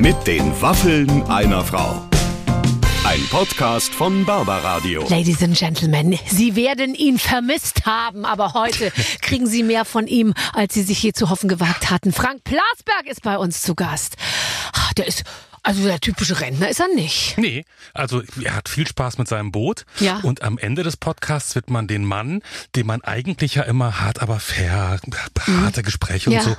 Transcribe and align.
Mit 0.00 0.26
den 0.26 0.50
Waffeln 0.62 1.22
einer 1.24 1.62
Frau. 1.62 2.08
Ein 3.04 3.20
Podcast 3.30 3.92
von 3.92 4.24
Barbaradio. 4.24 5.06
Ladies 5.10 5.42
and 5.42 5.54
Gentlemen, 5.54 6.18
Sie 6.26 6.56
werden 6.56 6.94
ihn 6.94 7.18
vermisst 7.18 7.84
haben, 7.84 8.24
aber 8.24 8.54
heute 8.54 8.92
kriegen 9.20 9.46
Sie 9.46 9.62
mehr 9.62 9.84
von 9.84 10.06
ihm, 10.06 10.32
als 10.54 10.72
Sie 10.72 10.84
sich 10.84 11.02
je 11.02 11.12
zu 11.12 11.28
hoffen 11.28 11.48
gewagt 11.50 11.90
hatten. 11.90 12.12
Frank 12.12 12.44
Plasberg 12.44 13.06
ist 13.10 13.22
bei 13.22 13.36
uns 13.36 13.60
zu 13.60 13.74
Gast. 13.74 14.16
Ah, 14.72 14.90
Der 14.96 15.06
ist, 15.06 15.24
also 15.62 15.84
der 15.84 16.00
typische 16.00 16.40
Rentner 16.40 16.68
ist 16.68 16.80
er 16.80 16.88
nicht. 16.94 17.36
Nee, 17.38 17.64
also 17.94 18.22
er 18.42 18.54
hat 18.54 18.68
viel 18.68 18.86
Spaß 18.86 19.18
mit 19.18 19.28
seinem 19.28 19.52
Boot. 19.52 19.84
Ja. 19.98 20.18
Und 20.22 20.42
am 20.42 20.58
Ende 20.58 20.82
des 20.82 20.96
Podcasts 20.96 21.54
wird 21.54 21.70
man 21.70 21.86
den 21.86 22.04
Mann, 22.04 22.42
den 22.76 22.86
man 22.86 23.02
eigentlich 23.02 23.54
ja 23.56 23.62
immer 23.64 24.00
hart, 24.00 24.22
aber 24.22 24.40
fair, 24.40 24.98
harte 25.46 25.82
Gespräche 25.82 26.30
Mhm. 26.30 26.34
Ja. 26.36 26.42
und 26.42 26.48
so. 26.50 26.56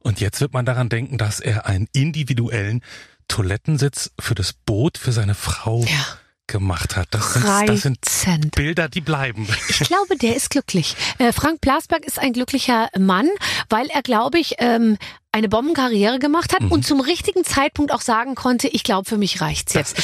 Und 0.00 0.20
jetzt 0.20 0.40
wird 0.40 0.52
man 0.52 0.64
daran 0.64 0.88
denken, 0.88 1.18
dass 1.18 1.40
er 1.40 1.66
einen 1.66 1.88
individuellen 1.92 2.82
Toilettensitz 3.28 4.10
für 4.18 4.34
das 4.34 4.52
Boot 4.52 4.98
für 4.98 5.12
seine 5.12 5.34
Frau 5.34 5.84
Ja. 5.84 6.06
gemacht 6.46 6.96
hat. 6.96 7.08
Das 7.12 7.34
sind, 7.34 7.98
das 8.02 8.22
sind. 8.22 8.54
Bilder, 8.56 8.88
die 8.88 9.00
bleiben. 9.00 9.46
Ich 9.68 9.78
glaube, 9.80 10.16
der 10.16 10.34
ist 10.34 10.50
glücklich. 10.50 10.96
Äh, 11.18 11.32
Frank 11.32 11.60
Plasberg 11.60 12.04
ist 12.04 12.18
ein 12.18 12.32
glücklicher 12.32 12.88
Mann, 12.98 13.28
weil 13.68 13.86
er, 13.88 14.02
glaube 14.02 14.40
ich, 14.40 14.56
ähm, 14.58 14.98
eine 15.32 15.48
Bombenkarriere 15.48 16.18
gemacht 16.18 16.52
hat 16.52 16.70
und 16.70 16.84
zum 16.86 17.00
richtigen 17.00 17.44
Zeitpunkt 17.44 17.92
auch 17.92 18.00
sagen 18.02 18.34
konnte, 18.34 18.68
ich 18.68 18.82
glaube, 18.82 19.08
für 19.08 19.16
mich 19.18 19.40
reicht's 19.40 19.74
jetzt. 19.74 19.96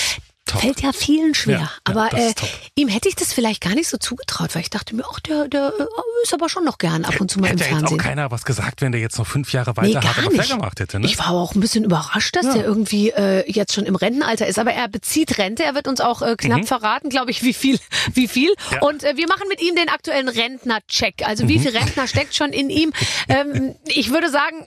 top. 0.46 0.60
Fällt 0.60 0.80
ja 0.80 0.92
vielen 0.92 1.34
schwer. 1.34 1.56
Ja, 1.56 1.62
ja, 1.62 1.70
aber 1.82 2.08
das 2.10 2.20
äh, 2.20 2.34
ihm 2.76 2.86
hätte 2.86 3.08
ich 3.08 3.16
das 3.16 3.32
vielleicht 3.32 3.60
gar 3.60 3.74
nicht 3.74 3.88
so 3.88 3.96
zugetraut, 3.96 4.54
weil 4.54 4.62
ich 4.62 4.70
dachte 4.70 4.94
mir, 4.94 5.02
ach, 5.12 5.18
der, 5.18 5.48
der 5.48 5.72
äh, 5.76 5.82
ist 6.22 6.32
aber 6.32 6.48
schon 6.48 6.64
noch 6.64 6.78
gern 6.78 7.04
ab 7.04 7.20
und 7.20 7.28
zu 7.28 7.40
mal 7.40 7.48
im 7.48 7.58
Hätte 7.58 7.64
ja 7.64 7.70
jetzt 7.70 7.74
auch 7.74 7.88
Fernsehen. 7.88 7.98
keiner 7.98 8.30
was 8.30 8.44
gesagt, 8.44 8.80
wenn 8.80 8.92
der 8.92 9.00
jetzt 9.00 9.18
noch 9.18 9.26
fünf 9.26 9.52
Jahre 9.52 9.72
Nee, 9.80 9.88
weiter 9.94 10.00
gar 10.00 10.16
hart 10.16 10.32
nicht. 10.32 10.48
gemacht 10.50 10.78
hätte. 10.78 11.00
Ne? 11.00 11.06
Ich 11.06 11.18
war 11.18 11.30
auch 11.30 11.56
ein 11.56 11.60
bisschen 11.60 11.82
überrascht, 11.82 12.36
dass 12.36 12.52
der 12.52 12.64
irgendwie 12.64 13.10
äh, 13.10 13.50
jetzt 13.50 13.72
schon 13.74 13.86
im 13.86 13.96
Rentenalter 13.96 14.46
ist. 14.46 14.60
Aber 14.60 14.72
er 14.72 14.86
bezieht 14.86 15.36
Rente. 15.38 15.64
Er 15.64 15.74
wird 15.74 15.88
uns 15.88 16.00
auch 16.00 16.22
äh, 16.22 16.36
knapp 16.36 16.64
verraten, 16.68 17.08
glaube 17.08 17.32
ich, 17.32 17.42
wie 17.42 17.52
viel. 17.52 17.80
Wie 18.14 18.28
viel. 18.28 18.50
Mhm. 18.50 18.74
Ja. 18.74 18.82
Und 18.82 19.02
äh, 19.02 19.16
wir 19.16 19.26
machen 19.26 19.48
mit 19.48 19.60
ihm 19.60 19.74
den 19.74 19.88
aktuellen 19.88 20.28
Rentner-Check. 20.28 21.26
Also 21.26 21.48
wie 21.48 21.58
Mhm. 21.58 21.62
viel 21.62 21.76
Rentner 21.76 22.06
steckt 22.06 22.36
schon 22.36 22.50
in 22.52 22.70
ihm? 22.70 22.92
Ähm, 23.28 23.74
ich 23.86 24.10
würde 24.10 24.30
sagen, 24.30 24.64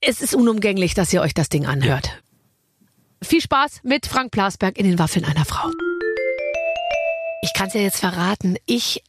es 0.00 0.22
ist 0.22 0.34
unumgänglich, 0.34 0.94
dass 0.94 1.12
ihr 1.12 1.20
euch 1.20 1.34
das 1.34 1.48
Ding 1.48 1.66
anhört. 1.66 2.22
Viel 3.22 3.40
Spaß 3.40 3.80
mit 3.82 4.06
Frank 4.06 4.30
Plasberg 4.30 4.78
in 4.78 4.86
den 4.86 4.98
Waffeln 4.98 5.24
einer 5.24 5.44
Frau. 5.44 5.70
Ich 7.42 7.52
kann 7.54 7.68
es 7.68 7.74
ja 7.74 7.80
jetzt 7.80 8.00
verraten. 8.00 8.56
Ich 8.66 9.02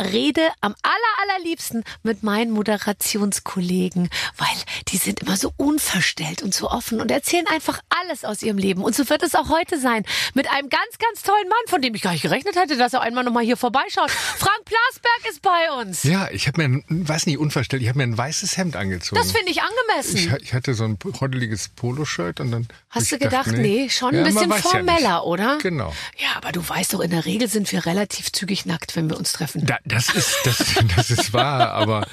rede 0.00 0.48
am 0.60 0.74
aller, 0.82 1.32
allerliebsten 1.34 1.84
mit 2.02 2.22
meinen 2.22 2.50
Moderationskollegen, 2.50 4.08
weil 4.36 4.48
die 4.88 4.96
sind 4.96 5.20
immer 5.20 5.36
so 5.36 5.52
unverstellt 5.56 6.42
und 6.42 6.54
so 6.54 6.70
offen 6.70 7.00
und 7.00 7.10
erzählen 7.10 7.46
einfach 7.48 7.80
alles 7.88 8.24
aus 8.24 8.42
ihrem 8.42 8.58
Leben. 8.58 8.82
Und 8.82 8.94
so 8.94 9.08
wird 9.08 9.22
es 9.22 9.34
auch 9.34 9.48
heute 9.48 9.78
sein. 9.78 10.04
Mit 10.34 10.50
einem 10.50 10.68
ganz, 10.68 10.98
ganz 10.98 11.22
tollen 11.22 11.48
Mann, 11.48 11.58
von 11.68 11.82
dem 11.82 11.94
ich 11.94 12.02
gar 12.02 12.12
nicht 12.12 12.22
gerechnet 12.22 12.56
hätte, 12.56 12.76
dass 12.76 12.92
er 12.92 13.00
einmal 13.02 13.24
nochmal 13.24 13.44
hier 13.44 13.56
vorbeischaut. 13.56 14.10
Frank 14.10 14.64
Plasberg 14.64 15.30
ist 15.30 15.42
bei 15.42 15.70
uns. 15.80 16.02
Ja, 16.02 16.28
ich 16.30 16.46
habe 16.46 16.66
mir, 16.66 16.78
ein, 16.88 17.08
weiß 17.08 17.26
nicht, 17.26 17.38
unverstellt, 17.38 17.82
ich 17.82 17.88
habe 17.88 17.98
mir 17.98 18.04
ein 18.04 18.16
weißes 18.16 18.56
Hemd 18.56 18.76
angezogen. 18.76 19.20
Das 19.20 19.32
finde 19.32 19.50
ich 19.50 19.60
angemessen. 19.62 20.16
ich, 20.16 20.42
ich 20.44 20.54
hatte 20.54 20.74
so 20.74 20.84
ein 20.84 20.98
roddeliges 21.20 21.68
Poloshirt 21.68 22.40
und 22.40 22.50
dann. 22.50 22.68
Hast 22.90 23.12
du 23.12 23.18
gedacht, 23.18 23.46
gedacht, 23.46 23.62
nee, 23.62 23.88
schon 23.88 24.14
Ja, 24.14 24.20
ein 24.24 24.34
bisschen 24.34 24.50
ja 24.50 24.56
formeller, 24.56 25.16
nicht. 25.18 25.26
oder? 25.26 25.58
Genau. 25.62 25.92
Ja, 26.18 26.28
aber 26.36 26.52
du 26.52 26.66
weißt 26.66 26.94
doch, 26.94 27.00
in 27.00 27.10
der 27.10 27.24
Regel 27.24 27.48
sind 27.48 27.70
wir 27.72 27.86
relativ 27.86 28.32
zügig 28.32 28.66
nackt, 28.66 28.96
wenn 28.96 29.08
wir 29.08 29.16
uns 29.16 29.32
treffen. 29.32 29.64
Da, 29.70 29.78
das 29.84 30.08
ist 30.12 30.36
das, 30.42 30.74
das 30.96 31.12
ist 31.12 31.32
wahr, 31.32 31.70
aber 31.70 32.04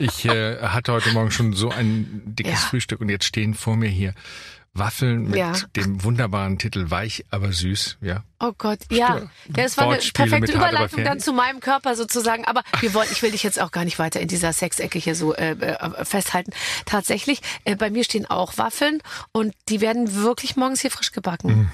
ich 0.00 0.24
äh, 0.24 0.60
hatte 0.62 0.90
heute 0.92 1.12
Morgen 1.12 1.30
schon 1.30 1.52
so 1.52 1.70
ein 1.70 2.22
dickes 2.24 2.62
Ja. 2.62 2.68
Frühstück 2.70 3.00
und 3.00 3.08
jetzt 3.08 3.24
stehen 3.24 3.54
vor 3.54 3.76
mir 3.76 3.88
hier 3.88 4.14
Waffeln 4.72 5.26
mit 5.28 5.36
Ja. 5.36 5.52
dem 5.76 6.02
wunderbaren 6.02 6.58
Titel 6.58 6.90
Weich, 6.90 7.24
aber 7.30 7.52
süß, 7.52 7.98
ja. 8.00 8.24
Oh 8.40 8.50
Gott, 8.58 8.80
ja. 8.90 9.18
ja 9.18 9.22
das 9.48 9.76
war 9.76 9.92
eine 9.92 10.02
perfekte 10.02 10.54
Überleitung 10.54 11.04
dann 11.04 11.20
zu 11.20 11.32
meinem 11.32 11.60
Körper 11.60 11.94
sozusagen. 11.94 12.44
Aber 12.46 12.64
wir 12.80 12.92
wollen, 12.94 13.08
ich 13.12 13.22
will 13.22 13.30
dich 13.30 13.44
jetzt 13.44 13.60
auch 13.60 13.70
gar 13.70 13.84
nicht 13.84 14.00
weiter 14.00 14.18
in 14.18 14.26
dieser 14.26 14.52
Sexecke 14.52 14.98
hier 14.98 15.14
so 15.14 15.36
äh, 15.36 15.52
äh, 15.52 16.04
festhalten. 16.04 16.50
Tatsächlich, 16.84 17.42
äh, 17.64 17.76
bei 17.76 17.90
mir 17.90 18.02
stehen 18.02 18.26
auch 18.26 18.58
Waffeln 18.58 19.00
und 19.30 19.54
die 19.68 19.80
werden 19.80 20.16
wirklich 20.16 20.56
morgens 20.56 20.80
hier 20.80 20.90
frisch 20.90 21.12
gebacken. 21.12 21.48
Mhm. 21.56 21.70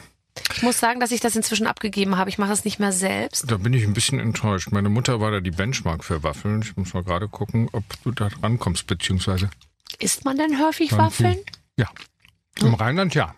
Ich 0.54 0.62
muss 0.62 0.78
sagen, 0.78 1.00
dass 1.00 1.10
ich 1.12 1.20
das 1.20 1.36
inzwischen 1.36 1.66
abgegeben 1.66 2.16
habe. 2.16 2.30
Ich 2.30 2.38
mache 2.38 2.50
das 2.50 2.64
nicht 2.64 2.78
mehr 2.78 2.92
selbst. 2.92 3.50
Da 3.50 3.56
bin 3.56 3.72
ich 3.72 3.84
ein 3.84 3.94
bisschen 3.94 4.18
enttäuscht. 4.18 4.70
Meine 4.72 4.88
Mutter 4.88 5.20
war 5.20 5.30
da 5.30 5.40
die 5.40 5.50
Benchmark 5.50 6.04
für 6.04 6.22
Waffeln. 6.22 6.62
Ich 6.62 6.76
muss 6.76 6.94
mal 6.94 7.02
gerade 7.02 7.28
gucken, 7.28 7.68
ob 7.72 7.84
du 8.04 8.12
da 8.12 8.28
rankommst, 8.42 8.86
beziehungsweise. 8.86 9.50
Isst 9.98 10.24
man 10.24 10.36
denn 10.36 10.58
häufig 10.60 10.92
Waffeln? 10.92 11.38
Ja. 11.76 11.88
Im 12.60 12.74
Rheinland 12.74 13.14
ja. 13.14 13.34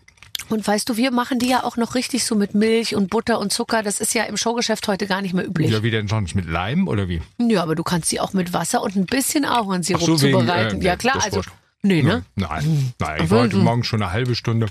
Und 0.48 0.66
weißt 0.66 0.88
du, 0.88 0.96
wir 0.96 1.12
machen 1.12 1.38
die 1.38 1.48
ja 1.48 1.64
auch 1.64 1.76
noch 1.76 1.94
richtig 1.94 2.24
so 2.24 2.34
mit 2.34 2.54
Milch 2.54 2.94
und 2.94 3.08
Butter 3.08 3.38
und 3.38 3.52
Zucker. 3.52 3.82
Das 3.82 4.00
ist 4.00 4.14
ja 4.14 4.24
im 4.24 4.36
Showgeschäft 4.36 4.86
heute 4.86 5.06
gar 5.06 5.22
nicht 5.22 5.32
mehr 5.32 5.46
üblich. 5.46 5.70
Ja, 5.70 5.82
wie 5.82 5.90
denn 5.90 6.08
sonst? 6.08 6.34
Mit 6.34 6.46
Leim 6.46 6.88
oder 6.88 7.08
wie? 7.08 7.22
Ja, 7.38 7.62
aber 7.62 7.74
du 7.74 7.82
kannst 7.82 8.10
sie 8.10 8.20
auch 8.20 8.32
mit 8.32 8.52
Wasser 8.52 8.82
und 8.82 8.96
ein 8.96 9.06
bisschen 9.06 9.44
Ahornsirup 9.44 10.02
so, 10.02 10.20
wegen, 10.20 10.40
zubereiten. 10.40 10.82
äh, 10.82 10.84
ja 10.84 10.96
klar, 10.96 11.22
also 11.22 11.42
nee, 11.82 12.02
ne? 12.02 12.24
Nein, 12.34 12.92
nein. 12.98 13.24
Ich 13.24 13.30
war 13.30 13.40
heute 13.40 13.56
Morgen 13.56 13.84
schon 13.84 14.02
eine 14.02 14.12
halbe 14.12 14.34
Stunde 14.34 14.66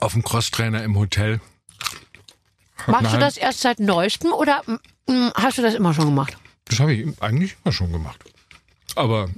auf 0.00 0.12
dem 0.12 0.22
Crosstrainer 0.22 0.82
im 0.82 0.96
Hotel. 0.96 1.40
Machst 2.86 3.14
du 3.14 3.18
das 3.18 3.36
erst 3.36 3.60
seit 3.60 3.80
neuestem 3.80 4.32
oder 4.32 4.62
mm, 4.66 5.12
mm, 5.12 5.32
hast 5.34 5.58
du 5.58 5.62
das 5.62 5.74
immer 5.74 5.94
schon 5.94 6.06
gemacht? 6.06 6.36
Das 6.66 6.80
habe 6.80 6.92
ich 6.92 7.22
eigentlich 7.22 7.56
immer 7.64 7.72
schon 7.72 7.92
gemacht. 7.92 8.22
Aber 8.94 9.28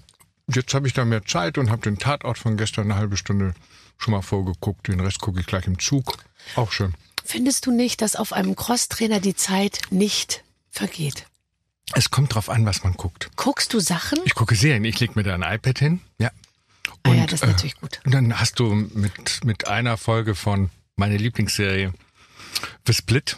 jetzt 0.53 0.75
habe 0.75 0.87
ich 0.87 0.95
da 0.95 1.05
mehr 1.05 1.25
Zeit 1.25 1.59
und 1.59 1.71
habe 1.71 1.83
den 1.83 1.99
Tatort 1.99 2.39
von 2.39 2.57
gestern 2.57 2.91
eine 2.91 2.97
halbe 2.97 3.17
Stunde 3.17 3.55
schon 3.99 4.13
mal 4.13 4.23
vorgeguckt. 4.23 4.89
Den 4.89 5.01
Rest 5.01 5.21
gucke 5.21 5.41
ich 5.41 5.47
gleich 5.47 5.67
im 5.67 5.79
Zug. 5.79 6.17
Auch 6.55 6.73
schön. 6.73 6.95
Findest 7.25 7.67
du 7.67 7.73
nicht, 7.73 8.03
dass 8.03 8.17
auf 8.17 8.33
einem 8.33 8.55
Crosstrainer 8.55 9.21
die 9.21 9.35
Zeit 9.35 9.81
nicht 9.91 10.45
vergeht? 10.71 11.27
Es 11.93 12.11
kommt 12.11 12.35
drauf 12.35 12.51
an, 12.51 12.67
was 12.67 12.85
man 12.85 12.95
guckt. 12.95 13.31
Guckst 13.37 13.73
du 13.73 13.81
Sachen? 13.81 14.19
Ich 14.25 14.35
gucke 14.35 14.55
Serien. 14.55 14.85
Ich 14.85 14.99
lege 14.99 15.13
mir 15.17 15.23
da 15.23 15.35
ein 15.35 15.43
iPad 15.43 15.79
hin. 15.79 16.01
Ja. 16.19 16.31
Ah 17.03 17.13
ja, 17.13 17.27
das 17.27 17.43
ist 17.43 17.47
natürlich 17.47 17.77
gut. 17.81 18.01
Und 18.05 18.13
dann 18.13 18.39
hast 18.39 18.59
du 18.59 18.75
mit, 18.75 19.45
mit 19.45 19.69
einer 19.69 19.97
Folge 19.97 20.35
von 20.35 20.71
meine 20.97 21.17
Lieblingsserie 21.17 21.93
The 22.87 22.93
Split. 22.93 23.37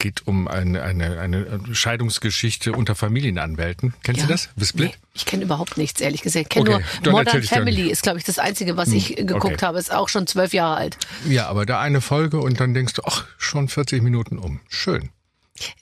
Geht 0.00 0.28
um 0.28 0.46
eine, 0.46 0.82
eine, 0.82 1.18
eine 1.18 1.74
Scheidungsgeschichte 1.74 2.70
unter 2.70 2.94
Familienanwälten. 2.94 3.94
Kennst 4.04 4.22
du 4.22 4.26
das? 4.28 4.48
The 4.54 4.64
Split? 4.64 4.90
Nee, 4.90 4.96
ich 5.12 5.26
kenne 5.26 5.42
überhaupt 5.42 5.76
nichts, 5.76 6.00
ehrlich 6.00 6.22
gesagt. 6.22 6.44
Ich 6.44 6.48
kenne 6.50 6.76
Okay, 6.76 6.84
nur 7.02 7.12
Modern 7.12 7.42
Family, 7.42 7.90
ist, 7.90 8.04
glaube 8.04 8.18
ich, 8.18 8.24
das 8.24 8.38
Einzige, 8.38 8.76
was 8.76 8.90
ich 8.90 9.18
äh, 9.18 9.24
geguckt 9.24 9.54
okay. 9.54 9.66
habe. 9.66 9.78
Ist 9.80 9.92
auch 9.92 10.08
schon 10.08 10.28
zwölf 10.28 10.52
Jahre 10.52 10.76
alt. 10.76 10.98
Ja, 11.28 11.48
aber 11.48 11.66
da 11.66 11.80
eine 11.80 12.00
Folge 12.00 12.38
und 12.38 12.60
dann 12.60 12.74
denkst 12.74 12.94
du, 12.94 13.02
ach, 13.06 13.26
schon 13.38 13.68
40 13.68 14.00
Minuten 14.02 14.38
um. 14.38 14.60
Schön. 14.68 15.10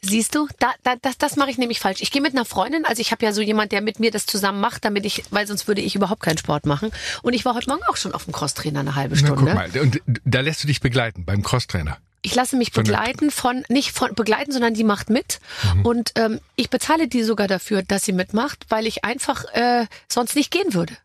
Siehst 0.03 0.35
du, 0.35 0.49
da, 0.59 0.73
da, 0.83 0.95
das, 1.01 1.19
das 1.19 1.37
mache 1.37 1.51
ich 1.51 1.59
nämlich 1.59 1.81
falsch. 1.81 2.01
Ich 2.01 2.11
gehe 2.11 2.23
mit 2.23 2.33
einer 2.33 2.45
Freundin, 2.45 2.85
also 2.85 3.01
ich 3.01 3.11
habe 3.13 3.25
ja 3.25 3.33
so 3.33 3.43
jemand, 3.43 3.73
der 3.73 3.81
mit 3.81 4.01
mir 4.01 4.11
das 4.11 4.27
zusammen 4.27 4.61
macht, 4.61 4.85
damit 4.85 5.05
ich, 5.05 5.25
weil 5.31 5.47
sonst 5.47 5.69
würde 5.69 5.81
ich 5.81 5.95
überhaupt 5.95 6.23
keinen 6.23 6.39
Sport 6.39 6.67
machen. 6.67 6.91
Und 7.23 7.33
ich 7.33 7.45
war 7.45 7.55
heute 7.55 7.69
Morgen 7.69 7.83
auch 7.89 7.97
schon 7.97 8.13
auf 8.15 8.25
dem 8.25 8.33
Crosstrainer 8.33 8.81
eine 8.81 8.95
halbe 8.95 9.15
Na, 9.15 9.27
Stunde. 9.27 9.45
guck 9.45 9.55
mal. 9.55 9.81
Und 9.81 10.01
da 10.25 10.41
lässt 10.41 10.63
du 10.63 10.67
dich 10.67 10.81
begleiten 10.81 11.25
beim 11.25 11.43
Crosstrainer. 11.43 11.99
Ich 12.23 12.35
lasse 12.35 12.57
mich 12.57 12.73
begleiten 12.73 13.31
von, 13.31 13.65
nicht 13.69 13.93
von 13.93 14.15
begleiten, 14.17 14.51
sondern 14.51 14.75
die 14.75 14.83
macht 14.83 15.11
mit. 15.11 15.39
Mhm. 15.75 15.87
Und 15.87 16.13
ähm, 16.17 16.41
ich 16.57 16.71
bezahle 16.71 17.07
die 17.07 17.23
sogar 17.23 17.47
dafür, 17.47 17.83
dass 17.83 18.05
sie 18.05 18.13
mitmacht, 18.13 18.67
weil 18.69 18.87
ich 18.87 19.05
einfach 19.05 19.45
äh, 19.55 19.87
sonst 20.09 20.35
nicht 20.35 20.51
gehen 20.51 20.75
würde. 20.75 20.97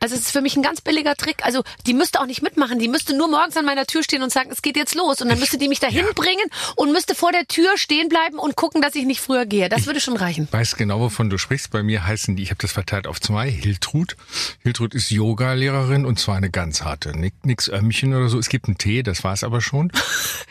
Also 0.00 0.14
es 0.14 0.22
ist 0.22 0.30
für 0.32 0.40
mich 0.40 0.56
ein 0.56 0.62
ganz 0.62 0.80
billiger 0.80 1.14
Trick. 1.14 1.44
Also 1.44 1.62
die 1.86 1.94
müsste 1.94 2.20
auch 2.20 2.26
nicht 2.26 2.42
mitmachen. 2.42 2.78
Die 2.78 2.88
müsste 2.88 3.16
nur 3.16 3.28
morgens 3.28 3.56
an 3.56 3.64
meiner 3.64 3.86
Tür 3.86 4.02
stehen 4.02 4.22
und 4.22 4.32
sagen, 4.32 4.50
es 4.52 4.62
geht 4.62 4.76
jetzt 4.76 4.94
los. 4.94 5.20
Und 5.22 5.28
dann 5.28 5.38
müsste 5.38 5.58
die 5.58 5.68
mich 5.68 5.80
dahin 5.80 6.06
bringen 6.14 6.46
und 6.76 6.92
müsste 6.92 7.14
vor 7.14 7.32
der 7.32 7.46
Tür 7.46 7.76
stehen 7.76 8.08
bleiben 8.08 8.38
und 8.38 8.56
gucken, 8.56 8.82
dass 8.82 8.94
ich 8.94 9.04
nicht 9.04 9.20
früher 9.20 9.46
gehe. 9.46 9.68
Das 9.68 9.86
würde 9.86 10.00
schon 10.00 10.16
reichen. 10.16 10.48
Weiß 10.50 10.76
genau, 10.76 11.00
wovon 11.00 11.30
du 11.30 11.38
sprichst. 11.38 11.70
Bei 11.70 11.82
mir 11.82 12.06
heißen 12.06 12.36
die, 12.36 12.42
ich 12.42 12.50
habe 12.50 12.58
das 12.60 12.72
verteilt 12.72 13.06
auf 13.06 13.20
zwei, 13.20 13.50
Hiltrud. 13.50 14.16
Hiltrud 14.62 14.94
ist 14.94 15.10
Yoga-Lehrerin 15.10 16.04
und 16.06 16.18
zwar 16.18 16.36
eine 16.36 16.50
ganz 16.50 16.82
harte. 16.82 17.12
Nix 17.42 17.68
Ömmchen 17.68 18.14
oder 18.14 18.28
so. 18.28 18.38
Es 18.38 18.48
gibt 18.48 18.66
einen 18.66 18.78
Tee, 18.78 19.02
das 19.02 19.24
war's 19.24 19.44
aber 19.44 19.60
schon. 19.60 19.90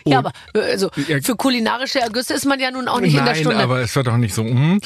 Ja, 0.04 0.18
aber 0.18 0.32
äh, 0.56 0.60
also 0.62 0.90
Ja. 1.08 1.22
für 1.22 1.36
kulinarische 1.36 2.00
Ergüsse 2.00 2.34
ist 2.34 2.46
man 2.46 2.60
ja 2.60 2.72
nun 2.72 2.88
auch 2.88 3.00
nicht 3.00 3.12
in 3.12 3.18
der 3.24 3.34
Nein, 3.34 3.36
Stunde. 3.44 3.60
aber 3.60 3.82
es 3.82 3.96
wird 3.96 4.08
auch 4.08 4.18
nicht 4.18 4.34
so. 4.34 4.44
Mm. 4.44 4.80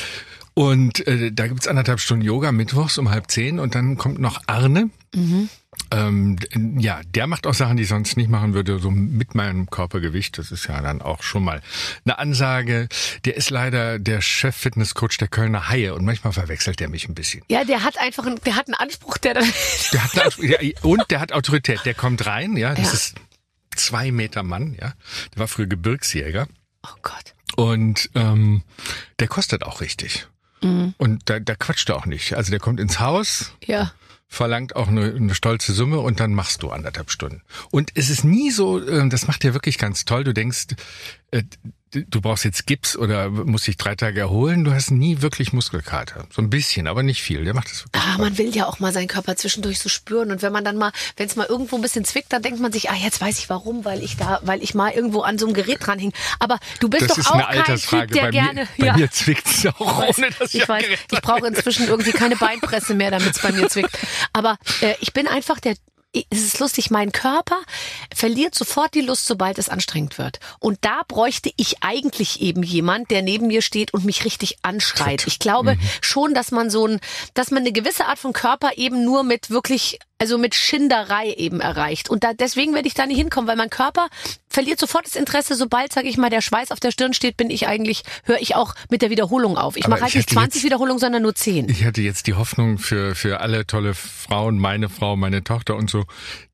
Und 0.58 1.06
äh, 1.06 1.32
da 1.34 1.48
gibt's 1.48 1.68
anderthalb 1.68 2.00
Stunden 2.00 2.24
Yoga 2.26 2.52
mittwochs 2.54 2.98
um 2.98 3.10
halb 3.12 3.30
zehn 3.30 3.60
und 3.60 3.76
dann 3.76 3.98
kommt 3.98 4.20
noch 4.20 4.42
Arne. 4.48 4.90
Mhm. 5.14 5.50
Ähm, 5.92 6.38
ja, 6.80 7.02
der 7.04 7.28
macht 7.28 7.46
auch 7.46 7.54
Sachen, 7.54 7.76
die 7.76 7.84
ich 7.84 7.90
sonst 7.90 8.16
nicht 8.16 8.30
machen 8.30 8.54
würde, 8.54 8.80
so 8.80 8.90
mit 8.90 9.36
meinem 9.36 9.70
Körpergewicht. 9.70 10.38
Das 10.38 10.52
ist 10.52 10.68
ja 10.68 10.82
dann 10.82 11.02
auch 11.02 11.22
schon 11.22 11.44
mal 11.44 11.62
eine 12.06 12.18
Ansage. 12.18 12.88
Der 13.26 13.36
ist 13.36 13.50
leider 13.50 14.00
der 14.00 14.22
Chef-Fitnesscoach 14.22 15.18
der 15.20 15.28
Kölner 15.28 15.68
Haie 15.68 15.94
und 15.94 16.06
manchmal 16.06 16.32
verwechselt 16.32 16.80
er 16.80 16.88
mich 16.88 17.10
ein 17.10 17.16
bisschen. 17.16 17.44
ja, 17.50 17.66
der 17.66 17.84
hat 17.84 17.98
einfach 18.00 18.26
einen, 18.26 18.40
der 18.46 18.56
hat 18.56 18.68
einen 18.68 18.76
Anspruch, 18.76 19.18
der 19.18 19.34
dann 19.34 19.44
Der 19.92 20.04
hat 20.06 20.14
eine, 20.14 20.26
Autor- 20.28 20.46
ja, 20.46 20.58
und 20.84 21.04
der 21.12 21.20
hat 21.20 21.34
Autorität. 21.34 21.82
Der 21.84 21.94
kommt 21.94 22.26
rein, 22.26 22.56
ja, 22.56 22.74
das 22.74 22.86
Ja. 22.88 22.94
ist 22.94 23.16
zwei 23.76 24.12
Meter 24.14 24.42
Mann, 24.44 24.74
ja. 24.80 24.94
Der 25.34 25.40
war 25.40 25.48
früher 25.50 25.68
Gebirgsjäger. 25.68 26.48
Oh 26.84 26.96
Gott. 27.02 27.36
Und 27.58 28.10
ähm, 28.16 28.64
der 29.20 29.28
kostet 29.28 29.64
auch 29.64 29.82
richtig. 29.82 30.28
Mhm. 30.66 30.94
Und 30.98 31.30
da, 31.30 31.40
da 31.40 31.56
quatscht 31.56 31.90
er 31.90 31.96
auch 31.98 32.06
nicht. 32.06 32.34
Also 32.36 32.52
der 32.52 32.60
kommt 32.60 32.80
ins 32.80 33.00
Haus, 33.00 33.54
Ja. 33.66 33.92
verlangt 34.28 34.76
auch 34.76 34.88
eine, 34.88 35.14
eine 35.14 35.36
stolze 35.36 35.74
Summe 35.74 36.00
und 36.00 36.20
dann 36.20 36.34
machst 36.34 36.64
du 36.64 36.72
anderthalb 36.72 37.12
Stunden. 37.12 37.42
Und 37.72 37.92
es 37.96 38.10
ist 38.10 38.24
nie 38.24 38.52
so, 38.52 38.80
äh, 38.86 39.08
das 39.10 39.28
macht 39.28 39.44
dir 39.44 39.54
wirklich 39.54 39.78
ganz 39.78 40.06
toll. 40.06 40.24
Du 40.24 40.34
denkst, 40.34 40.68
du 42.04 42.22
brauchst 42.22 42.44
jetzt 42.44 42.68
Gips 42.68 42.98
oder 42.98 43.30
musst 43.30 43.68
dich 43.68 43.78
drei 43.78 43.96
Tage 43.96 44.20
erholen. 44.20 44.64
Du 44.64 44.74
hast 44.74 44.92
nie 44.92 45.22
wirklich 45.22 45.54
Muskelkater. 45.54 46.28
So 46.32 46.42
ein 46.42 46.50
bisschen, 46.50 46.88
aber 46.88 47.04
nicht 47.04 47.22
viel. 47.22 47.44
Der 47.46 47.54
macht 47.54 47.72
das 47.72 47.86
wirklich. 47.86 48.04
Ah, 48.04 48.18
man 48.18 48.38
will 48.38 48.56
ja 48.56 48.66
auch 48.66 48.80
mal 48.80 48.92
seinen 48.92 49.08
Körper 49.08 49.36
zwischendurch 49.36 49.80
so 49.80 49.90
spüren. 49.90 50.32
Und 50.32 50.42
wenn 50.42 50.52
man 50.52 50.64
dann 50.64 50.78
mal, 50.78 50.92
wenn 51.18 51.28
es 51.28 51.36
mal 51.36 51.46
irgendwo 51.46 51.76
ein 51.76 51.82
bisschen 51.82 52.06
zwickt, 52.06 52.34
dann 52.34 52.42
denkt 52.42 52.60
man 52.60 52.72
sich, 52.72 52.90
ah, 52.90 52.96
jetzt 52.96 53.22
weiß 53.22 53.40
ich 53.40 53.50
warum, 53.50 53.86
weil 53.86 54.04
ich 54.04 54.18
da, 54.18 54.40
weil 54.44 54.62
ich 54.62 54.74
mal 54.74 54.92
irgendwo 54.92 55.22
an 55.22 55.38
so 55.38 55.46
einem 55.46 55.54
Gerät 55.54 55.86
dran 55.86 56.00
hing. 56.00 56.12
Aber 56.40 56.60
du 56.80 56.90
bist 56.90 57.10
das 57.10 57.18
doch 57.18 57.36
auch 57.36 57.50
kein. 57.50 57.76
Typ, 57.78 58.12
der 58.12 58.22
bei 58.22 58.32
gerne. 58.32 58.62
mir, 58.62 58.68
bei 58.78 58.86
ja. 58.88 58.98
mir 58.98 59.12
zwickt's 59.12 59.66
auch, 59.80 60.02
weiß, 60.02 60.18
ohne 60.18 60.30
dass 60.32 60.54
ich, 60.54 60.62
ich 60.62 60.70
weiß, 60.70 60.86
ich 61.12 61.22
brauche 61.22 61.48
inzwischen 61.48 61.88
irgendwie 61.88 62.12
keine 62.12 62.36
Beinpresse 62.36 62.94
mehr, 62.94 63.12
damit 63.12 63.36
es 63.36 63.42
bei 63.42 63.52
mir 63.52 63.70
zwickt. 63.70 63.92
Aber 64.34 64.58
äh, 64.82 64.96
ich 65.02 65.14
bin 65.14 65.28
einfach 65.28 65.60
der 65.60 65.76
es 66.30 66.46
ist 66.46 66.60
lustig, 66.60 66.92
mein 66.92 67.12
Körper 67.12 67.58
verliert 68.14 68.56
sofort 68.56 68.94
die 68.94 69.02
Lust, 69.02 69.26
sobald 69.26 69.58
es 69.58 69.70
anstrengend 69.70 70.18
wird. 70.18 70.40
Und 70.60 70.80
da 70.82 71.02
bräuchte 71.08 71.52
ich 71.58 71.84
eigentlich 71.84 72.42
eben 72.42 72.64
jemand, 72.64 73.12
der 73.12 73.22
neben 73.22 73.48
mir 73.48 73.62
steht 73.62 73.94
und 73.94 74.06
mich 74.06 74.26
richtig 74.26 74.58
anschreit. 74.62 75.28
Ich 75.28 75.40
glaube 75.40 75.78
schon, 76.02 76.34
dass 76.34 76.52
man 76.52 76.70
so 76.70 76.88
ein, 76.88 77.00
dass 77.34 77.52
man 77.52 77.62
eine 77.62 77.72
gewisse 77.72 78.06
Art 78.06 78.20
von 78.20 78.34
Körper 78.34 78.72
eben 78.78 79.04
nur 79.04 79.24
mit 79.24 79.50
wirklich 79.50 80.00
also 80.20 80.38
mit 80.38 80.56
Schinderei 80.56 81.34
eben 81.34 81.60
erreicht. 81.60 82.10
Und 82.10 82.24
da, 82.24 82.34
deswegen 82.34 82.74
werde 82.74 82.88
ich 82.88 82.94
da 82.94 83.06
nicht 83.06 83.18
hinkommen, 83.18 83.48
weil 83.48 83.58
mein 83.58 83.70
Körper 83.70 84.08
verliert 84.50 84.80
sofort 84.80 85.06
das 85.06 85.18
Interesse, 85.18 85.56
sobald, 85.56 85.92
sage 85.92 86.08
ich 86.08 86.16
mal, 86.18 86.30
der 86.30 86.40
Schweiß 86.42 86.72
auf 86.72 86.80
der 86.80 86.92
Stirn 86.92 87.14
steht, 87.14 87.36
bin 87.36 87.50
ich 87.50 87.68
eigentlich, 87.68 88.04
höre 88.24 88.40
ich 88.40 88.56
auch 88.56 88.74
mit 88.90 89.02
der 89.02 89.10
Wiederholung 89.10 89.58
auf. 89.58 89.76
Ich 89.76 89.88
mache 89.90 90.00
halt 90.02 90.12
ich 90.12 90.16
nicht 90.16 90.28
hätte 90.28 90.36
20 90.36 90.54
jetzt- 90.56 90.66
Wiederholungen, 90.66 91.00
sondern 91.00 91.22
nur 91.24 91.36
10. 91.36 91.68
Ich 91.68 91.84
hatte 91.84 92.02
jetzt 92.02 92.28
die 92.28 92.36
Hoffnung 92.36 92.78
für, 92.78 93.16
für 93.16 93.42
alle 93.42 93.68
tolle 93.68 93.94
Frauen, 93.94 94.58
meine 94.58 94.88
Frau, 94.88 95.18
meine 95.18 95.44
Tochter 95.44 95.76
und 95.76 95.90
so, 95.90 96.06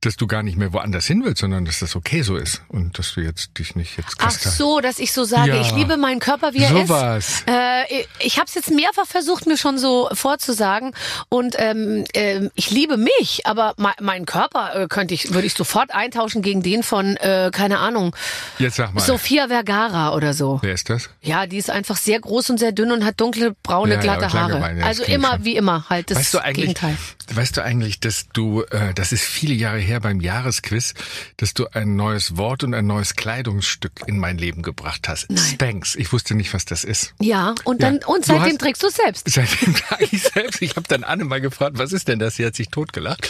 dass 0.01 0.15
du 0.17 0.25
gar 0.25 0.41
nicht 0.41 0.57
mehr 0.57 0.73
woanders 0.73 1.05
hin 1.05 1.23
willst, 1.23 1.41
sondern 1.41 1.63
dass 1.65 1.77
das 1.79 1.95
okay 1.95 2.23
so 2.23 2.37
ist 2.37 2.63
und 2.69 2.97
dass 2.97 3.13
du 3.13 3.21
jetzt 3.21 3.59
dich 3.59 3.75
nicht 3.75 3.95
jetzt 3.99 4.15
Ach 4.17 4.31
so, 4.31 4.79
dass 4.79 4.97
ich 4.97 5.13
so 5.13 5.23
sage, 5.23 5.51
Ja. 5.51 5.61
ich 5.61 5.71
liebe 5.73 5.97
meinen 5.97 6.19
Körper, 6.19 6.55
wie 6.55 6.63
er 6.63 6.69
Sowas. 6.69 7.27
ist. 7.41 7.43
Äh, 7.47 8.05
ich 8.19 8.37
habe 8.39 8.47
es 8.47 8.55
jetzt 8.55 8.71
mehrfach 8.71 9.05
versucht, 9.05 9.45
mir 9.45 9.57
schon 9.57 9.77
so 9.77 10.09
vorzusagen. 10.13 10.95
Und 11.29 11.55
ähm, 11.59 12.05
ähm, 12.15 12.49
ich 12.55 12.71
liebe 12.71 12.97
mich, 12.97 13.45
aber 13.45 13.60
mein, 13.77 13.93
meinen 13.99 14.25
Körper 14.25 14.75
äh, 14.75 14.87
könnte 14.87 15.13
ich, 15.13 15.33
würde 15.33 15.47
ich 15.47 15.53
sofort 15.53 15.93
eintauschen 15.93 16.41
gegen 16.41 16.61
den 16.63 16.83
von, 16.83 17.15
äh, 17.17 17.49
keine 17.53 17.79
Ahnung, 17.79 18.15
Jetzt 18.59 18.75
sag 18.75 18.93
mal. 18.93 19.01
Sophia 19.01 19.47
Vergara 19.47 20.13
oder 20.13 20.33
so. 20.33 20.59
Wer 20.61 20.73
ist 20.73 20.89
das? 20.89 21.09
Ja, 21.21 21.45
die 21.47 21.57
ist 21.57 21.69
einfach 21.69 21.97
sehr 21.97 22.19
groß 22.19 22.49
und 22.51 22.57
sehr 22.59 22.71
dünn 22.71 22.91
und 22.91 23.05
hat 23.05 23.19
dunkle, 23.19 23.55
braune, 23.63 23.95
Ja, 23.95 23.99
glatte 23.99 24.25
aber 24.25 24.33
Haare. 24.33 24.59
ja, 24.59 24.73
das 24.75 24.85
also 24.85 25.03
immer 25.03 25.33
schon. 25.35 25.45
wie 25.45 25.55
immer 25.55 25.85
halt 25.89 26.11
das 26.11 26.17
weißt 26.17 26.33
du 26.35 26.39
Gegenteil. 26.53 26.97
Weißt 27.35 27.57
du 27.57 27.63
eigentlich, 27.63 27.99
dass 27.99 28.27
du, 28.33 28.63
äh, 28.63 28.93
das 28.93 29.11
ist 29.11 29.23
viele 29.23 29.53
Jahre 29.53 29.79
her 29.79 29.99
beim 29.99 30.19
Jahresquiz, 30.21 30.93
dass 31.37 31.53
du 31.53 31.67
ein 31.67 31.95
neues 31.95 32.37
Wort 32.37 32.63
und 32.63 32.73
ein 32.73 32.87
neues 32.87 33.15
Kleidungsstück 33.15 33.91
in 34.07 34.17
mein 34.19 34.37
Leben 34.37 34.61
gebracht 34.61 35.07
hast. 35.07 35.29
Nein. 35.29 35.43
Spanks. 35.43 35.95
Ich 35.95 36.11
wusste 36.13 36.35
nicht, 36.35 36.53
was 36.53 36.65
das 36.65 36.83
ist. 36.83 37.13
Ja, 37.19 37.55
und 37.63 37.81
Ja, 37.81 37.89
dann 37.91 38.03
und 38.05 38.23
du 38.27 38.33
seitdem 38.33 38.43
hast- 38.53 38.59
trägst 38.59 38.83
du 38.83 38.87
es 38.87 38.95
selbst. 38.95 39.29
Seitdem 39.29 39.75
trage 39.75 40.07
ich 40.11 40.21
selbst. 40.21 40.61
Ich 40.61 40.75
habe 40.75 40.87
dann 40.87 41.03
Anne 41.03 41.23
mal 41.25 41.41
gefragt, 41.41 41.77
was 41.77 41.93
ist 41.93 42.07
denn 42.07 42.19
das? 42.19 42.35
Sie 42.35 42.45
hat 42.45 42.55
sich 42.55 42.69
totgelacht, 42.69 43.29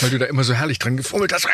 weil 0.00 0.10
du 0.10 0.18
da 0.18 0.26
immer 0.26 0.44
so 0.44 0.54
herrlich 0.54 0.78
dran 0.78 0.96
gefummelt 0.96 1.32
hast. 1.32 1.46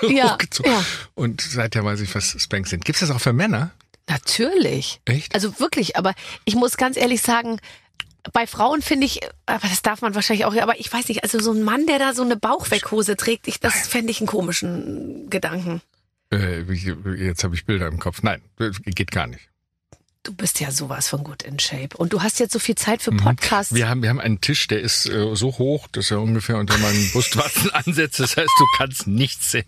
So 0.00 0.10
Ja, 0.10 0.32
hochgezogen. 0.34 0.70
ja. 0.72 0.84
Und 1.14 1.40
seither 1.40 1.84
weiß 1.84 2.00
ich, 2.00 2.14
was 2.14 2.36
Spanks 2.42 2.70
sind. 2.70 2.84
Gibt's 2.84 3.00
das 3.00 3.10
auch 3.10 3.20
für 3.20 3.32
Männer? 3.32 3.70
Natürlich. 4.08 5.00
Echt? 5.04 5.34
Also 5.34 5.58
wirklich, 5.60 5.96
aber 5.96 6.14
ich 6.44 6.54
muss 6.54 6.76
ganz 6.76 6.96
ehrlich 6.96 7.20
sagen, 7.22 7.58
bei 8.32 8.46
Frauen 8.46 8.82
finde 8.82 9.06
ich, 9.06 9.20
aber 9.46 9.68
das 9.68 9.82
darf 9.82 10.02
man 10.02 10.14
wahrscheinlich 10.14 10.44
auch, 10.44 10.54
aber 10.56 10.78
ich 10.78 10.92
weiß 10.92 11.08
nicht, 11.08 11.22
also 11.22 11.38
so 11.40 11.52
ein 11.52 11.62
Mann, 11.62 11.86
der 11.86 11.98
da 11.98 12.14
so 12.14 12.22
eine 12.22 12.36
Bauchweckhose 12.36 13.16
trägt, 13.16 13.48
ich, 13.48 13.60
das 13.60 13.86
fände 13.88 14.10
ich 14.10 14.20
einen 14.20 14.26
komischen 14.26 15.28
Gedanken. 15.30 15.82
Äh, 16.32 16.62
jetzt 16.62 17.44
habe 17.44 17.54
ich 17.54 17.64
Bilder 17.64 17.86
im 17.86 17.98
Kopf. 17.98 18.22
Nein, 18.22 18.42
geht 18.84 19.10
gar 19.10 19.26
nicht. 19.26 19.48
Du 20.22 20.34
bist 20.34 20.58
ja 20.58 20.72
sowas 20.72 21.06
von 21.06 21.22
gut 21.22 21.44
in 21.44 21.60
Shape. 21.60 21.96
Und 21.96 22.12
du 22.12 22.20
hast 22.20 22.40
jetzt 22.40 22.52
so 22.52 22.58
viel 22.58 22.74
Zeit 22.74 23.00
für 23.00 23.12
Podcasts. 23.12 23.72
Wir 23.72 23.88
haben, 23.88 24.02
wir 24.02 24.08
haben 24.08 24.18
einen 24.18 24.40
Tisch, 24.40 24.66
der 24.66 24.80
ist 24.80 25.06
äh, 25.06 25.36
so 25.36 25.56
hoch, 25.58 25.86
dass 25.92 26.10
er 26.10 26.20
ungefähr 26.20 26.58
unter 26.58 26.76
meinen 26.78 27.10
Brustwarzen 27.12 27.70
ansetzt. 27.70 28.18
Das 28.18 28.36
heißt, 28.36 28.50
du 28.58 28.64
kannst 28.76 29.06
nichts 29.06 29.52
sehen. 29.52 29.66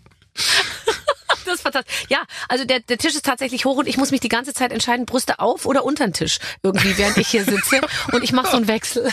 Das 1.49 1.55
ist 1.55 1.63
fantastisch. 1.63 2.05
Ja, 2.09 2.19
also 2.47 2.63
der, 2.63 2.79
der 2.79 2.99
Tisch 2.99 3.15
ist 3.15 3.25
tatsächlich 3.25 3.65
hoch 3.65 3.77
und 3.77 3.87
ich 3.87 3.97
muss 3.97 4.11
mich 4.11 4.19
die 4.19 4.29
ganze 4.29 4.53
Zeit 4.53 4.71
entscheiden, 4.71 5.07
Brüste 5.07 5.39
auf 5.39 5.65
oder 5.65 5.83
unter 5.83 6.05
den 6.05 6.13
Tisch. 6.13 6.37
Irgendwie, 6.61 6.95
während 6.97 7.17
ich 7.17 7.27
hier 7.27 7.43
sitze. 7.43 7.81
Und 8.11 8.23
ich 8.23 8.31
mache 8.31 8.51
so 8.51 8.57
einen 8.57 8.67
Wechsel. 8.67 9.11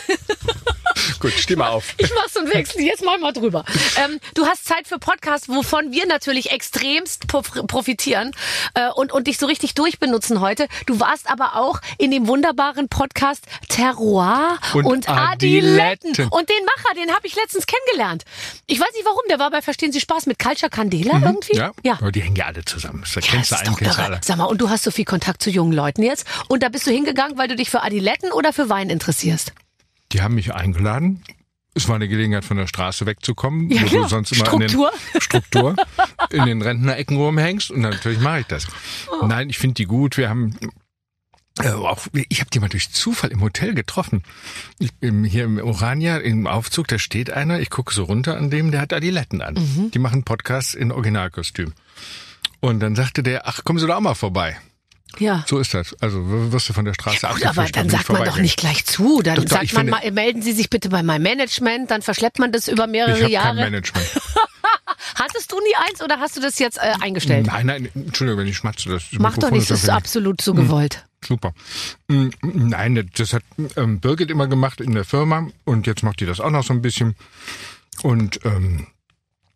Gut, 1.20 1.32
steh 1.32 1.56
mal 1.56 1.68
auf. 1.68 1.94
Ich 1.98 2.10
mach 2.14 2.28
so 2.28 2.40
einen 2.40 2.52
Wechsel, 2.52 2.82
jetzt 2.82 3.04
mal 3.04 3.18
mal 3.18 3.32
drüber. 3.32 3.64
Ähm, 4.04 4.18
du 4.34 4.46
hast 4.46 4.66
Zeit 4.66 4.86
für 4.88 4.98
Podcasts, 4.98 5.48
wovon 5.48 5.92
wir 5.92 6.06
natürlich 6.06 6.50
extremst 6.50 7.26
prof- 7.28 7.66
profitieren 7.66 8.32
äh, 8.74 8.88
und, 8.94 9.12
und 9.12 9.26
dich 9.26 9.38
so 9.38 9.46
richtig 9.46 9.74
durchbenutzen 9.74 10.40
heute. 10.40 10.68
Du 10.86 11.00
warst 11.00 11.30
aber 11.30 11.56
auch 11.56 11.80
in 11.98 12.10
dem 12.10 12.26
wunderbaren 12.26 12.88
Podcast 12.88 13.44
Terroir 13.68 14.58
und, 14.74 14.84
Und 14.86 15.08
Adiletten. 15.08 16.10
Adiletten. 16.12 16.28
Und 16.28 16.48
den 16.48 16.64
Macher, 16.64 16.94
den 16.96 17.14
habe 17.14 17.26
ich 17.26 17.36
letztens 17.36 17.66
kennengelernt. 17.66 18.24
Ich 18.66 18.80
weiß 18.80 18.92
nicht 18.94 19.04
warum, 19.04 19.20
der 19.28 19.38
war 19.38 19.50
bei 19.50 19.62
Verstehen 19.62 19.92
Sie 19.92 20.00
Spaß 20.00 20.26
mit 20.26 20.38
Culture 20.38 20.70
Candela 20.70 21.20
irgendwie. 21.22 21.54
Mhm. 21.54 21.58
Ja, 21.58 21.72
ja. 21.82 21.92
Aber 21.94 22.12
die 22.12 22.22
hängen 22.22 22.36
ja 22.36 22.46
alle 22.46 22.64
zusammen. 22.64 23.04
Da 23.14 23.20
Ja, 23.20 23.26
kennst 23.26 23.50
du 23.50 23.54
das 23.54 23.66
einen, 23.66 23.76
kennst 23.76 23.98
alle. 23.98 24.20
Sag 24.24 24.36
mal, 24.36 24.44
und 24.44 24.60
du 24.60 24.70
hast 24.70 24.84
so 24.84 24.90
viel 24.90 25.04
Kontakt 25.04 25.42
zu 25.42 25.50
jungen 25.50 25.72
Leuten 25.72 26.02
jetzt. 26.02 26.26
Und 26.48 26.62
da 26.62 26.68
bist 26.68 26.86
du 26.86 26.90
hingegangen, 26.90 27.36
weil 27.38 27.48
du 27.48 27.56
dich 27.56 27.70
für 27.70 27.82
Adiletten 27.82 28.32
oder 28.32 28.52
für 28.52 28.68
Wein 28.68 28.90
interessierst? 28.90 29.52
Die 30.16 30.22
haben 30.22 30.34
mich 30.34 30.54
eingeladen. 30.54 31.22
Es 31.74 31.88
war 31.88 31.96
eine 31.96 32.08
Gelegenheit, 32.08 32.42
von 32.46 32.56
der 32.56 32.66
Straße 32.66 33.04
wegzukommen, 33.04 33.68
Ja, 33.70 33.82
wo 33.82 33.86
klar. 33.86 34.02
du 34.04 34.08
sonst 34.08 34.32
immer 34.32 34.46
Struktur. 34.46 34.90
in 34.90 35.12
den 35.12 35.20
Struktur 35.20 35.76
in 36.30 36.46
den 36.46 36.62
Rentnerecken 36.62 37.18
rumhängst. 37.18 37.70
Und 37.70 37.80
natürlich 37.82 38.18
mache 38.20 38.40
ich 38.40 38.46
das. 38.46 38.66
Oh. 39.20 39.26
Nein, 39.26 39.50
ich 39.50 39.58
finde 39.58 39.74
die 39.74 39.84
gut. 39.84 40.16
Wir 40.16 40.30
haben 40.30 40.56
äh, 41.62 41.68
auch, 41.68 42.06
ich 42.14 42.40
habe 42.40 42.48
die 42.48 42.60
mal 42.60 42.70
durch 42.70 42.92
Zufall 42.92 43.30
im 43.30 43.42
Hotel 43.42 43.74
getroffen. 43.74 44.22
Ich, 44.78 44.88
im, 45.02 45.22
hier 45.24 45.44
im 45.44 45.58
Orania, 45.58 46.16
im 46.16 46.46
Aufzug, 46.46 46.88
da 46.88 46.98
steht 46.98 47.30
einer, 47.30 47.60
ich 47.60 47.68
gucke 47.68 47.92
so 47.92 48.04
runter 48.04 48.38
an 48.38 48.48
dem, 48.48 48.70
der 48.70 48.80
hat 48.80 48.94
Adiletten 48.94 49.42
an. 49.42 49.54
Mhm. 49.56 49.90
Die 49.90 49.98
machen 49.98 50.22
Podcasts 50.22 50.72
in 50.72 50.92
Originalkostüm. 50.92 51.74
Und 52.60 52.80
dann 52.80 52.96
sagte 52.96 53.22
der, 53.22 53.46
ach, 53.46 53.64
kommen 53.64 53.78
Sie 53.78 53.86
doch 53.86 53.96
auch 53.96 54.00
mal 54.00 54.14
vorbei. 54.14 54.56
Ja. 55.20 55.44
So 55.46 55.58
ist 55.58 55.74
das. 55.74 55.94
Also 56.00 56.22
wirst 56.52 56.68
du 56.68 56.72
von 56.72 56.84
der 56.84 56.94
Straße 56.94 57.16
Gut, 57.20 57.24
abgefischt 57.24 57.58
aber 57.58 57.68
dann 57.70 57.88
sagt 57.90 58.08
man 58.10 58.24
doch 58.24 58.38
nicht 58.38 58.56
gleich 58.58 58.84
zu. 58.84 59.22
Dann 59.22 59.36
Doch, 59.36 59.44
doch, 59.44 59.50
sagt 59.50 59.64
ich 59.64 59.72
man 59.72 59.86
mal, 59.88 60.10
melden 60.12 60.42
Sie 60.42 60.52
sich 60.52 60.70
bitte 60.70 60.88
bei 60.88 61.02
meinem 61.02 61.22
Management, 61.22 61.90
dann 61.90 62.02
verschleppt 62.02 62.38
man 62.38 62.52
das 62.52 62.68
über 62.68 62.84
Ich 62.84 62.90
mehrere 62.90 63.12
habe 63.12 63.22
kein 63.22 63.30
Jahre. 63.30 63.54
Management. 63.56 64.06
Hattest 65.14 65.50
du 65.52 65.56
nie 65.56 65.74
eins 65.88 66.02
oder 66.02 66.18
hast 66.20 66.36
du 66.36 66.40
das 66.40 66.58
jetzt 66.58 66.78
äh, 66.78 66.92
eingestellt? 67.00 67.46
Nein, 67.46 67.66
nein, 67.66 67.88
Entschuldigung, 67.94 68.40
wenn 68.40 68.48
ich 68.48 68.56
schmatze. 68.56 68.88
Das 68.88 69.04
Mach 69.12 69.36
doch 69.38 69.50
nichts, 69.50 69.68
das 69.68 69.82
ist 69.82 69.88
absolut 69.88 70.40
so 70.40 70.52
Hm. 70.52 70.64
gewollt. 70.64 71.04
Super. 71.24 71.52
Mm, 72.08 72.28
Nein, 72.42 73.10
das 73.16 73.32
hat 73.32 73.42
ähm, 73.76 74.00
Birgit 74.00 74.30
immer 74.30 74.46
gemacht 74.46 74.80
in 74.80 74.92
der 74.92 75.04
Firma 75.04 75.48
und 75.64 75.86
jetzt 75.86 76.02
macht 76.02 76.20
die 76.20 76.26
das 76.26 76.40
auch 76.40 76.50
noch 76.50 76.62
so 76.64 76.72
ein 76.74 76.82
bisschen. 76.82 77.14
Und 78.02 78.40
ähm, 78.44 78.86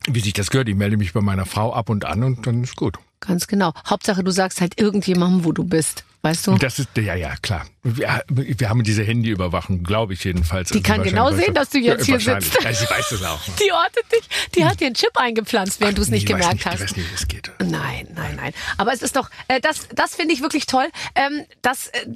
wie 0.08 0.20
sich 0.20 0.32
das 0.32 0.50
gehört, 0.50 0.68
ich 0.68 0.74
melde 0.74 0.96
mich 0.96 1.12
bei 1.12 1.20
meiner 1.20 1.46
Frau 1.46 1.72
ab 1.74 1.90
und 1.90 2.04
an 2.06 2.24
und 2.24 2.46
dann 2.46 2.64
ist 2.64 2.76
gut. 2.76 2.96
Ganz 3.20 3.46
genau. 3.46 3.72
Hauptsache, 3.86 4.24
du 4.24 4.30
sagst 4.30 4.60
halt 4.60 4.80
irgendjemandem, 4.80 5.44
wo 5.44 5.52
du 5.52 5.64
bist. 5.64 6.04
Weißt 6.22 6.46
du? 6.46 6.54
Das 6.56 6.78
ist, 6.78 6.90
ja, 6.98 7.14
ja, 7.14 7.34
klar. 7.40 7.64
Wir, 7.82 8.22
wir 8.28 8.68
haben 8.68 8.84
diese 8.84 9.02
Handyüberwachung, 9.02 9.82
glaube 9.82 10.12
ich 10.12 10.22
jedenfalls. 10.22 10.68
Die 10.68 10.82
kann 10.82 11.02
genau 11.02 11.32
sehen, 11.32 11.54
dass 11.54 11.70
du 11.70 11.78
jetzt 11.78 12.04
hier 12.04 12.20
sitzt. 12.20 12.62
Ja, 12.62 12.74
sie 12.74 12.84
weiß 12.84 13.08
das 13.08 13.22
auch. 13.24 13.40
Die 13.58 13.72
ortet 13.72 14.04
dich. 14.12 14.50
Die 14.54 14.66
hat 14.66 14.80
dir 14.80 14.86
einen 14.86 14.94
Chip 14.94 15.16
eingepflanzt, 15.16 15.80
während 15.80 15.96
du 15.96 16.02
es 16.02 16.10
nicht 16.10 16.26
gemerkt 16.26 16.52
nicht, 16.52 16.66
hast. 16.66 16.74
Ich 16.74 16.80
weiß 16.82 16.96
nicht, 16.96 17.10
wie 17.10 17.14
es 17.14 17.26
geht. 17.26 17.50
Nein, 17.58 18.06
nein, 18.14 18.36
nein. 18.36 18.52
Aber 18.76 18.92
es 18.92 19.00
ist 19.00 19.16
doch, 19.16 19.30
äh, 19.48 19.62
das, 19.62 19.88
das 19.94 20.14
finde 20.14 20.34
ich 20.34 20.42
wirklich 20.42 20.66
toll. 20.66 20.88
Ähm, 21.14 21.46
dass 21.62 21.86
äh, 21.86 22.06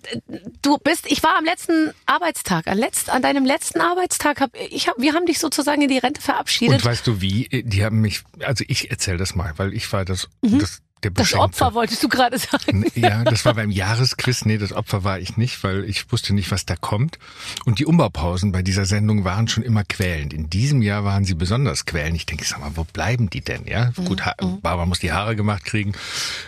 du 0.61 0.77
bist, 0.77 1.11
ich 1.11 1.23
war 1.23 1.39
am 1.39 1.47
letzten 1.47 1.93
Arbeitstag, 2.05 2.67
an, 2.67 2.77
letzt, 2.77 3.09
an 3.09 3.23
deinem 3.23 3.47
letzten 3.47 3.81
Arbeitstag, 3.81 4.43
hab, 4.43 4.51
ich 4.55 4.87
hab, 4.87 4.99
wir 4.99 5.15
haben 5.15 5.25
dich 5.25 5.39
sozusagen 5.39 5.81
in 5.81 5.89
die 5.89 5.99
Rente 5.99 6.21
verabschiedet. 6.21 6.75
Und 6.75 6.85
weißt 6.85 7.07
du 7.07 7.23
wie? 7.23 7.49
Die 7.65 7.83
haben 7.83 8.03
mich, 8.03 8.23
also 8.41 8.65
ich 8.69 8.91
erzähle 8.91 9.17
das 9.17 9.35
mal, 9.35 9.55
weil 9.57 9.73
ich 9.73 9.91
war 9.95 10.05
das, 10.05 10.29
das 10.43 10.83
der 11.05 11.11
Mhm. 11.11 11.15
das. 11.15 11.35
Opfer 11.35 11.75
wolltest 11.75 12.03
du 12.03 12.09
gerade 12.09 12.39
sagen. 12.39 12.85
Ja, 12.95 13.25
das 13.25 13.45
war 13.45 13.55
beim 13.55 13.71
Jahresquiz. 13.71 14.45
Nee, 14.45 14.59
das 14.59 14.73
Opfer 14.73 15.05
war 15.05 15.19
ich 15.19 15.37
nicht, 15.37 15.63
weil 15.65 15.85
ich 15.85 16.11
wusste 16.13 16.35
nicht, 16.35 16.51
was 16.51 16.67
da 16.67 16.77
kommt. 16.77 17.19
Und 17.65 17.79
die 17.79 17.87
Umbaupausen 17.87 18.53
bei 18.53 18.63
dieser 18.63 18.85
Sendung 18.85 19.25
waren 19.25 19.49
schon 19.49 19.63
immer 19.63 19.85
quälend. 19.85 20.33
In 20.33 20.51
diesem 20.51 20.83
Jahr 20.83 21.05
waren 21.05 21.25
sie 21.25 21.35
besonders 21.35 21.87
quälend. 21.87 22.17
Ich 22.17 22.27
denke, 22.27 22.45
sag 22.45 22.61
mal, 22.61 22.73
wo 22.75 22.85
bleiben 22.85 23.31
die 23.31 23.41
denn? 23.41 23.67
Ja, 23.67 23.93
gut, 24.05 24.25
ha 24.27 24.35
Barbara 24.63 24.87
muss 24.87 24.99
die 25.01 25.13
Haare 25.13 25.37
gemacht 25.37 25.65
kriegen, 25.65 25.93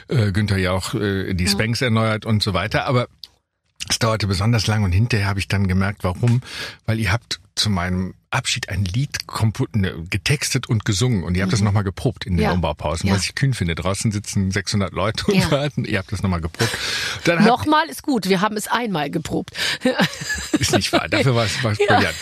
äh, 0.09 0.33
Günther 0.33 0.57
ja 0.59 0.73
auch 0.73 0.95
äh, 0.95 1.35
die 1.35 1.47
Spanks 1.49 1.81
erneuert 1.83 2.27
und 2.27 2.43
so 2.43 2.55
weiter. 2.55 2.87
Aber 2.87 3.09
es 3.89 3.99
dauerte 3.99 4.27
besonders 4.27 4.67
lang 4.67 4.85
und 4.85 4.93
hinterher 4.93 5.27
habe 5.29 5.39
ich 5.39 5.49
dann 5.49 5.67
gemerkt, 5.69 6.05
warum. 6.05 6.43
Weil 6.87 6.99
ihr 7.01 7.13
habt 7.13 7.41
zu 7.55 7.71
meinem 7.71 8.15
Abschied 8.31 8.69
ein 8.69 8.85
Lied 8.85 9.17
ne, 9.73 9.95
getextet 10.11 10.69
und 10.69 10.85
gesungen 10.85 11.25
und 11.25 11.37
ihr 11.37 11.43
habt 11.43 11.55
das 11.55 11.63
nochmal 11.63 11.85
geprobt 11.85 12.27
in 12.27 12.33
den 12.35 12.41
Mhm. 12.41 12.43
Ja. 12.43 12.53
Umbaupausen, 12.53 13.09
Ja. 13.09 13.15
was 13.15 13.25
ich 13.25 13.35
kühn 13.35 13.55
finde. 13.55 13.75
Draußen 13.75 14.13
sitzen 14.13 14.51
600 14.51 14.93
Leute 14.93 15.25
und 15.27 15.37
Ja. 15.37 15.51
warten. 15.51 15.87
Ihr 15.87 15.99
habt 15.99 16.13
das 16.13 16.23
nochmal 16.23 16.43
geprobt. 16.43 16.71
Dann 17.25 17.45
Nochmal 17.45 17.89
ist 17.89 18.03
gut, 18.03 18.29
wir 18.29 18.43
haben 18.43 18.57
es 18.59 18.69
einmal 18.69 19.11
geprobt. 19.11 19.53
ist 20.59 20.73
nicht 20.73 20.93
wahr. 20.93 21.09
Dafür 21.09 21.35
war 21.35 21.45
es, 21.47 21.57
brillant. 21.57 22.15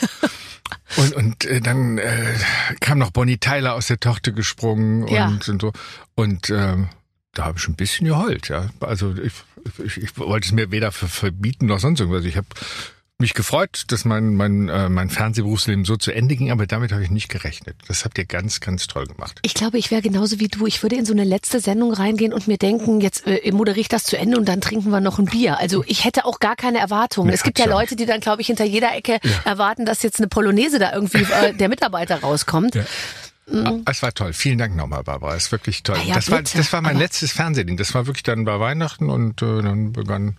Und, 0.96 1.14
und 1.14 1.14
Und 1.16 1.44
äh, 1.46 1.60
dann 1.60 1.98
äh, 1.98 2.34
kam 2.80 2.98
noch 2.98 3.10
Bonnie 3.10 3.38
Tyler 3.38 3.74
aus 3.74 3.88
der 3.88 3.98
Tochter 3.98 4.30
gesprungen 4.30 5.02
und, 5.04 5.48
und 5.48 5.62
so. 5.62 5.72
Und 6.14 6.48
ähm, 6.50 6.88
da 7.32 7.46
habe 7.46 7.58
ich 7.58 7.66
ein 7.66 7.74
bisschen 7.74 8.06
geheult, 8.06 8.48
ja. 8.48 8.68
Also 8.80 9.12
ich, 9.16 9.32
ich, 9.84 9.96
ich 9.98 10.18
wollte 10.18 10.46
es 10.46 10.52
mir 10.52 10.70
weder 10.70 10.92
ver- 10.92 11.08
verbieten 11.08 11.66
noch 11.66 11.78
sonst 11.80 12.00
irgendwas. 12.00 12.24
Ich 12.24 12.36
habe 12.36 12.46
mich 13.16 13.32
gefreut, 13.34 13.84
dass 13.88 14.04
mein 14.04 14.34
mein 14.34 14.68
äh, 14.68 14.88
mein 14.88 15.08
Fernsehberufsleben 15.08 15.84
so 15.84 15.96
zu 15.96 16.10
Ende 16.12 16.34
ging, 16.34 16.50
aber 16.50 16.66
damit 16.66 16.90
habe 16.90 17.04
ich 17.04 17.10
nicht 17.10 17.28
gerechnet. 17.28 17.76
Das 17.86 18.04
habt 18.04 18.18
ihr 18.18 18.24
ganz 18.24 18.58
ganz 18.58 18.88
toll 18.88 19.06
gemacht. 19.06 19.38
Ich 19.42 19.54
glaube, 19.54 19.78
ich 19.78 19.92
wäre 19.92 20.02
genauso 20.02 20.40
wie 20.40 20.48
du. 20.48 20.66
Ich 20.66 20.82
würde 20.82 20.96
in 20.96 21.06
so 21.06 21.12
eine 21.12 21.22
letzte 21.22 21.60
Sendung 21.60 21.92
reingehen 21.94 22.32
und 22.32 22.48
mir 22.48 22.58
denken, 22.58 23.00
jetzt 23.00 23.24
äh, 23.26 23.52
moderiere 23.52 23.80
ich 23.82 23.88
das 23.88 24.02
zu 24.02 24.18
Ende 24.18 24.36
und 24.36 24.46
dann 24.48 24.60
trinken 24.60 24.90
wir 24.90 25.00
noch 25.00 25.20
ein 25.20 25.26
Bier. 25.26 25.58
Also 25.60 25.84
ich 25.86 26.04
hätte 26.04 26.24
auch 26.24 26.40
gar 26.40 26.56
keine 26.56 26.78
Erwartungen. 26.78 27.28
Nee, 27.28 27.34
es 27.34 27.44
gibt 27.44 27.60
ja 27.60 27.66
ja 27.66 27.70
Leute, 27.70 27.94
die 27.94 28.04
dann, 28.04 28.18
glaube 28.20 28.42
ich, 28.42 28.48
hinter 28.48 28.64
jeder 28.64 28.92
Ecke 28.96 29.18
erwarten, 29.44 29.86
dass 29.86 30.02
jetzt 30.02 30.18
eine 30.18 30.26
Polonaise 30.28 30.80
da 30.80 30.92
irgendwie 30.92 31.22
äh, 31.22 31.54
der 31.54 31.68
Mitarbeiter 31.68 32.20
rauskommt. 32.20 32.74
Ja. 32.74 32.84
Ah, 33.52 33.72
Es 33.90 34.02
war 34.02 34.12
toll. 34.14 34.32
Vielen 34.32 34.58
Dank 34.58 34.74
nochmal, 34.76 35.02
Barbara. 35.02 35.34
Es 35.36 35.44
ist 35.46 35.52
wirklich 35.52 35.82
toll. 35.82 35.96
Ah 36.00 36.04
ja, 36.04 36.14
das, 36.14 36.30
war, 36.30 36.42
das 36.42 36.72
war 36.72 36.80
mein 36.80 36.92
Aber- 36.92 37.00
letztes 37.04 37.32
Fernsehding. 37.32 37.76
Das 37.76 37.94
war 37.94 38.06
wirklich 38.06 38.22
dann 38.22 38.44
bei 38.44 38.58
Weihnachten 38.58 39.10
und 39.10 39.42
äh, 39.42 39.62
dann 39.62 39.92
begann 39.92 40.36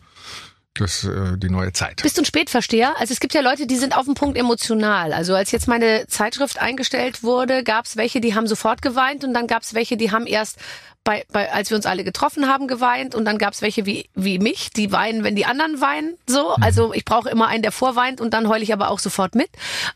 das, 0.74 1.04
äh, 1.06 1.38
die 1.38 1.50
neue 1.50 1.72
Zeit. 1.72 2.02
Bist 2.04 2.18
du 2.18 2.22
ein 2.24 2.26
Spätversteher? 2.26 2.96
Also 3.00 3.14
es 3.14 3.20
gibt 3.20 3.34
ja 3.34 3.42
Leute, 3.42 3.66
die 3.68 3.78
sind 3.78 3.96
auf 3.96 4.06
dem 4.06 4.14
Punkt 4.16 4.38
emotional. 4.38 5.14
Also 5.14 5.34
als 5.36 5.52
jetzt 5.52 5.68
meine 5.68 6.06
Zeitschrift 6.08 6.60
eingestellt 6.62 7.24
wurde, 7.24 7.64
gab 7.64 7.86
es 7.86 7.96
welche, 7.96 8.20
die 8.20 8.36
haben 8.36 8.48
sofort 8.48 8.82
geweint 8.82 9.24
und 9.24 9.34
dann 9.34 9.48
gab 9.48 9.64
es 9.64 9.74
welche, 9.74 9.96
die 9.98 10.12
haben 10.12 10.28
erst 10.28 10.58
bei, 11.06 11.24
bei, 11.32 11.52
als 11.54 11.70
wir 11.70 11.78
uns 11.78 11.86
alle 11.86 12.04
getroffen 12.04 12.48
haben, 12.48 12.68
geweint 12.68 13.14
und 13.16 13.26
dann 13.26 13.38
gab 13.38 13.54
es 13.54 13.62
welche 13.62 13.86
wie, 13.86 14.10
wie 14.16 14.40
mich, 14.40 14.72
die 14.72 14.92
weinen, 14.92 15.24
wenn 15.24 15.36
die 15.36 15.46
anderen 15.46 15.80
weinen. 15.80 16.18
So, 16.28 16.56
also 16.56 16.94
ich 16.94 17.06
brauche 17.06 17.30
immer 17.30 17.48
einen, 17.48 17.62
der 17.62 17.72
vorweint 17.72 18.20
und 18.20 18.34
dann 18.34 18.50
heule 18.50 18.64
ich 18.64 18.74
aber 18.74 18.90
auch 18.90 18.98
sofort 19.00 19.36
mit. 19.36 19.50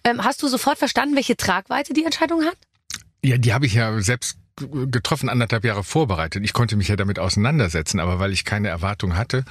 Ähm, 0.04 0.24
hast 0.24 0.44
du 0.44 0.48
sofort 0.48 0.78
verstanden, 0.78 1.16
welche 1.16 1.36
Tragweite 1.36 1.94
die 1.94 2.06
Entscheidung 2.06 2.46
hat? 2.46 2.56
Ja, 3.24 3.38
die 3.38 3.54
habe 3.54 3.66
ich 3.66 3.74
ja 3.74 4.02
selbst 4.02 4.38
getroffen, 4.58 5.30
anderthalb 5.30 5.64
Jahre 5.64 5.84
vorbereitet. 5.84 6.44
Ich 6.44 6.54
konnte 6.54 6.76
mich 6.76 6.90
ja 6.90 6.96
damit 6.96 7.20
auseinandersetzen, 7.20 8.00
aber 8.00 8.20
weil 8.20 8.34
ich 8.34 8.46
keine 8.46 8.68
Erwartung 8.68 9.16
hatte. 9.16 9.46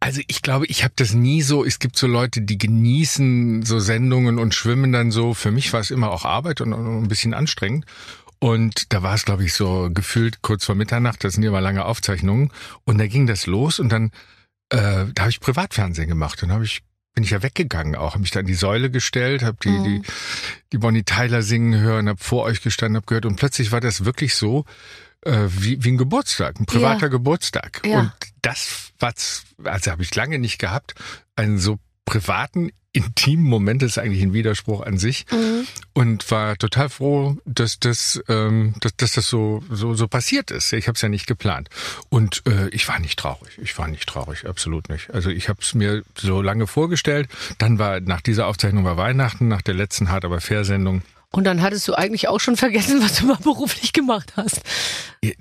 Also 0.00 0.22
ich 0.28 0.40
glaube, 0.40 0.64
ich 0.66 0.82
habe 0.82 0.94
das 0.96 1.12
nie 1.12 1.42
so, 1.42 1.62
es 1.64 1.78
gibt 1.78 1.96
so 1.96 2.06
Leute, 2.06 2.40
die 2.40 2.56
genießen 2.56 3.62
so 3.62 3.78
Sendungen 3.78 4.38
und 4.38 4.54
schwimmen 4.54 4.92
dann 4.92 5.10
so. 5.10 5.34
Für 5.34 5.50
mich 5.50 5.72
war 5.74 5.80
es 5.80 5.90
immer 5.90 6.10
auch 6.10 6.24
Arbeit 6.24 6.62
und, 6.62 6.72
und 6.72 7.02
ein 7.02 7.08
bisschen 7.08 7.34
anstrengend. 7.34 7.84
Und 8.38 8.94
da 8.94 9.02
war 9.02 9.14
es, 9.14 9.26
glaube 9.26 9.44
ich, 9.44 9.52
so 9.52 9.90
gefühlt 9.92 10.40
kurz 10.40 10.64
vor 10.64 10.74
Mitternacht, 10.74 11.22
das 11.22 11.34
sind 11.34 11.42
ja 11.42 11.50
mal 11.50 11.58
lange 11.58 11.84
Aufzeichnungen. 11.84 12.50
Und 12.84 12.96
da 12.96 13.06
ging 13.06 13.26
das 13.26 13.44
los 13.44 13.78
und 13.78 13.90
dann, 13.92 14.06
äh, 14.70 15.04
da 15.12 15.20
habe 15.20 15.30
ich 15.30 15.40
Privatfernsehen 15.40 16.08
gemacht. 16.08 16.42
Dann 16.42 16.50
habe 16.50 16.64
ich 16.64 16.80
bin 17.14 17.24
ich 17.24 17.30
ja 17.30 17.42
weggegangen 17.42 17.96
auch, 17.96 18.10
habe 18.12 18.20
mich 18.20 18.30
da 18.30 18.40
an 18.40 18.46
die 18.46 18.54
Säule 18.54 18.90
gestellt, 18.90 19.42
habe 19.42 19.58
die, 19.62 19.68
Mhm. 19.70 19.84
die, 19.84 20.02
die 20.72 20.78
Bonnie 20.78 21.02
Tyler 21.02 21.42
singen 21.42 21.80
hören, 21.80 22.08
habe 22.08 22.22
vor 22.22 22.44
euch 22.44 22.62
gestanden, 22.62 22.96
habe 22.96 23.06
gehört 23.06 23.26
und 23.26 23.36
plötzlich 23.36 23.72
war 23.72 23.80
das 23.80 24.04
wirklich 24.04 24.34
so 24.34 24.64
äh, 25.22 25.48
wie, 25.48 25.82
wie 25.84 25.90
ein 25.92 25.98
Geburtstag, 25.98 26.58
ein 26.60 26.66
privater 26.66 27.02
Ja. 27.02 27.08
Geburtstag. 27.08 27.82
Ja. 27.84 27.98
Und 28.00 28.12
das 28.42 28.92
was, 29.00 29.44
also 29.64 29.90
habe 29.90 30.02
ich 30.02 30.14
lange 30.14 30.38
nicht 30.38 30.58
gehabt, 30.58 30.94
einen 31.36 31.58
so 31.58 31.78
privaten, 32.04 32.70
intimen 32.92 33.44
Moment, 33.44 33.82
ist 33.82 33.98
eigentlich 33.98 34.22
ein 34.22 34.32
Widerspruch 34.32 34.80
an 34.80 34.98
sich 34.98 35.26
und 35.92 36.28
war 36.30 36.56
total 36.56 36.88
froh, 36.88 37.36
dass 37.44 37.78
das, 37.78 38.20
ähm, 38.28 38.74
dass, 38.80 38.96
dass 38.96 39.12
das 39.12 39.28
so, 39.28 39.62
so, 39.70 39.94
so 39.94 40.08
passiert 40.08 40.50
ist. 40.50 40.72
Ich 40.72 40.88
habe 40.88 40.96
es 40.96 41.02
ja 41.02 41.08
nicht 41.08 41.26
geplant. 41.26 41.68
Und 42.08 42.42
äh, 42.46 42.68
ich 42.70 42.88
war 42.88 42.98
nicht 42.98 43.18
traurig. 43.18 43.58
Ich 43.62 43.78
war 43.78 43.86
nicht 43.86 44.08
traurig, 44.08 44.46
absolut 44.46 44.88
nicht. 44.88 45.10
Also 45.10 45.30
ich 45.30 45.48
habe 45.48 45.60
es 45.62 45.74
mir 45.74 46.02
so 46.16 46.42
lange 46.42 46.66
vorgestellt. 46.66 47.28
Dann 47.58 47.78
war 47.78 48.00
nach 48.00 48.20
dieser 48.20 48.46
Aufzeichnung 48.46 48.84
war 48.84 48.96
Weihnachten, 48.96 49.46
nach 49.46 49.62
der 49.62 49.74
letzten 49.74 50.10
Hart 50.10 50.24
aber 50.24 50.40
fair 50.40 50.64
Sendung. 50.64 51.02
Und 51.32 51.44
dann 51.44 51.62
hattest 51.62 51.86
du 51.86 51.94
eigentlich 51.94 52.26
auch 52.26 52.40
schon 52.40 52.56
vergessen, 52.56 53.00
was 53.02 53.20
du 53.20 53.26
mal 53.26 53.36
beruflich 53.36 53.92
gemacht 53.92 54.32
hast. 54.36 54.62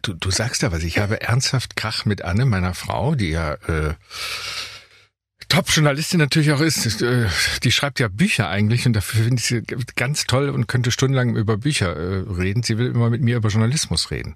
Du, 0.04 0.14
du 0.14 0.30
sagst 0.30 0.62
da 0.62 0.72
was. 0.72 0.84
Ich 0.84 1.00
habe 1.00 1.22
ernsthaft 1.22 1.76
Krach 1.76 2.06
mit 2.06 2.22
Anne, 2.22 2.46
meiner 2.46 2.76
Frau, 2.76 3.16
die 3.16 3.30
ja 3.30 3.54
äh, 3.54 3.96
Top-Journalistin 5.50 6.20
natürlich 6.20 6.52
auch 6.52 6.62
ist. 6.62 7.02
Äh, 7.02 7.28
Die 7.64 7.72
schreibt 7.72 8.00
ja 8.00 8.08
Bücher 8.08 8.50
eigentlich 8.50 8.86
und 8.86 8.94
dafür 8.94 9.24
finde 9.24 9.40
ich 9.40 9.46
sie 9.46 9.62
ganz 9.96 10.26
toll 10.26 10.50
und 10.50 10.68
könnte 10.68 10.92
stundenlang 10.92 11.36
über 11.36 11.58
Bücher 11.58 11.96
äh, 11.96 12.24
reden. 12.32 12.64
Sie 12.64 12.78
will 12.78 12.88
immer 12.88 13.10
mit 13.10 13.22
mir 13.22 13.38
über 13.38 13.50
Journalismus 13.50 14.12
reden. 14.12 14.36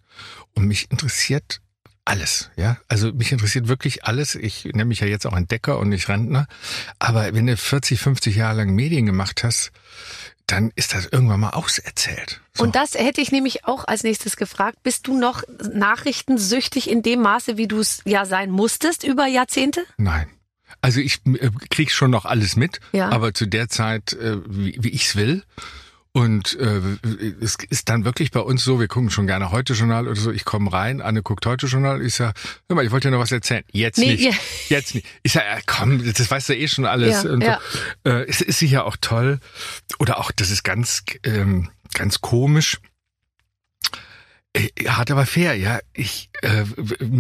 Und 0.56 0.66
mich 0.66 0.92
interessiert 0.92 1.62
alles, 2.06 2.50
ja. 2.58 2.78
Also 2.90 3.14
mich 3.14 3.32
interessiert 3.32 3.68
wirklich 3.70 4.04
alles. 4.04 4.36
Ich 4.36 4.66
nenne 4.66 4.86
mich 4.86 5.00
ja 5.00 5.08
jetzt 5.08 5.26
auch 5.26 5.36
Entdecker 5.38 5.80
und 5.80 5.90
nicht 5.90 6.10
Rentner. 6.10 6.48
Aber 7.00 7.34
wenn 7.34 7.48
du 7.48 7.56
40, 7.56 8.00
50 8.00 8.36
Jahre 8.36 8.58
lang 8.58 8.72
Medien 8.72 9.06
gemacht 9.06 9.44
hast, 9.44 9.72
dann 10.48 10.72
ist 10.76 10.94
das 10.94 11.06
irgendwann 11.06 11.40
mal 11.40 11.52
auserzählt. 11.52 12.42
So. 12.54 12.64
Und 12.64 12.76
das 12.76 12.96
hätte 12.96 13.22
ich 13.22 13.32
nämlich 13.32 13.66
auch 13.66 13.86
als 13.86 14.04
nächstes 14.04 14.36
gefragt. 14.36 14.80
Bist 14.84 15.08
du 15.08 15.18
noch 15.18 15.44
nachrichtensüchtig 15.74 16.90
in 16.90 17.02
dem 17.02 17.22
Maße, 17.22 17.56
wie 17.56 17.68
du 17.68 17.80
es 17.80 18.02
ja 18.04 18.26
sein 18.26 18.52
musstest 18.52 19.04
über 19.06 19.26
Jahrzehnte? 19.28 19.86
Nein. 19.98 20.28
Also 20.82 21.00
ich 21.00 21.20
äh, 21.26 21.50
krieg 21.70 21.92
schon 21.92 22.12
noch 22.12 22.26
alles 22.26 22.56
mit, 22.56 22.80
Ja. 22.92 23.10
aber 23.10 23.34
zu 23.34 23.46
der 23.48 23.70
Zeit, 23.70 24.14
äh, 24.14 24.38
wie, 24.48 24.76
wie 24.80 24.90
ich's 24.90 25.16
will. 25.16 25.44
Und 26.16 26.56
äh, 26.60 26.80
es 27.42 27.58
ist 27.72 27.90
dann 27.90 28.06
wirklich 28.06 28.30
bei 28.30 28.40
uns 28.40 28.64
so, 28.64 28.80
wir 28.80 28.88
gucken 28.88 29.10
schon 29.10 29.26
gerne 29.26 29.50
Heute-Journal 29.50 30.08
oder 30.08 30.20
so, 30.20 30.32
ich 30.32 30.46
komme 30.46 30.72
rein, 30.72 31.02
Anne 31.02 31.24
guckt 31.24 31.44
Heute-Journal, 31.48 32.06
ich 32.06 32.14
sag, 32.14 32.36
hör 32.70 32.76
mal, 32.76 32.86
ich 32.86 32.92
wollte 32.92 33.08
dir 33.08 33.14
noch 33.16 33.20
was 33.20 33.32
erzählen. 33.32 33.64
Jetzt 33.72 33.98
Nee, 33.98 34.12
nicht. 34.12 34.24
ja. 34.26 34.32
Jetzt 34.70 34.94
nicht. 34.94 35.08
Ich 35.24 35.32
sag, 35.32 35.42
ja, 35.44 35.58
komm, 35.66 36.04
das 36.14 36.30
weißt 36.30 36.50
du 36.50 36.56
eh 36.56 36.68
schon 36.68 36.86
alles. 36.86 37.24
Ja, 37.24 37.32
und 37.32 37.42
ja. 37.42 37.60
So. 38.06 38.12
Äh, 38.12 38.26
es 38.30 38.42
ist 38.42 38.60
sicher 38.60 38.86
auch 38.86 38.96
toll. 39.02 39.40
Oder 39.98 40.20
auch, 40.20 40.32
das 40.32 40.52
ist 40.52 40.64
ganz, 40.64 41.04
ähm, 41.24 41.70
ganz 41.96 42.22
komisch. 42.22 42.78
Äh, 44.56 44.70
Hart 44.88 45.10
aber 45.10 45.26
fair, 45.26 45.56
ja. 45.56 45.80
Ich, 45.94 46.30
äh, 46.44 46.64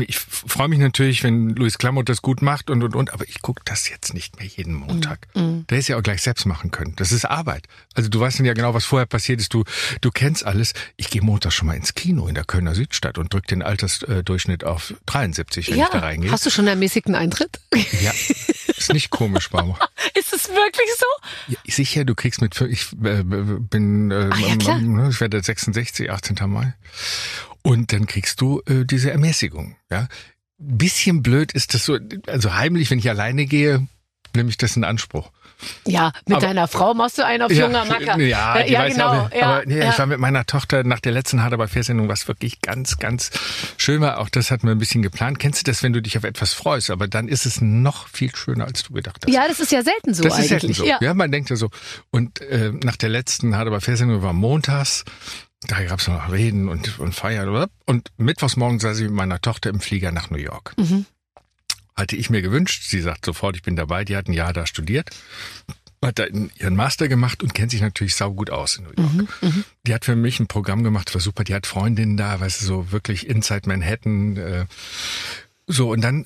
ich 0.07 0.19
freue 0.19 0.67
mich 0.67 0.77
natürlich, 0.79 1.23
wenn 1.23 1.49
Luis 1.49 1.79
Klamotte 1.79 2.11
das 2.11 2.21
gut 2.21 2.41
macht 2.43 2.69
und 2.69 2.83
und 2.83 2.95
und, 2.95 3.11
aber 3.11 3.27
ich 3.27 3.41
gucke 3.41 3.61
das 3.65 3.89
jetzt 3.89 4.13
nicht 4.13 4.37
mehr 4.37 4.45
jeden 4.47 4.75
Montag. 4.75 5.27
Mhm. 5.33 5.65
Der 5.67 5.79
ist 5.79 5.87
ja 5.87 5.97
auch 5.97 6.03
gleich 6.03 6.21
selbst 6.21 6.45
machen 6.45 6.69
können. 6.69 6.93
Das 6.95 7.11
ist 7.11 7.25
Arbeit. 7.25 7.65
Also 7.95 8.09
du 8.09 8.19
weißt 8.19 8.39
ja 8.39 8.53
genau, 8.53 8.73
was 8.75 8.85
vorher 8.85 9.07
passiert 9.07 9.39
ist. 9.39 9.53
Du 9.53 9.63
du 10.01 10.11
kennst 10.11 10.45
alles. 10.45 10.73
Ich 10.95 11.09
gehe 11.09 11.23
Montag 11.23 11.53
schon 11.53 11.67
mal 11.67 11.75
ins 11.75 11.95
Kino 11.95 12.27
in 12.27 12.35
der 12.35 12.43
Kölner 12.43 12.75
Südstadt 12.75 13.17
und 13.17 13.33
drück 13.33 13.47
den 13.47 13.63
Altersdurchschnitt 13.63 14.63
auf 14.63 14.93
73, 15.07 15.71
wenn 15.71 15.79
ich 15.79 15.87
da 15.87 15.99
reingehe. 15.99 16.31
Hast 16.31 16.45
du 16.45 16.51
schon 16.51 16.67
ermäßigten 16.67 17.15
Eintritt? 17.15 17.59
Ja, 18.01 18.11
ist 18.67 18.93
nicht 18.93 19.09
komisch, 19.09 19.49
Barbara. 19.49 19.87
Ist 20.15 20.33
es 20.33 20.49
wirklich 20.49 20.89
so? 20.99 21.05
Ja, 21.53 21.57
sicher, 21.67 22.05
du 22.05 22.13
kriegst 22.15 22.41
mit, 22.41 22.59
ich 22.61 22.91
äh, 23.03 23.23
bin, 23.23 24.11
äh, 24.11 24.29
Ah, 24.31 24.37
ja, 24.37 24.55
klar. 24.57 24.77
ne, 24.79 25.09
ich 25.09 25.19
werde 25.21 25.41
66, 25.41 26.11
18. 26.11 26.37
Mai. 26.47 26.73
Und 27.61 27.93
dann 27.93 28.05
kriegst 28.07 28.41
du 28.41 28.61
äh, 28.67 28.85
diese 28.85 29.11
Ermäßigung. 29.11 29.75
Ja, 29.91 30.07
bisschen 30.57 31.23
blöd 31.23 31.51
ist 31.51 31.73
das 31.73 31.85
so, 31.85 31.97
also 32.27 32.53
heimlich, 32.55 32.89
wenn 32.91 32.99
ich 32.99 33.09
alleine 33.09 33.45
gehe, 33.45 33.87
nehme 34.35 34.49
ich 34.49 34.57
das 34.57 34.75
in 34.75 34.83
Anspruch. 34.83 35.31
Ja, 35.85 36.11
mit 36.27 36.37
Aber- 36.37 36.47
deiner 36.47 36.67
Frau 36.67 36.93
machst 36.93 37.17
du 37.17 37.25
einen 37.25 37.43
auf 37.43 37.51
junger 37.51 37.85
Macker. 37.89 38.19
Ja, 38.19 38.59
ja 38.59 38.79
weiß 38.79 38.93
genau. 38.93 39.29
ja, 39.33 39.45
aber 39.45 39.65
nee, 39.65 39.77
ja. 39.79 39.89
ich 39.89 39.99
war 39.99 40.05
mit 40.07 40.19
meiner 40.19 40.45
Tochter 40.45 40.83
nach 40.83 40.99
der 40.99 41.13
letzten 41.13 41.41
Hard 41.41 41.53
aber 41.53 41.67
Fairsendung, 41.67 42.09
was 42.09 42.27
wirklich 42.27 42.59
ganz, 42.61 42.97
ganz 42.97 43.29
schön 43.77 44.01
war. 44.01 44.19
Auch 44.19 44.29
das 44.29 44.51
hatten 44.51 44.67
wir 44.67 44.71
ein 44.73 44.79
bisschen 44.79 45.01
geplant. 45.01 45.39
Kennst 45.39 45.61
du 45.65 45.71
das, 45.71 45.83
wenn 45.83 45.93
du 45.93 46.01
dich 46.01 46.17
auf 46.17 46.23
etwas 46.25 46.53
freust, 46.53 46.89
aber 46.89 47.07
dann 47.07 47.27
ist 47.27 47.45
es 47.45 47.61
noch 47.61 48.07
viel 48.09 48.35
schöner, 48.35 48.65
als 48.65 48.83
du 48.83 48.93
gedacht 48.93 49.23
hast. 49.25 49.33
ja, 49.33 49.47
das 49.47 49.59
ist 49.59 49.71
ja 49.71 49.83
selten 49.83 50.13
so 50.13 50.23
das 50.23 50.33
eigentlich. 50.33 50.51
ist 50.51 50.59
selten 50.61 50.73
so. 50.73 50.85
Ja. 50.85 50.97
Ja. 51.01 51.13
man 51.13 51.31
denkt 51.31 51.49
ja 51.49 51.55
so. 51.55 51.69
Und 52.11 52.41
äh, 52.41 52.71
nach 52.83 52.97
der 52.97 53.09
letzten 53.09 53.55
Hard 53.55 53.67
aber 53.67 53.79
Fairsendung 53.79 54.21
war 54.21 54.33
montags. 54.33 55.05
Da 55.67 55.83
gab 55.83 55.99
es 55.99 56.07
noch 56.07 56.31
Reden 56.31 56.69
und, 56.69 56.99
und 56.99 57.13
Feiern. 57.13 57.67
Und 57.85 58.11
mittwochs 58.17 58.55
morgens 58.57 58.83
saß 58.83 58.97
ich 58.99 59.05
mit 59.05 59.13
meiner 59.13 59.39
Tochter 59.41 59.69
im 59.69 59.79
Flieger 59.79 60.11
nach 60.11 60.29
New 60.29 60.37
York. 60.37 60.73
Mhm. 60.77 61.05
Hatte 61.95 62.15
ich 62.15 62.29
mir 62.29 62.41
gewünscht. 62.41 62.83
Sie 62.89 63.01
sagt 63.01 63.25
sofort, 63.25 63.55
ich 63.55 63.61
bin 63.61 63.75
dabei. 63.75 64.03
Die 64.03 64.15
hat 64.15 64.27
ein 64.27 64.33
Jahr 64.33 64.53
da 64.53 64.65
studiert. 64.65 65.09
Hat 66.03 66.19
da 66.19 66.25
ihren 66.25 66.75
Master 66.75 67.07
gemacht 67.07 67.43
und 67.43 67.53
kennt 67.53 67.71
sich 67.71 67.81
natürlich 67.81 68.15
saugut 68.15 68.49
aus 68.49 68.77
in 68.77 68.83
New 68.85 68.91
York. 68.97 69.41
Mhm, 69.41 69.63
Die 69.87 69.93
hat 69.93 70.03
für 70.03 70.15
mich 70.17 70.39
ein 70.39 70.47
Programm 70.47 70.83
gemacht, 70.83 71.13
war 71.13 71.21
super. 71.21 71.43
Die 71.45 71.53
hat 71.53 71.65
Freundinnen 71.65 72.17
da, 72.17 72.39
weißt 72.39 72.61
du, 72.61 72.65
so 72.65 72.91
wirklich 72.91 73.27
Inside 73.27 73.69
Manhattan. 73.69 74.35
Äh, 74.35 74.65
so, 75.67 75.91
und 75.91 76.01
dann 76.01 76.25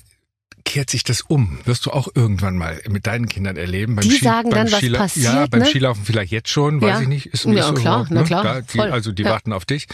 kehrt 0.68 0.90
sich 0.90 1.02
das 1.02 1.22
um. 1.22 1.58
Wirst 1.64 1.86
du 1.86 1.90
auch 1.90 2.08
irgendwann 2.14 2.56
mal 2.56 2.80
mit 2.90 3.06
deinen 3.06 3.26
Kindern 3.26 3.56
erleben. 3.56 3.96
Beim 3.96 4.04
Die 4.04 4.16
Ski, 4.16 4.24
sagen 4.24 4.50
beim 4.50 4.64
dann, 4.66 4.72
was 4.72 4.80
Skila- 4.82 4.98
passiert, 4.98 5.24
Ja, 5.34 5.46
beim 5.46 5.60
ne? 5.60 5.66
Skilaufen 5.66 6.04
vielleicht 6.04 6.30
jetzt 6.30 6.50
schon, 6.50 6.80
weiß 6.82 6.90
Ja. 6.90 7.00
ich 7.00 7.08
nicht. 7.08 7.26
Ist 7.26 7.46
Ja, 7.46 7.62
so 7.68 7.72
klar, 7.74 8.06
na 8.10 8.20
ne? 8.20 8.26
klar, 8.26 8.44
Da, 8.44 8.60
die, 8.60 8.80
also 8.80 9.10
die 9.10 9.22
Ja. 9.22 9.30
warten 9.30 9.52
auf 9.54 9.64
dich. 9.64 9.86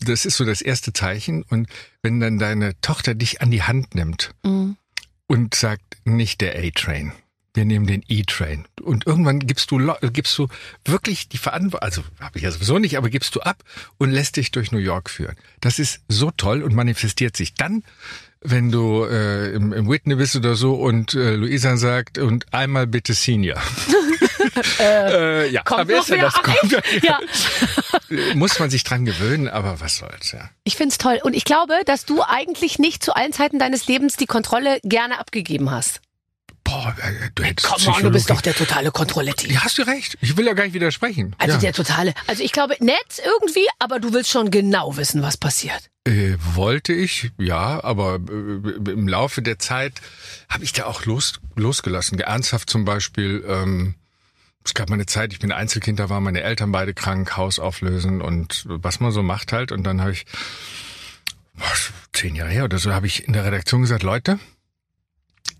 Das 0.00 0.24
ist 0.24 0.36
so 0.36 0.44
das 0.44 0.62
erste 0.62 0.92
Zeichen. 0.92 1.42
Und 1.42 1.68
wenn 2.02 2.20
dann 2.20 2.38
deine 2.38 2.80
Tochter 2.80 3.14
dich 3.16 3.42
an 3.42 3.50
die 3.50 3.62
Hand 3.64 3.94
nimmt 3.96 4.30
Mhm. 4.44 4.76
und 5.26 5.54
sagt, 5.56 5.82
nicht 6.04 6.40
der 6.40 6.56
A-Train. 6.56 7.12
Wir 7.54 7.64
nehmen 7.66 7.86
den 7.86 8.02
E-Train. 8.08 8.64
Und 8.80 9.06
irgendwann 9.06 9.40
gibst 9.40 9.70
du, 9.72 9.92
gibst 10.12 10.38
du 10.38 10.46
wirklich 10.86 11.28
die 11.28 11.36
Verantwortung, 11.36 11.82
also 11.86 12.02
habe 12.20 12.38
ich 12.38 12.44
ja 12.44 12.50
sowieso 12.50 12.78
nicht, 12.78 12.96
aber 12.96 13.10
gibst 13.10 13.34
du 13.34 13.40
ab 13.40 13.62
und 13.98 14.10
lässt 14.10 14.36
dich 14.36 14.52
durch 14.52 14.72
New 14.72 14.78
York 14.78 15.10
führen. 15.10 15.36
Das 15.60 15.78
ist 15.78 16.00
so 16.08 16.30
toll 16.30 16.62
und 16.62 16.74
manifestiert 16.74 17.36
sich 17.36 17.52
dann, 17.54 17.82
wenn 18.44 18.70
du 18.70 19.04
äh, 19.04 19.52
im, 19.52 19.72
im 19.72 19.88
Whitney 19.88 20.16
bist 20.16 20.36
oder 20.36 20.54
so 20.54 20.74
und 20.74 21.14
äh, 21.14 21.34
Luisa 21.36 21.76
sagt 21.76 22.18
und 22.18 22.46
einmal 22.52 22.86
bitte 22.86 23.14
Senior. 23.14 23.60
äh, 24.80 25.48
ja, 25.50 25.62
Kommt 25.62 25.80
aber 25.82 25.98
ist 25.98 26.08
ja 26.08 26.16
das 26.16 26.34
kommt. 26.34 26.82
Ja. 27.02 27.18
Muss 28.34 28.58
man 28.58 28.70
sich 28.70 28.84
dran 28.84 29.04
gewöhnen, 29.04 29.48
aber 29.48 29.80
was 29.80 29.96
soll's, 29.96 30.32
ja. 30.32 30.50
Ich 30.64 30.76
find's 30.76 30.98
toll. 30.98 31.20
Und 31.22 31.34
ich 31.34 31.44
glaube, 31.44 31.74
dass 31.86 32.04
du 32.04 32.22
eigentlich 32.22 32.78
nicht 32.78 33.02
zu 33.02 33.14
allen 33.14 33.32
Zeiten 33.32 33.58
deines 33.58 33.86
Lebens 33.86 34.16
die 34.16 34.26
Kontrolle 34.26 34.78
gerne 34.82 35.18
abgegeben 35.18 35.70
hast. 35.70 36.00
Boah, 36.72 36.96
äh, 37.02 37.30
du 37.34 37.42
hättest 37.42 37.68
Komm 37.68 37.94
on, 37.94 38.02
du 38.02 38.10
bist 38.10 38.26
Psychologie- 38.26 38.28
doch 38.28 38.40
der 38.40 38.54
totale 38.54 38.90
Kontrolletti. 38.90 39.52
Ja, 39.52 39.62
hast 39.62 39.76
du 39.76 39.82
recht. 39.82 40.16
Ich 40.22 40.36
will 40.36 40.46
ja 40.46 40.54
gar 40.54 40.64
nicht 40.64 40.72
widersprechen. 40.72 41.36
Also 41.38 41.54
ja. 41.54 41.60
der 41.60 41.72
totale. 41.74 42.14
Also 42.26 42.42
ich 42.42 42.52
glaube, 42.52 42.74
nett 42.80 42.96
irgendwie, 43.24 43.66
aber 43.78 44.00
du 44.00 44.12
willst 44.14 44.30
schon 44.30 44.50
genau 44.50 44.96
wissen, 44.96 45.20
was 45.22 45.36
passiert. 45.36 45.90
Äh, 46.04 46.36
wollte 46.54 46.92
ich, 46.94 47.30
ja, 47.38 47.84
aber 47.84 48.16
äh, 48.16 48.90
im 48.90 49.06
Laufe 49.06 49.42
der 49.42 49.58
Zeit 49.58 50.00
habe 50.48 50.64
ich 50.64 50.72
da 50.72 50.86
auch 50.86 51.04
los, 51.04 51.34
losgelassen. 51.56 52.18
Ernsthaft 52.18 52.70
zum 52.70 52.84
Beispiel, 52.84 53.44
ähm, 53.46 53.94
es 54.64 54.74
gab 54.74 54.88
mal 54.88 54.94
eine 54.94 55.06
Zeit, 55.06 55.32
ich 55.32 55.40
bin 55.40 55.52
Einzelkind, 55.52 55.98
da 55.98 56.08
waren 56.08 56.22
meine 56.22 56.42
Eltern 56.42 56.72
beide 56.72 56.94
krank, 56.94 57.36
Haus 57.36 57.58
auflösen 57.58 58.22
und 58.22 58.64
was 58.66 58.98
man 59.00 59.12
so 59.12 59.22
macht 59.22 59.52
halt. 59.52 59.72
Und 59.72 59.84
dann 59.84 60.00
habe 60.00 60.12
ich, 60.12 60.24
boah, 61.54 61.66
zehn 62.12 62.34
Jahre 62.34 62.50
her 62.50 62.64
oder 62.64 62.78
so, 62.78 62.92
habe 62.94 63.06
ich 63.06 63.26
in 63.26 63.32
der 63.32 63.44
Redaktion 63.44 63.82
gesagt, 63.82 64.02
Leute, 64.02 64.38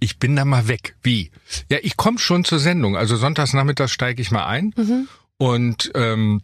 ich 0.02 0.18
bin 0.18 0.34
da 0.36 0.44
mal 0.44 0.66
weg. 0.68 0.96
Wie? 1.02 1.30
Ja, 1.70 1.78
ich 1.82 1.96
komme 1.96 2.18
schon 2.18 2.44
zur 2.44 2.58
Sendung. 2.58 2.96
Also 2.96 3.16
sonntags 3.16 3.52
nachmittags 3.52 3.92
steige 3.92 4.20
ich 4.20 4.30
mal 4.32 4.46
ein 4.46 4.74
Mhm. 4.76 5.08
und 5.38 5.92
ähm, 5.94 6.42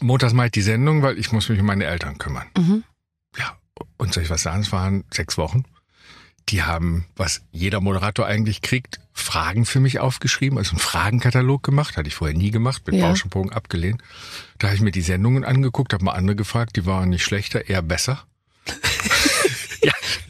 montags 0.00 0.32
mache 0.34 0.46
ich 0.46 0.52
die 0.52 0.62
Sendung, 0.62 1.02
weil 1.02 1.18
ich 1.18 1.32
muss 1.32 1.48
mich 1.48 1.58
um 1.60 1.66
meine 1.66 1.84
Eltern 1.84 2.18
kümmern. 2.18 2.46
Mhm. 2.56 2.84
Ja, 3.38 3.56
und 3.96 4.12
soll 4.12 4.22
ich 4.24 4.30
was 4.30 4.42
sagen? 4.42 4.60
Es 4.62 4.70
waren 4.72 5.04
sechs 5.12 5.38
Wochen. 5.38 5.64
Die 6.50 6.62
haben, 6.62 7.04
was 7.16 7.42
jeder 7.52 7.80
Moderator 7.80 8.26
eigentlich 8.26 8.62
kriegt, 8.62 9.00
Fragen 9.12 9.66
für 9.66 9.80
mich 9.80 9.98
aufgeschrieben, 9.98 10.56
also 10.58 10.70
einen 10.72 10.78
Fragenkatalog 10.78 11.62
gemacht, 11.62 11.96
hatte 11.98 12.08
ich 12.08 12.14
vorher 12.14 12.36
nie 12.36 12.50
gemacht, 12.50 12.82
mit 12.86 12.96
Ja. 12.96 13.08
Bauschenbogen 13.08 13.52
abgelehnt. 13.52 14.02
Da 14.58 14.68
habe 14.68 14.76
ich 14.76 14.82
mir 14.82 14.90
die 14.92 15.02
Sendungen 15.02 15.44
angeguckt, 15.44 15.92
habe 15.92 16.04
mal 16.04 16.12
andere 16.12 16.36
gefragt, 16.36 16.76
die 16.76 16.86
waren 16.86 17.10
nicht 17.10 17.22
schlechter, 17.24 17.68
eher 17.68 17.82
besser. 17.82 18.24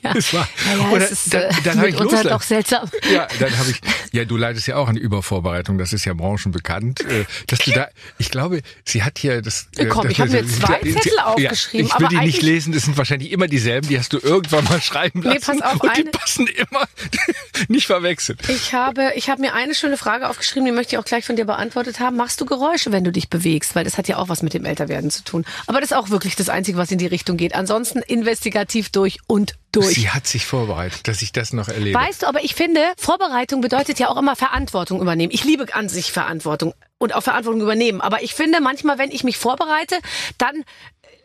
Ja, 0.08 0.14
Ja. 0.14 0.14
das 0.14 0.32
war. 0.34 0.48
Naja, 0.66 0.90
Oder 0.90 1.04
es 1.04 1.10
ist 1.12 1.34
dann, 1.34 1.42
äh, 1.42 1.50
dann 1.64 1.78
habe 1.78 1.88
ich 1.88 1.94
mitunter 1.94 2.22
losla- 2.22 2.28
doch 2.30 2.42
seltsam. 2.42 2.90
ja, 3.12 3.26
dann 3.38 3.58
habe 3.58 3.70
ich, 3.70 3.80
ja, 4.12 4.24
du 4.24 4.36
leidest 4.36 4.66
ja 4.66 4.76
auch 4.76 4.88
an 4.88 4.96
Übervorbereitung, 4.96 5.78
das 5.78 5.92
ist 5.92 6.04
ja 6.04 6.14
branchenbekannt, 6.14 7.00
äh, 7.02 7.24
dass 7.46 7.58
du 7.60 7.70
da, 7.72 7.88
ich 8.18 8.30
glaube, 8.30 8.60
sie 8.84 9.02
hat 9.02 9.18
hier 9.18 9.42
das. 9.42 9.68
äh, 9.76 9.86
Komm, 9.86 10.04
das- 10.04 10.12
ich 10.12 10.20
habe 10.20 10.30
mir 10.30 10.46
zwei 10.46 10.80
sie- 10.82 10.94
Zettel 10.94 11.12
ja, 11.16 11.24
aufgeschrieben, 11.26 11.86
Ich 11.86 12.00
will 12.00 12.08
die 12.08 12.16
nicht 12.26 12.42
lesen, 12.42 12.72
das 12.72 12.82
sind 12.84 12.96
wahrscheinlich 12.96 13.30
immer 13.32 13.46
dieselben, 13.48 13.88
die 13.88 13.98
hast 13.98 14.12
du 14.12 14.18
irgendwann 14.18 14.64
mal 14.64 14.80
schreiben 14.80 15.20
Nee, 15.20 15.34
lassen. 15.34 15.58
pass 15.58 15.62
auf, 15.62 15.80
und 15.80 15.96
die 15.96 16.00
eine- 16.02 16.10
passen 16.10 16.46
immer, 16.46 16.84
nicht 17.68 17.86
verwechseln. 17.86 18.38
Ich 18.48 18.72
habe, 18.74 19.12
ich 19.16 19.28
habe 19.30 19.40
mir 19.40 19.54
eine 19.54 19.74
schöne 19.74 19.96
Frage 19.96 20.28
aufgeschrieben, 20.28 20.66
die 20.66 20.72
möchte 20.72 20.94
ich 20.94 20.98
auch 20.98 21.04
gleich 21.04 21.24
von 21.24 21.36
dir 21.36 21.44
beantwortet 21.44 22.00
haben. 22.00 22.16
Machst 22.16 22.40
du 22.40 22.46
Geräusche, 22.46 22.92
wenn 22.92 23.04
du 23.04 23.12
dich 23.12 23.28
bewegst? 23.28 23.74
Weil 23.74 23.84
das 23.84 23.98
hat 23.98 24.08
ja 24.08 24.16
auch 24.16 24.28
was 24.28 24.42
mit 24.42 24.54
dem 24.54 24.64
Älterwerden 24.64 25.10
zu 25.10 25.22
tun. 25.24 25.44
Aber 25.66 25.80
das 25.80 25.90
ist 25.90 25.96
auch 25.96 26.10
wirklich 26.10 26.36
das 26.36 26.48
Einzige, 26.48 26.78
was 26.78 26.90
in 26.90 26.98
die 26.98 27.06
Richtung 27.06 27.36
geht. 27.36 27.54
Ansonsten 27.54 28.00
investigativ 28.00 28.90
durch 28.90 29.18
und 29.26 29.54
durch. 29.72 29.94
Sie 29.94 30.10
hat 30.10 30.26
sich 30.26 30.46
vorbereitet, 30.46 31.08
dass 31.08 31.22
ich 31.22 31.32
das 31.32 31.52
noch 31.52 31.68
erlebe. 31.68 31.98
Weißt 31.98 32.22
du, 32.22 32.26
aber 32.26 32.42
ich 32.44 32.54
finde, 32.54 32.80
Vorbereitung 32.96 33.60
bedeutet 33.60 33.98
ja 33.98 34.08
auch 34.08 34.16
immer 34.16 34.36
Verantwortung 34.36 35.00
übernehmen. 35.00 35.32
Ich 35.32 35.44
liebe 35.44 35.72
an 35.74 35.88
sich 35.88 36.12
Verantwortung 36.12 36.74
und 36.98 37.14
auch 37.14 37.22
Verantwortung 37.22 37.62
übernehmen. 37.62 38.00
Aber 38.00 38.22
ich 38.22 38.34
finde 38.34 38.60
manchmal, 38.60 38.98
wenn 38.98 39.10
ich 39.10 39.24
mich 39.24 39.38
vorbereite, 39.38 39.98
dann 40.38 40.64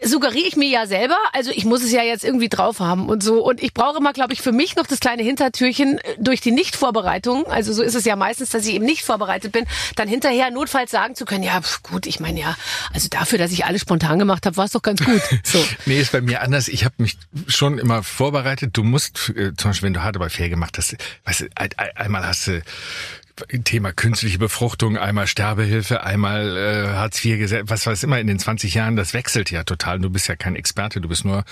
suggeriere 0.03 0.47
ich 0.47 0.55
mir 0.55 0.69
ja 0.69 0.85
selber, 0.87 1.17
also 1.33 1.51
ich 1.51 1.65
muss 1.65 1.83
es 1.83 1.91
ja 1.91 2.03
jetzt 2.03 2.23
irgendwie 2.23 2.49
drauf 2.49 2.79
haben 2.79 3.09
und 3.09 3.23
so. 3.23 3.43
Und 3.43 3.61
ich 3.61 3.73
brauche 3.73 3.97
immer, 3.97 4.13
glaube 4.13 4.33
ich, 4.33 4.41
für 4.41 4.51
mich 4.51 4.75
noch 4.75 4.87
das 4.87 4.99
kleine 4.99 5.23
Hintertürchen 5.23 5.97
äh, 5.99 6.15
durch 6.19 6.41
die 6.41 6.51
Nichtvorbereitung. 6.51 7.45
Also 7.47 7.73
so 7.73 7.81
ist 7.83 7.95
es 7.95 8.05
ja 8.05 8.15
meistens, 8.15 8.49
dass 8.49 8.65
ich 8.65 8.73
eben 8.75 8.85
nicht 8.85 9.03
vorbereitet 9.03 9.51
bin, 9.51 9.65
dann 9.95 10.07
hinterher 10.07 10.51
notfalls 10.51 10.91
sagen 10.91 11.15
zu 11.15 11.25
können, 11.25 11.43
ja 11.43 11.61
pf, 11.61 11.81
gut, 11.83 12.05
ich 12.05 12.19
meine 12.19 12.39
ja, 12.39 12.55
also 12.93 13.07
dafür, 13.09 13.37
dass 13.39 13.51
ich 13.51 13.65
alles 13.65 13.81
spontan 13.81 14.19
gemacht 14.19 14.45
habe, 14.45 14.57
war 14.57 14.65
es 14.65 14.71
doch 14.71 14.81
ganz 14.81 15.03
gut. 15.03 15.21
So. 15.43 15.63
Nee, 15.85 15.99
ist 15.99 16.11
bei 16.11 16.21
mir 16.21 16.41
anders. 16.41 16.67
Ich 16.67 16.85
habe 16.85 16.95
mich 16.97 17.17
schon 17.47 17.77
immer 17.77 18.01
vorbereitet. 18.03 18.71
Du 18.73 18.83
musst, 18.83 19.29
äh, 19.35 19.53
zum 19.55 19.71
Beispiel, 19.71 19.87
wenn 19.87 19.93
du 19.93 20.01
hart 20.03 20.15
aber 20.15 20.29
fair 20.29 20.49
gemacht 20.49 20.77
hast, 20.77 20.95
weißt 21.25 21.41
du, 21.41 21.45
ein- 21.55 21.69
ein- 21.77 21.95
einmal 21.97 22.25
hast 22.25 22.47
du 22.47 22.61
Thema 23.63 23.91
künstliche 23.93 24.37
Befruchtung, 24.37 24.97
einmal 24.97 25.27
Sterbehilfe, 25.27 26.03
einmal 26.03 26.55
äh, 26.55 26.87
Hartz 26.95 27.23
IV 27.23 27.63
was 27.63 27.85
weiß 27.85 28.03
immer 28.03 28.19
in 28.19 28.27
den 28.27 28.39
20 28.39 28.73
Jahren, 28.73 28.95
das 28.95 29.13
wechselt 29.13 29.49
ja 29.49 29.63
total. 29.63 29.99
Du 29.99 30.09
bist 30.09 30.27
ja 30.27 30.35
kein 30.35 30.55
Experte, 30.55 31.01
du 31.01 31.09
bist 31.09 31.25
nur 31.25 31.43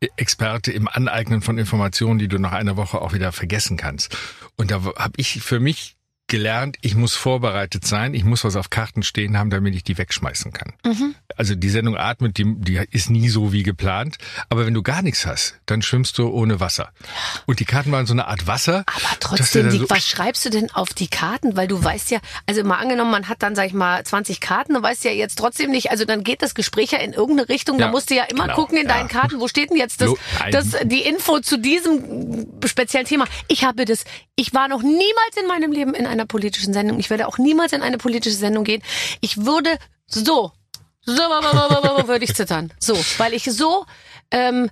äh, 0.00 0.08
Experte 0.16 0.72
im 0.72 0.88
Aneignen 0.88 1.40
von 1.40 1.58
Informationen, 1.58 2.18
die 2.18 2.28
du 2.28 2.38
nach 2.38 2.52
einer 2.52 2.76
Woche 2.76 3.00
auch 3.00 3.12
wieder 3.12 3.32
vergessen 3.32 3.76
kannst. 3.76 4.16
Und 4.56 4.70
da 4.70 4.82
habe 4.84 5.14
ich 5.16 5.40
für 5.42 5.60
mich 5.60 5.96
gelernt, 6.32 6.78
ich 6.80 6.94
muss 6.96 7.14
vorbereitet 7.14 7.86
sein, 7.86 8.14
ich 8.14 8.24
muss 8.24 8.42
was 8.42 8.56
auf 8.56 8.70
Karten 8.70 9.02
stehen 9.02 9.36
haben, 9.38 9.50
damit 9.50 9.74
ich 9.74 9.84
die 9.84 9.98
wegschmeißen 9.98 10.50
kann. 10.52 10.72
Also 11.36 11.54
die 11.54 11.68
Sendung 11.68 11.96
Atmet, 11.96 12.38
die, 12.38 12.54
die 12.56 12.80
ist 12.90 13.10
nie 13.10 13.28
so 13.28 13.52
wie 13.52 13.62
geplant. 13.62 14.16
Aber 14.48 14.64
wenn 14.66 14.72
du 14.74 14.82
gar 14.82 15.02
nichts 15.02 15.26
hast, 15.26 15.56
dann 15.66 15.82
schwimmst 15.82 16.16
du 16.18 16.28
ohne 16.28 16.58
Wasser. 16.58 16.90
Und 17.46 17.60
die 17.60 17.64
Karten 17.66 17.92
waren 17.92 18.06
so 18.06 18.14
eine 18.14 18.26
Art 18.28 18.46
Wasser. 18.46 18.84
Aber 18.86 19.16
trotzdem, 19.20 19.64
du 19.64 19.68
da 19.68 19.72
die, 19.74 19.78
so- 19.80 19.90
was 19.90 20.08
schreibst 20.08 20.44
du 20.46 20.50
denn 20.50 20.70
auf 20.72 20.94
die 20.94 21.08
Karten? 21.08 21.54
Weil 21.54 21.68
du 21.68 21.82
weißt 21.84 22.10
ja, 22.10 22.18
also 22.46 22.64
mal 22.64 22.78
angenommen, 22.78 23.10
man 23.10 23.28
hat 23.28 23.42
dann, 23.42 23.54
sag 23.54 23.66
ich 23.66 23.74
mal, 23.74 24.02
20 24.02 24.40
Karten 24.40 24.74
und 24.74 24.82
weißt 24.82 25.04
ja 25.04 25.10
jetzt 25.10 25.38
trotzdem 25.38 25.70
nicht, 25.70 25.90
also 25.90 26.04
dann 26.06 26.24
geht 26.24 26.40
das 26.42 26.54
Gespräch 26.54 26.92
ja 26.92 26.98
in 26.98 27.12
irgendeine 27.12 27.48
Richtung. 27.50 27.76
Da 27.78 27.84
Ja, 27.86 27.90
musst 27.90 28.08
du 28.10 28.14
ja 28.14 28.24
immer 28.24 28.44
genau, 28.44 28.54
gucken 28.56 28.78
in 28.78 28.88
ja. 28.88 28.94
deinen 28.96 29.08
Karten, 29.08 29.38
wo 29.38 29.48
steht 29.48 29.68
denn 29.70 29.76
jetzt 29.76 30.00
das, 30.00 30.10
das, 30.50 30.76
die 30.84 31.02
Info 31.02 31.40
zu 31.40 31.58
diesem 31.58 32.46
speziellen 32.64 33.06
Thema. 33.06 33.26
Ich 33.48 33.64
habe 33.64 33.84
das, 33.84 34.04
ich 34.36 34.54
war 34.54 34.68
noch 34.68 34.82
niemals 34.82 35.36
in 35.40 35.46
meinem 35.46 35.72
Leben 35.72 35.92
in 35.94 36.06
einer 36.06 36.21
politischen 36.26 36.72
Sendung. 36.72 36.98
Ich 36.98 37.10
werde 37.10 37.28
auch 37.28 37.38
niemals 37.38 37.72
in 37.72 37.82
eine 37.82 37.98
politische 37.98 38.36
Sendung 38.36 38.64
gehen. 38.64 38.82
Ich 39.20 39.44
würde 39.44 39.78
so, 40.06 40.52
so 41.04 41.14
würde 41.14 42.24
ich 42.24 42.34
zittern. 42.34 42.72
So, 42.78 42.96
weil 43.18 43.34
ich 43.34 43.44
so, 43.44 43.86
ähm, 44.30 44.70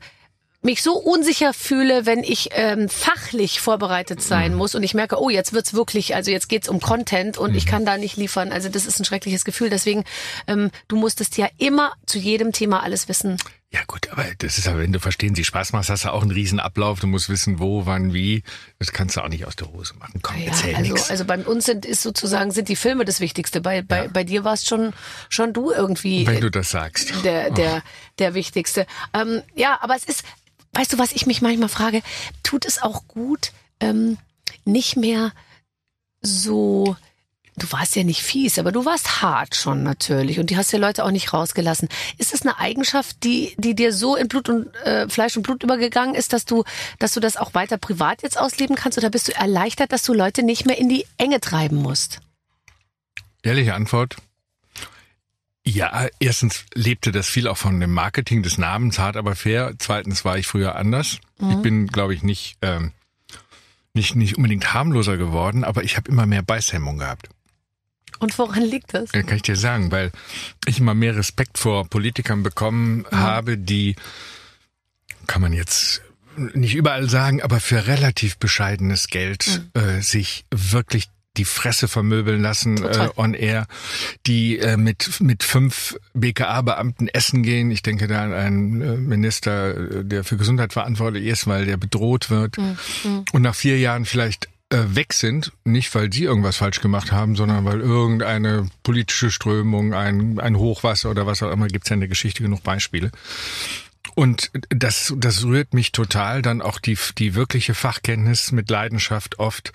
mich 0.62 0.82
so 0.82 0.98
unsicher 0.98 1.54
fühle, 1.54 2.04
wenn 2.04 2.22
ich 2.22 2.50
ähm, 2.52 2.88
fachlich 2.88 3.60
vorbereitet 3.60 4.22
sein 4.22 4.54
muss 4.54 4.74
und 4.74 4.82
ich 4.82 4.92
merke, 4.92 5.18
oh, 5.20 5.30
jetzt 5.30 5.52
wird's 5.54 5.72
wirklich, 5.72 6.14
also 6.14 6.30
jetzt 6.30 6.48
geht's 6.48 6.68
um 6.68 6.80
Content 6.80 7.38
und 7.38 7.54
ich 7.54 7.64
kann 7.64 7.86
da 7.86 7.96
nicht 7.96 8.16
liefern. 8.16 8.52
Also 8.52 8.68
das 8.68 8.84
ist 8.84 9.00
ein 9.00 9.06
schreckliches 9.06 9.44
Gefühl. 9.44 9.70
Deswegen, 9.70 10.04
ähm, 10.46 10.70
du 10.88 10.96
musstest 10.96 11.38
ja 11.38 11.48
immer 11.56 11.92
zu 12.04 12.18
jedem 12.18 12.52
Thema 12.52 12.82
alles 12.82 13.08
wissen. 13.08 13.38
Ja 13.72 13.83
gut, 13.87 14.11
aber 14.11 14.24
das 14.38 14.59
ist 14.59 14.66
aber, 14.66 14.80
wenn 14.80 14.92
du 14.92 14.98
verstehen 14.98 15.37
Sie 15.37 15.44
Spaß 15.44 15.72
machst, 15.72 15.90
hast 15.90 16.04
du 16.04 16.12
auch 16.12 16.22
einen 16.22 16.33
riesen 16.33 16.59
Ablauf. 16.59 16.98
Du 16.98 17.06
musst 17.06 17.28
wissen, 17.28 17.61
wo, 17.61 17.87
wann, 17.87 18.12
wie. 18.12 18.42
Das 18.80 18.90
kannst 18.90 19.16
du 19.16 19.20
auch 19.20 19.28
nicht 19.28 19.44
aus 19.46 19.54
der 19.54 19.72
Hose 19.72 19.94
machen. 19.94 20.18
Komm, 20.22 20.38
Ja, 20.38 20.46
erzähl 20.46 20.74
also, 20.74 20.92
nix. 20.92 21.09
also 21.09 21.24
bei 21.24 21.38
uns 21.38 21.66
sind 21.66 21.87
ist 21.87 22.02
sozusagen 22.02 22.50
sind 22.50 22.68
die 22.68 22.74
Filme 22.74 23.04
das 23.04 23.20
Wichtigste. 23.20 23.61
Bei 23.61 23.83
bei, 23.83 24.09
bei 24.09 24.24
dir 24.24 24.42
warst 24.42 24.66
schon 24.68 24.92
schon 25.28 25.52
du 25.52 25.70
irgendwie 25.70 26.26
wenn 26.26 26.40
du 26.40 26.50
das 26.50 26.70
sagst. 26.70 27.12
der, 27.24 27.50
der, 27.52 27.83
der 28.18 28.35
wichtigste. 28.35 28.87
Ähm, 29.14 29.42
ja, 29.54 29.78
aber 29.80 29.94
es 29.94 30.02
ist, 30.02 30.24
weißt 30.72 30.92
du, 30.92 30.98
was 30.98 31.12
ich 31.12 31.26
mich 31.26 31.40
manchmal 31.40 31.68
frage, 31.68 32.02
tut 32.42 32.64
es 32.66 32.83
auch 32.83 33.06
gut, 33.06 33.52
ähm, 33.78 34.18
nicht 34.64 34.96
mehr 34.96 35.30
so, 36.22 36.96
du 37.62 37.70
warst 37.72 37.94
ja 37.96 38.04
nicht 38.04 38.22
fies, 38.22 38.58
aber 38.58 38.72
du 38.72 38.84
warst 38.84 39.22
hart 39.22 39.54
schon 39.54 39.82
natürlich 39.82 40.38
und 40.38 40.50
die 40.50 40.56
hast 40.56 40.72
ja 40.72 40.78
Leute 40.78 41.04
auch 41.04 41.10
nicht 41.10 41.32
rausgelassen. 41.32 41.88
Ist 42.18 42.34
es 42.34 42.42
eine 42.42 42.58
Eigenschaft, 42.58 43.22
die, 43.22 43.54
die 43.58 43.74
dir 43.74 43.92
so 43.92 44.16
in 44.16 44.28
Blut 44.28 44.48
und 44.48 44.74
äh, 44.84 45.08
Fleisch 45.08 45.36
und 45.36 45.42
Blut 45.42 45.62
übergegangen 45.62 46.14
ist, 46.14 46.32
dass 46.32 46.44
du, 46.44 46.64
dass 46.98 47.12
du 47.12 47.20
das 47.20 47.36
auch 47.36 47.54
weiter 47.54 47.78
privat 47.78 48.22
jetzt 48.22 48.38
ausleben 48.38 48.76
kannst 48.76 48.98
oder 48.98 49.10
bist 49.10 49.28
du 49.28 49.34
erleichtert, 49.34 49.92
dass 49.92 50.02
du 50.02 50.14
Leute 50.14 50.42
nicht 50.42 50.66
mehr 50.66 50.78
in 50.78 50.88
die 50.88 51.06
Enge 51.18 51.40
treiben 51.40 51.76
musst? 51.76 52.20
Ehrliche 53.42 53.74
Antwort. 53.74 54.16
Ja, 55.64 56.08
erstens 56.18 56.64
lebte 56.74 57.12
das 57.12 57.28
viel 57.28 57.46
auch 57.46 57.56
von 57.56 57.78
dem 57.78 57.92
Marketing 57.92 58.42
des 58.42 58.58
Namens, 58.58 58.98
hart 58.98 59.16
aber 59.16 59.36
fair. 59.36 59.74
Zweitens 59.78 60.24
war 60.24 60.38
ich 60.38 60.46
früher 60.46 60.74
anders. 60.74 61.18
Ich 61.38 61.56
bin, 61.56 61.86
glaube 61.86 62.14
ich, 62.14 62.22
nicht, 62.22 62.56
ähm, 62.60 62.92
nicht, 63.92 64.14
nicht 64.14 64.36
unbedingt 64.36 64.72
harmloser 64.74 65.16
geworden, 65.16 65.64
aber 65.64 65.84
ich 65.84 65.96
habe 65.96 66.10
immer 66.10 66.26
mehr 66.26 66.42
Beißhemmung 66.42 66.98
gehabt. 66.98 67.28
Und 68.20 68.38
woran 68.38 68.62
liegt 68.62 68.94
das? 68.94 69.11
Ja, 69.14 69.22
kann 69.22 69.37
ich 69.37 69.42
dir 69.42 69.56
sagen, 69.56 69.90
weil 69.90 70.12
ich 70.66 70.78
immer 70.78 70.94
mehr 70.94 71.16
Respekt 71.16 71.59
vor 71.59 71.87
Politikern 71.88 72.42
bekommen 72.42 73.04
habe, 73.11 73.59
die, 73.59 73.96
kann 75.26 75.42
man 75.42 75.52
jetzt 75.52 76.02
nicht 76.54 76.74
überall 76.74 77.09
sagen, 77.09 77.42
aber 77.42 77.61
für 77.61 77.87
relativ 77.87 78.38
bescheidenes 78.38 79.09
Geld 79.09 79.62
äh, 79.74 80.00
sich 80.00 80.44
wirklich 80.50 81.09
die 81.37 81.44
Fresse 81.44 81.87
vermöbeln 81.87 82.42
lassen 82.42 82.76
Total. 82.76 83.09
äh, 83.09 83.11
on 83.16 83.35
air, 83.35 83.66
die 84.26 84.59
äh, 84.59 84.76
mit 84.76 85.20
mit 85.20 85.42
fünf 85.44 85.96
BKA-Beamten 86.12 87.09
essen 87.09 87.42
gehen. 87.42 87.70
Ich 87.70 87.83
denke 87.83 88.09
da 88.09 88.24
an 88.24 88.33
einen 88.33 88.80
äh, 88.80 88.96
Minister, 88.96 89.76
äh, 89.76 90.04
der 90.04 90.24
für 90.24 90.37
Gesundheit 90.37 90.72
verantwortlich 90.72 91.26
ist, 91.26 91.46
weil 91.46 91.66
der 91.66 91.76
bedroht 91.76 92.30
wird 92.30 92.59
und 93.33 93.42
nach 93.42 93.54
vier 93.54 93.78
Jahren 93.78 94.06
vielleicht 94.06 94.46
äh, 94.46 94.49
weg 94.70 95.12
sind, 95.12 95.52
nicht 95.64 95.94
weil 95.94 96.12
sie 96.12 96.24
irgendwas 96.24 96.56
falsch 96.56 96.80
gemacht 96.80 97.11
haben, 97.12 97.35
sondern 97.37 97.64
weil 97.64 97.80
irgendeine 97.80 98.68
politische 98.83 99.30
Strömung, 99.30 99.94
ein, 99.94 100.38
ein 100.38 100.56
Hochwasser 100.56 101.11
oder 101.11 101.26
was 101.26 101.42
auch 101.42 101.50
immer, 101.50 101.66
gibt's 101.66 101.88
ja 101.88 101.94
in 101.94 102.00
der 102.00 102.09
Geschichte 102.09 102.42
genug 102.42 102.62
Beispiele. 102.62 103.11
Und 104.14 104.50
das, 104.68 105.14
das 105.16 105.44
rührt 105.44 105.74
mich 105.74 105.92
total, 105.92 106.42
dann 106.42 106.62
auch 106.62 106.78
die, 106.78 106.98
die 107.18 107.35
wirkliche 107.35 107.74
Fachkenntnis 107.74 108.52
mit 108.52 108.70
Leidenschaft 108.70 109.38
oft 109.38 109.72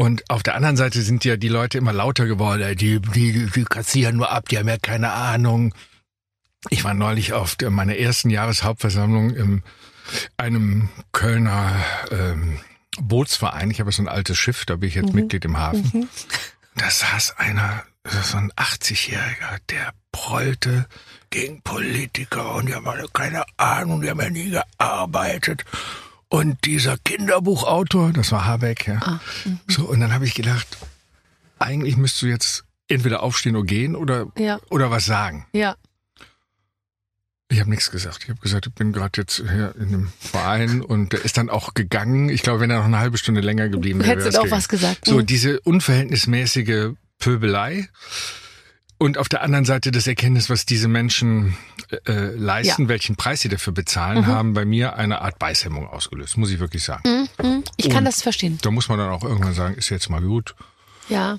Und 0.00 0.30
auf 0.30 0.44
der 0.44 0.54
anderen 0.54 0.76
Seite 0.76 1.02
sind 1.02 1.24
ja 1.24 1.36
die 1.36 1.48
Leute 1.48 1.76
immer 1.76 1.92
lauter 1.92 2.26
geworden. 2.26 2.76
Die, 2.76 3.00
die, 3.00 3.50
die 3.50 3.64
kassieren 3.64 4.16
nur 4.16 4.30
ab, 4.30 4.48
die 4.48 4.56
haben 4.56 4.68
ja 4.68 4.78
keine 4.78 5.10
Ahnung. 5.10 5.74
Ich 6.70 6.84
war 6.84 6.94
neulich 6.94 7.32
auf 7.32 7.56
meiner 7.68 7.96
ersten 7.96 8.30
Jahreshauptversammlung 8.30 9.30
in 9.30 9.62
einem 10.36 10.88
Kölner 11.12 11.84
ähm, 12.12 12.58
Bootsverein. 13.00 13.70
Ich 13.70 13.80
habe 13.80 13.92
so 13.92 14.02
ein 14.02 14.08
altes 14.08 14.36
Schiff, 14.38 14.64
da 14.64 14.76
bin 14.76 14.88
ich 14.88 14.94
jetzt 14.94 15.12
Mitglied 15.14 15.44
im 15.44 15.56
Hafen. 15.58 16.08
Da 16.76 16.90
saß 16.90 17.38
einer, 17.38 17.82
so 18.04 18.36
ein 18.38 18.52
80-Jähriger, 18.52 19.58
der 19.70 19.92
prollte 20.12 20.86
gegen 21.30 21.60
Politiker 21.62 22.54
und 22.54 22.66
die 22.66 22.74
haben 22.74 22.86
alle 22.88 23.06
keine 23.12 23.44
Ahnung, 23.56 24.00
die 24.02 24.10
haben 24.10 24.20
ja 24.20 24.30
nie 24.30 24.50
gearbeitet. 24.50 25.64
Und 26.28 26.64
dieser 26.64 26.96
Kinderbuchautor, 26.98 28.12
das 28.12 28.32
war 28.32 28.44
Habeck, 28.44 28.86
ja. 28.86 29.20
so, 29.66 29.84
und 29.86 30.00
dann 30.00 30.12
habe 30.12 30.26
ich 30.26 30.34
gedacht, 30.34 30.66
eigentlich 31.58 31.96
müsstest 31.96 32.22
du 32.22 32.26
jetzt 32.26 32.64
entweder 32.88 33.22
aufstehen 33.22 33.56
oder 33.56 33.66
gehen 33.66 33.96
oder, 33.96 34.26
Ja. 34.36 34.58
oder 34.70 34.90
was 34.90 35.04
sagen. 35.04 35.46
Ja. 35.52 35.76
Ich 37.50 37.60
habe 37.60 37.70
nichts 37.70 37.90
gesagt. 37.90 38.24
Ich 38.24 38.28
habe 38.30 38.40
gesagt, 38.40 38.66
ich 38.66 38.74
bin 38.74 38.92
gerade 38.92 39.20
jetzt 39.22 39.36
hier 39.36 39.74
in 39.78 39.88
einem 39.88 40.12
Verein 40.20 40.82
und 40.82 41.12
der 41.14 41.24
ist 41.24 41.38
dann 41.38 41.48
auch 41.48 41.72
gegangen. 41.72 42.28
Ich 42.28 42.42
glaube, 42.42 42.60
wenn 42.60 42.70
er 42.70 42.78
noch 42.78 42.84
eine 42.84 42.98
halbe 42.98 43.16
Stunde 43.16 43.40
länger 43.40 43.68
geblieben 43.70 44.00
wäre, 44.00 44.10
Hättest 44.10 44.36
du 44.36 44.42
auch 44.42 44.50
was 44.50 44.68
gesagt. 44.68 45.06
So, 45.06 45.16
Mhm. 45.16 45.26
diese 45.26 45.60
unverhältnismäßige 45.60 46.90
Pöbelei 47.18 47.88
und 48.98 49.16
auf 49.16 49.30
der 49.30 49.42
anderen 49.42 49.64
Seite 49.64 49.90
das 49.92 50.06
Erkenntnis, 50.06 50.50
was 50.50 50.66
diese 50.66 50.88
Menschen 50.88 51.56
äh, 52.06 52.34
leisten, 52.36 52.88
welchen 52.88 53.16
Preis 53.16 53.40
sie 53.40 53.48
dafür 53.48 53.72
bezahlen, 53.72 54.18
Mhm. 54.22 54.26
haben 54.26 54.52
bei 54.52 54.66
mir 54.66 54.96
eine 54.96 55.22
Art 55.22 55.38
Beißhemmung 55.38 55.86
ausgelöst, 55.88 56.36
muss 56.36 56.50
ich 56.50 56.58
wirklich 56.58 56.84
sagen. 56.84 57.28
Mhm. 57.42 57.64
Ich 57.78 57.88
kann 57.88 57.98
Und- 57.98 58.04
das 58.04 58.20
verstehen. 58.22 58.58
Da 58.60 58.70
muss 58.70 58.90
man 58.90 58.98
dann 58.98 59.08
auch 59.08 59.24
irgendwann 59.24 59.54
sagen, 59.54 59.74
ist 59.74 59.88
jetzt 59.88 60.10
mal 60.10 60.20
gut. 60.20 60.54
Ja. 61.08 61.38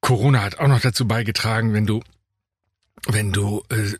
Corona 0.00 0.40
hat 0.42 0.58
auch 0.58 0.68
noch 0.68 0.80
dazu 0.80 1.06
beigetragen, 1.06 1.74
wenn 1.74 1.84
du 1.84 2.00
wenn 3.08 3.32
du 3.32 3.62
äh, 3.68 3.96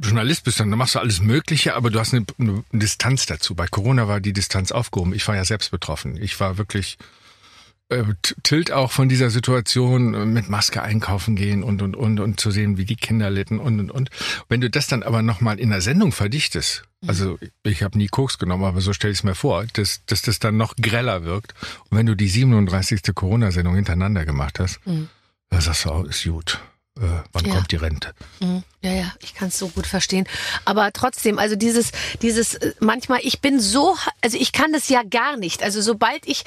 Journalist 0.00 0.44
bist, 0.44 0.60
dann 0.60 0.68
machst 0.70 0.94
du 0.94 0.98
alles 0.98 1.20
Mögliche, 1.20 1.74
aber 1.74 1.90
du 1.90 1.98
hast 1.98 2.14
eine, 2.14 2.26
eine 2.38 2.64
Distanz 2.72 3.26
dazu. 3.26 3.54
Bei 3.54 3.66
Corona 3.66 4.08
war 4.08 4.20
die 4.20 4.32
Distanz 4.32 4.72
aufgehoben. 4.72 5.14
Ich 5.14 5.26
war 5.26 5.36
ja 5.36 5.44
selbst 5.44 5.70
betroffen. 5.70 6.16
Ich 6.20 6.38
war 6.38 6.58
wirklich 6.58 6.98
äh, 7.88 8.04
tilt 8.42 8.72
auch 8.72 8.90
von 8.90 9.08
dieser 9.08 9.30
Situation 9.30 10.14
äh, 10.14 10.24
mit 10.24 10.48
Maske 10.48 10.82
einkaufen 10.82 11.36
gehen 11.36 11.62
und 11.62 11.82
und 11.82 11.96
und 11.96 12.20
und 12.20 12.40
zu 12.40 12.50
sehen, 12.50 12.76
wie 12.76 12.84
die 12.84 12.96
Kinder 12.96 13.30
litten 13.30 13.58
und 13.58 13.80
und 13.80 13.90
und. 13.90 14.10
Wenn 14.48 14.60
du 14.60 14.70
das 14.70 14.86
dann 14.86 15.02
aber 15.02 15.22
nochmal 15.22 15.58
in 15.58 15.70
der 15.70 15.80
Sendung 15.80 16.12
verdichtest, 16.12 16.84
also 17.06 17.38
ich 17.64 17.82
habe 17.82 17.98
nie 17.98 18.06
Koks 18.06 18.38
genommen, 18.38 18.64
aber 18.64 18.80
so 18.80 18.92
stell 18.92 19.10
ich 19.10 19.18
es 19.18 19.24
mir 19.24 19.34
vor, 19.34 19.64
dass, 19.72 20.04
dass 20.06 20.22
das 20.22 20.38
dann 20.38 20.56
noch 20.56 20.76
greller 20.76 21.24
wirkt. 21.24 21.52
Und 21.90 21.98
wenn 21.98 22.06
du 22.06 22.14
die 22.14 22.28
37. 22.28 23.02
Corona-Sendung 23.12 23.74
hintereinander 23.74 24.24
gemacht 24.24 24.60
hast, 24.60 24.78
da 25.50 25.60
sagst 25.60 25.84
du, 25.84 25.90
oh, 25.90 26.02
ist 26.04 26.22
gut. 26.24 26.60
Äh, 27.02 27.06
wann 27.32 27.44
Ja. 27.44 27.54
kommt 27.54 27.72
die 27.72 27.76
Rente? 27.76 28.14
Mhm. 28.40 28.62
Ja, 28.80 28.92
ja, 28.92 29.12
ich 29.20 29.34
kann 29.34 29.48
es 29.48 29.58
so 29.58 29.68
gut 29.68 29.86
verstehen. 29.86 30.26
Aber 30.64 30.92
trotzdem, 30.92 31.38
also 31.38 31.56
dieses, 31.56 31.90
dieses, 32.22 32.54
äh, 32.54 32.72
manchmal, 32.80 33.20
ich 33.22 33.40
bin 33.40 33.58
so, 33.60 33.96
also 34.22 34.38
ich 34.38 34.52
kann 34.52 34.72
das 34.72 34.88
ja 34.88 35.02
gar 35.02 35.36
nicht. 35.36 35.62
Also 35.62 35.80
sobald 35.82 36.26
ich, 36.26 36.44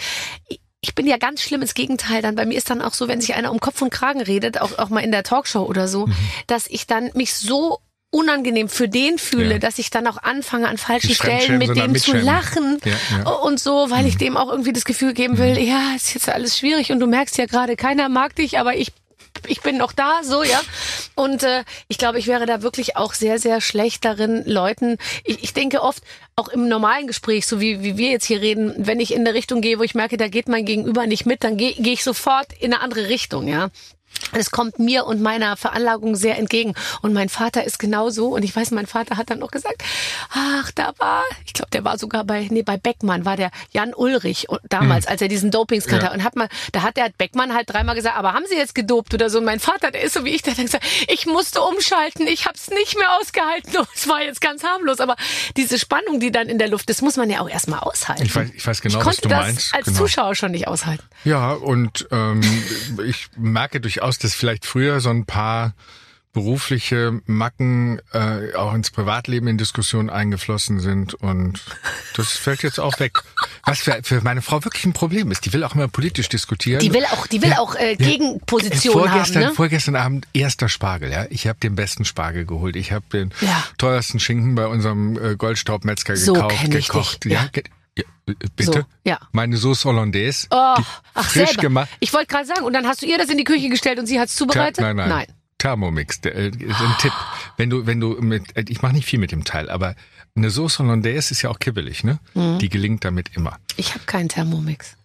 ich 0.82 0.96
bin 0.96 1.08
ja 1.08 1.18
ganz 1.18 1.42
schlimm 1.42 1.62
ins 1.62 1.74
Gegenteil 1.74 2.22
dann. 2.22 2.36
Bei 2.36 2.46
mir 2.46 2.58
ist 2.58 2.70
dann 2.70 2.82
auch 2.82 2.94
so, 2.94 3.08
wenn 3.08 3.20
sich 3.22 3.34
einer 3.36 3.52
um 3.52 3.60
Kopf 3.60 3.82
und 3.82 3.90
Kragen 3.90 4.22
redet, 4.22 4.62
auch, 4.62 4.78
auch 4.78 4.90
mal 4.90 5.02
in 5.02 5.12
der 5.12 5.24
Talkshow 5.24 5.64
oder 5.64 5.88
so, 5.88 6.08
Mhm. 6.08 6.16
dass 6.48 6.68
ich 6.68 6.88
dann 6.88 7.12
mich 7.16 7.34
so 7.36 7.80
unangenehm 8.12 8.70
für 8.70 8.88
den 8.88 9.18
fühle, 9.18 9.54
Ja. 9.54 9.60
dass 9.60 9.78
ich 9.78 9.90
dann 9.90 10.08
auch 10.08 10.18
anfange 10.24 10.70
an 10.70 10.78
falschen 10.78 11.14
Stellen 11.14 11.58
mit 11.58 11.76
dem 11.76 11.96
zu 11.96 12.16
lachen 12.16 12.78
Ja, 12.86 12.92
ja. 13.12 13.18
Mhm. 13.20 13.28
und 13.44 13.60
so, 13.60 13.90
weil 13.90 14.06
ich 14.08 14.16
dem 14.18 14.38
auch 14.38 14.50
irgendwie 14.50 14.72
das 14.72 14.86
Gefühl 14.86 15.14
geben 15.14 15.38
will, 15.38 15.58
ja, 15.58 15.94
ist 15.98 16.14
jetzt 16.14 16.30
alles 16.30 16.58
schwierig 16.58 16.92
und 16.94 17.00
du 17.02 17.08
merkst 17.08 17.38
ja 17.38 17.46
gerade, 17.46 17.76
keiner 17.76 18.08
mag 18.08 18.34
dich, 18.36 18.58
aber 18.58 18.78
ich 18.78 18.94
ich 19.48 19.62
bin 19.62 19.78
noch 19.78 19.92
da, 19.92 20.22
so, 20.24 20.44
ja. 20.44 20.62
Und 21.16 21.44
äh, 21.44 21.64
ich 21.88 21.98
glaube, 21.98 22.20
ich 22.20 22.28
wäre 22.28 22.46
da 22.46 22.62
wirklich 22.62 22.98
auch 22.98 23.14
sehr, 23.14 23.40
sehr 23.40 23.62
schlecht 23.62 24.06
darin, 24.06 24.44
Leuten, 24.46 24.98
ich, 25.24 25.44
ich 25.44 25.54
denke 25.54 25.82
oft, 25.82 26.04
auch 26.36 26.50
im 26.50 26.68
normalen 26.68 27.08
Gespräch, 27.08 27.48
so 27.48 27.60
wie, 27.60 27.82
wie 27.82 27.98
wir 27.98 28.10
jetzt 28.10 28.26
hier 28.26 28.42
reden, 28.42 28.74
wenn 28.78 29.00
ich 29.00 29.14
in 29.14 29.22
eine 29.22 29.34
Richtung 29.34 29.62
gehe, 29.62 29.80
wo 29.80 29.84
ich 29.84 29.96
merke, 29.96 30.18
da 30.18 30.28
geht 30.28 30.48
mein 30.48 30.66
Gegenüber 30.66 31.08
nicht 31.08 31.26
mit, 31.26 31.44
dann 31.44 31.58
gehe 31.58 31.74
geh 31.74 31.94
ich 31.94 32.04
sofort 32.04 32.52
in 32.60 32.74
eine 32.74 32.82
andere 32.82 33.08
Richtung, 33.08 33.48
ja. 33.48 33.70
Es 34.32 34.52
kommt 34.52 34.80
mir 34.80 35.06
und 35.06 35.22
meiner 35.22 35.56
Veranlagung 35.56 36.16
sehr 36.16 36.38
entgegen. 36.38 36.74
Und 37.02 37.14
mein 37.14 37.30
Vater 37.30 37.64
ist 37.64 37.80
genauso. 37.80 38.28
Und 38.30 38.44
ich 38.44 38.54
weiß, 38.56 38.72
mein 38.72 38.86
Vater 38.88 39.18
hat 39.18 39.30
dann 39.30 39.40
noch 39.40 39.52
gesagt, 39.52 39.82
ach, 40.34 40.72
da 40.72 40.92
war, 40.98 41.24
ich 41.46 41.54
glaube, 41.54 41.70
der 41.72 41.84
war 41.86 41.98
sogar 41.98 42.24
bei, 42.26 42.48
nee, 42.50 42.64
bei 42.64 42.76
Beckmann, 42.78 43.24
war 43.24 43.38
der 43.38 43.52
Jan 43.72 43.94
Ulrich 43.94 44.48
damals, 44.68 45.08
als 45.08 45.22
er 45.22 45.28
diesen 45.30 45.52
Dopingskandal 45.52 46.10
Ja. 46.10 46.14
und 46.16 46.24
hat 46.24 46.36
mal, 46.36 46.50
da 46.74 46.82
hat 46.82 46.98
der 46.98 47.10
Beckmann 47.18 47.54
halt 47.54 47.70
dreimal 47.72 47.96
gesagt, 47.96 48.18
aber 48.18 48.34
haben 48.34 48.46
Sie 48.50 48.56
jetzt 48.56 48.76
gedopt 48.76 49.14
oder 49.14 49.30
so? 49.30 49.38
Und 49.38 49.46
mein 49.46 49.60
Vater, 49.60 49.92
der 49.92 50.02
ist 50.02 50.14
so 50.14 50.26
wie 50.26 50.30
ich, 50.32 50.42
der 50.42 50.54
hat 50.56 50.62
gesagt, 50.62 50.84
ich 51.08 51.26
musste 51.26 51.62
umschalten, 51.62 52.28
ich 52.28 52.46
hab's 52.46 52.70
nicht 52.70 52.98
mehr 52.98 53.16
ausgehalten. 53.22 53.78
Und 53.78 53.88
es 53.96 54.08
war 54.08 54.22
jetzt 54.22 54.42
ganz 54.42 54.64
harmlos. 54.64 55.00
Aber 55.00 55.16
diese 55.56 55.80
Spannung, 55.80 56.20
die 56.20 56.32
dann 56.32 56.50
in 56.50 56.58
der 56.58 56.68
Luft 56.68 56.90
ist, 56.90 57.02
muss 57.02 57.16
man 57.16 57.30
ja 57.30 57.40
auch 57.40 57.50
erstmal 57.50 57.80
aushalten. 57.80 58.24
Ich 58.24 58.36
weiß, 58.36 58.50
ich 58.54 58.66
weiß 58.68 58.82
genau, 58.82 59.00
ich 59.00 59.06
was 59.06 59.06
konnte 59.06 59.22
du 59.22 59.30
das 59.30 59.40
meinst. 59.40 59.74
als 59.76 59.86
genau. 59.86 59.98
Zuschauer 60.00 60.36
schon 60.36 60.52
nicht 60.52 60.68
aushalten. 60.68 61.04
Ja, 61.24 61.54
und 61.54 62.08
ähm, 62.12 62.42
ich 63.06 63.28
merke 63.38 63.80
durchaus, 63.80 64.05
dass 64.20 64.34
vielleicht 64.34 64.66
früher 64.66 65.00
so 65.02 65.10
ein 65.10 65.26
paar 65.26 65.74
berufliche 66.36 67.22
Macken 67.28 68.02
äh, 68.12 68.54
auch 68.56 68.74
ins 68.74 68.92
Privatleben 68.92 69.48
in 69.48 69.58
Diskussionen 69.58 70.10
eingeflossen 70.10 70.82
sind 70.82 71.14
und 71.14 71.62
das 72.18 72.34
fällt 72.34 72.62
jetzt 72.62 72.78
auch 72.78 73.00
weg. 73.00 73.14
Was 73.66 73.80
für, 73.80 74.00
für 74.04 74.20
meine 74.20 74.42
Frau 74.42 74.62
wirklich 74.66 74.84
ein 74.86 74.92
Problem 74.92 75.32
ist. 75.32 75.46
Die 75.46 75.54
will 75.54 75.64
auch 75.64 75.76
immer 75.76 75.88
politisch 75.88 76.28
diskutieren. 76.28 76.82
Die 76.82 76.94
will 76.94 77.06
auch, 77.06 77.26
die 77.26 77.42
will 77.42 77.52
Ja, 77.52 77.60
auch 77.60 77.76
äh, 77.76 77.92
ja. 77.92 77.96
Gegenposition 77.96 78.96
haben, 78.96 79.10
vorgestern, 79.10 79.44
ne? 79.44 79.54
vorgestern 79.54 79.96
Abend 79.96 80.28
erster 80.34 80.68
Spargel, 80.68 81.10
ja. 81.10 81.26
Ich 81.30 81.48
habe 81.48 81.58
den 81.60 81.76
besten 81.76 82.04
Spargel 82.04 82.46
geholt. 82.46 82.76
Ich 82.76 82.92
habe 82.92 83.06
den 83.14 83.34
Ja. 83.40 83.64
teuersten 83.78 84.20
Schinken 84.20 84.56
bei 84.56 84.68
unserem 84.68 85.18
äh, 85.18 85.36
Goldstaubmetzger 85.38 86.18
So 86.18 86.34
gekauft, 86.34 86.70
gekocht. 86.70 87.26
Ja, 87.26 87.48
ja. 87.56 87.62
Äh, 87.98 88.04
bitte. 88.56 88.72
So, 88.72 88.84
ja. 89.04 89.20
Meine 89.32 89.58
Sauce 89.58 89.86
Hollandaise, 89.86 90.48
Oh, 90.52 90.56
ach, 90.56 90.84
frisch 91.30 91.48
selber. 91.50 91.62
gemacht. 91.62 91.90
Ich 92.00 92.14
wollte 92.14 92.28
gerade 92.28 92.46
sagen, 92.46 92.64
und 92.64 92.74
dann 92.74 92.88
hast 92.88 93.02
du 93.02 93.06
ihr 93.06 93.18
das 93.18 93.30
in 93.30 93.38
die 93.38 93.44
Küche 93.44 93.70
gestellt 93.70 94.00
und 94.00 94.06
sie 94.08 94.20
hat's 94.20 94.36
zubereitet? 94.36 94.82
Nein, 94.82 94.96
nein. 94.96 95.28
Thermomix, 95.58 96.20
der, 96.22 96.36
äh, 96.36 96.48
ist 96.50 96.82
ein 96.82 96.96
Tipp. 97.00 97.14
Wenn 97.58 97.70
du, 97.70 97.86
wenn 97.88 98.00
du 98.00 98.10
mit, 98.22 98.56
äh, 98.58 98.66
ich 98.68 98.82
mache 98.82 98.94
nicht 98.94 99.06
viel 99.06 99.20
mit 99.20 99.32
dem 99.32 99.46
Teil, 99.46 99.70
aber 99.70 99.96
eine 100.36 100.50
Sauce 100.52 100.80
Hollandaise 100.80 101.32
ist 101.32 101.42
ja 101.44 101.50
auch 101.50 101.60
kibbelig, 101.60 102.04
ne? 102.04 102.20
Mhm. 102.34 102.60
Die 102.60 102.68
gelingt 102.70 103.06
damit 103.06 103.30
immer. 103.36 103.58
Ich 103.78 103.94
habe 103.94 104.04
keinen 104.06 104.28
Thermomix. 104.28 104.98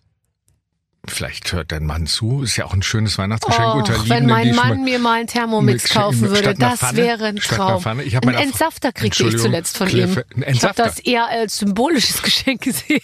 Vielleicht 1.06 1.52
hört 1.52 1.72
dein 1.72 1.86
Mann 1.86 2.06
zu. 2.06 2.42
Ist 2.42 2.56
ja 2.56 2.66
auch 2.66 2.74
ein 2.74 2.82
schönes 2.82 3.16
Weihnachtsgeschenk 3.16 3.74
Och, 3.74 4.08
wenn 4.08 4.26
mein 4.26 4.54
Mann 4.54 4.84
mir 4.84 4.98
mal 4.98 5.20
einen 5.20 5.26
Thermomix 5.26 5.88
kaufen 5.88 6.28
würde, 6.28 6.54
das 6.54 6.80
Pfanne? 6.80 6.98
wäre 6.98 7.26
ein 7.26 7.36
Traum. 7.36 7.80
Pfanne? 7.80 8.02
Ich 8.02 8.16
Ein 8.16 8.34
Entsafter 8.34 8.92
kriegte 8.92 9.26
ich 9.26 9.38
zuletzt 9.38 9.78
von 9.78 9.88
Claire, 9.88 10.24
ihm. 10.36 10.44
Ich 10.46 10.62
habe 10.62 10.74
das 10.74 10.98
eher 10.98 11.26
als 11.26 11.58
symbolisches 11.58 12.22
Geschenk 12.22 12.62
gesehen. 12.62 13.00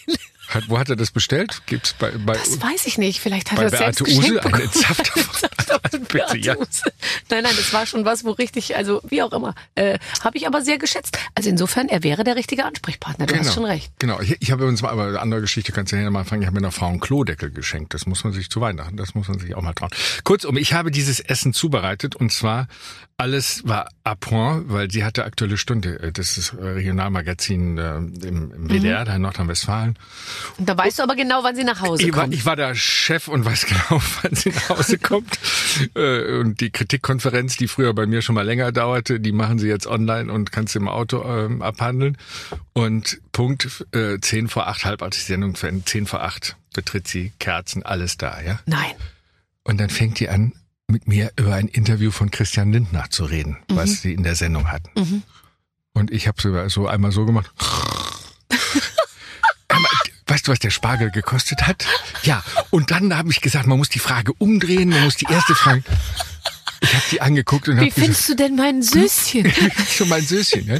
Hat, 0.49 0.69
wo 0.69 0.79
hat 0.79 0.89
er 0.89 0.95
das 0.95 1.11
bestellt? 1.11 1.61
Gibt's 1.65 1.93
bei, 1.93 2.11
bei, 2.11 2.33
Das 2.33 2.61
weiß 2.61 2.85
ich 2.85 2.97
nicht. 2.97 3.19
Vielleicht 3.19 3.51
hat 3.51 3.57
bei 3.57 3.63
er 3.65 3.69
das 3.69 3.79
selbst 3.79 4.03
Beate 4.03 4.17
Use 4.17 4.33
geschenkt 4.39 4.53
einen? 4.53 4.69
Von 5.91 6.01
Bitte, 6.05 6.37
ja. 6.37 6.55
Use. 6.57 6.81
Nein, 7.29 7.43
nein, 7.43 7.53
das 7.57 7.73
war 7.73 7.85
schon 7.85 8.05
was, 8.05 8.23
wo 8.23 8.31
richtig, 8.31 8.75
also 8.75 9.01
wie 9.07 9.21
auch 9.21 9.33
immer, 9.33 9.55
äh, 9.75 9.99
habe 10.23 10.37
ich 10.37 10.47
aber 10.47 10.61
sehr 10.61 10.77
geschätzt. 10.77 11.17
Also 11.35 11.49
insofern, 11.49 11.89
er 11.89 12.03
wäre 12.03 12.23
der 12.23 12.35
richtige 12.35 12.63
Ansprechpartner. 12.65 13.25
Du 13.25 13.37
hast 13.37 13.53
schon 13.53 13.65
recht. 13.65 13.91
Genau. 13.99 14.19
Ich, 14.21 14.37
ich 14.41 14.51
habe 14.51 14.65
uns 14.65 14.81
mal, 14.81 14.89
aber 14.89 15.07
eine 15.07 15.19
andere 15.19 15.41
Geschichte 15.41 15.71
kannst 15.71 15.91
du 15.91 15.97
ja 15.97 16.09
mal 16.09 16.23
fangen. 16.23 16.41
Ich 16.43 16.47
habe 16.47 16.55
mir 16.59 16.65
einer 16.65 16.71
Frau 16.71 16.87
einen 16.87 16.99
Klodeckel 16.99 17.51
geschenkt. 17.51 17.93
Das 17.93 18.05
muss 18.05 18.23
man 18.23 18.31
sich 18.33 18.49
zu 18.49 18.61
Weihnachten, 18.61 18.95
das 18.97 19.15
muss 19.15 19.27
man 19.27 19.39
sich 19.39 19.53
auch 19.55 19.61
mal 19.61 19.73
trauen. 19.73 19.89
Kurzum, 20.23 20.55
ich 20.57 20.73
habe 20.73 20.91
dieses 20.91 21.19
Essen 21.19 21.53
zubereitet 21.53 22.15
und 22.15 22.31
zwar 22.31 22.67
alles 23.19 23.63
war 23.67 23.89
à 24.05 24.15
point, 24.15 24.65
weil 24.69 24.91
sie 24.91 25.03
hatte 25.03 25.25
aktuelle 25.25 25.57
Stunde. 25.57 25.99
äh, 25.99 26.11
Das 26.11 26.37
ist 26.37 26.53
Regionalmagazin 27.01 27.77
äh, 27.77 27.95
im, 27.97 28.13
Mhm. 28.47 28.51
im 28.53 28.69
WDR, 28.69 29.05
da 29.05 29.15
in 29.15 29.21
Nordrhein-Westfalen. 29.23 29.97
Und 30.57 30.67
da 30.67 30.77
weißt 30.77 30.99
du 30.99 31.03
aber 31.03 31.15
genau, 31.15 31.43
wann 31.43 31.55
sie 31.55 31.63
nach 31.63 31.81
Hause 31.81 32.03
Ich 32.03 32.13
war, 32.13 32.23
kommt. 32.23 32.33
ich 32.33 32.45
war 32.45 32.55
der 32.55 32.75
Chef 32.75 33.27
und 33.27 33.45
weiß 33.45 33.65
genau, 33.67 34.01
wann 34.21 34.35
sie 34.35 34.49
nach 34.49 34.69
Hause 34.69 34.97
kommt. 34.97 35.39
Äh, 35.95 36.39
und 36.39 36.59
die 36.61 36.71
Kritikkonferenz, 36.71 37.57
die 37.57 37.67
früher 37.67 37.93
bei 37.93 38.05
mir 38.05 38.21
schon 38.21 38.35
mal 38.35 38.45
länger 38.45 38.71
dauerte, 38.71 39.19
die 39.19 39.31
machen 39.31 39.59
sie 39.59 39.67
jetzt 39.67 39.87
online 39.87 40.31
und 40.31 40.51
kannst 40.51 40.75
im 40.75 40.87
Auto 40.87 41.23
ähm, 41.23 41.61
abhandeln. 41.61 42.17
Und 42.73 43.19
Punkt 43.31 43.85
äh, 43.91 44.19
10 44.19 44.47
vor 44.47 44.67
8, 44.67 44.85
halb 44.85 45.01
acht 45.01 45.15
die 45.15 45.19
Sendung 45.19 45.55
Ende, 45.61 45.85
10 45.85 46.05
vor 46.07 46.23
8 46.23 46.55
betritt 46.73 47.07
sie, 47.07 47.33
Kerzen, 47.39 47.83
alles 47.83 48.17
da, 48.17 48.39
ja. 48.41 48.59
Nein. 48.65 48.93
Und 49.63 49.79
dann 49.79 49.89
fängt 49.89 50.19
die 50.19 50.29
an, 50.29 50.53
mit 50.87 51.07
mir 51.07 51.31
über 51.35 51.55
ein 51.55 51.67
Interview 51.67 52.11
von 52.11 52.31
Christian 52.31 52.71
Lindner 52.71 53.09
zu 53.09 53.25
reden, 53.25 53.57
was 53.67 54.01
sie 54.01 54.13
in 54.13 54.23
der 54.23 54.35
Sendung 54.35 54.71
hatten. 54.71 54.89
Mhm. 54.97 55.23
Und 55.93 56.11
ich 56.11 56.27
habe 56.27 56.41
so, 56.41 56.69
so 56.69 56.87
einmal 56.87 57.11
so 57.11 57.25
gemacht. 57.25 57.51
Weißt 60.37 60.47
du, 60.47 60.51
was 60.51 60.59
der 60.59 60.69
Spargel 60.69 61.09
gekostet 61.09 61.65
hat? 61.65 61.87
Ja, 62.21 62.43
und 62.69 62.91
dann 62.91 63.17
habe 63.17 63.31
ich 63.31 63.41
gesagt, 63.41 63.65
man 63.65 63.79
muss 63.79 63.89
die 63.89 63.97
Frage 63.97 64.33
umdrehen, 64.33 64.89
man 64.89 65.03
muss 65.03 65.15
die 65.15 65.25
erste 65.27 65.55
Frage. 65.55 65.81
Ich 66.79 66.93
habe 66.93 67.03
die 67.11 67.21
angeguckt 67.21 67.67
und 67.67 67.77
Wie 67.77 67.79
habe 67.79 67.87
gesagt, 67.87 68.05
findest 68.05 68.29
du 68.29 68.35
denn 68.35 68.55
mein 68.55 68.83
Süßchen? 68.83 69.51
schon 69.89 70.09
mein 70.09 70.23
Söschen. 70.23 70.67
Ne? 70.67 70.79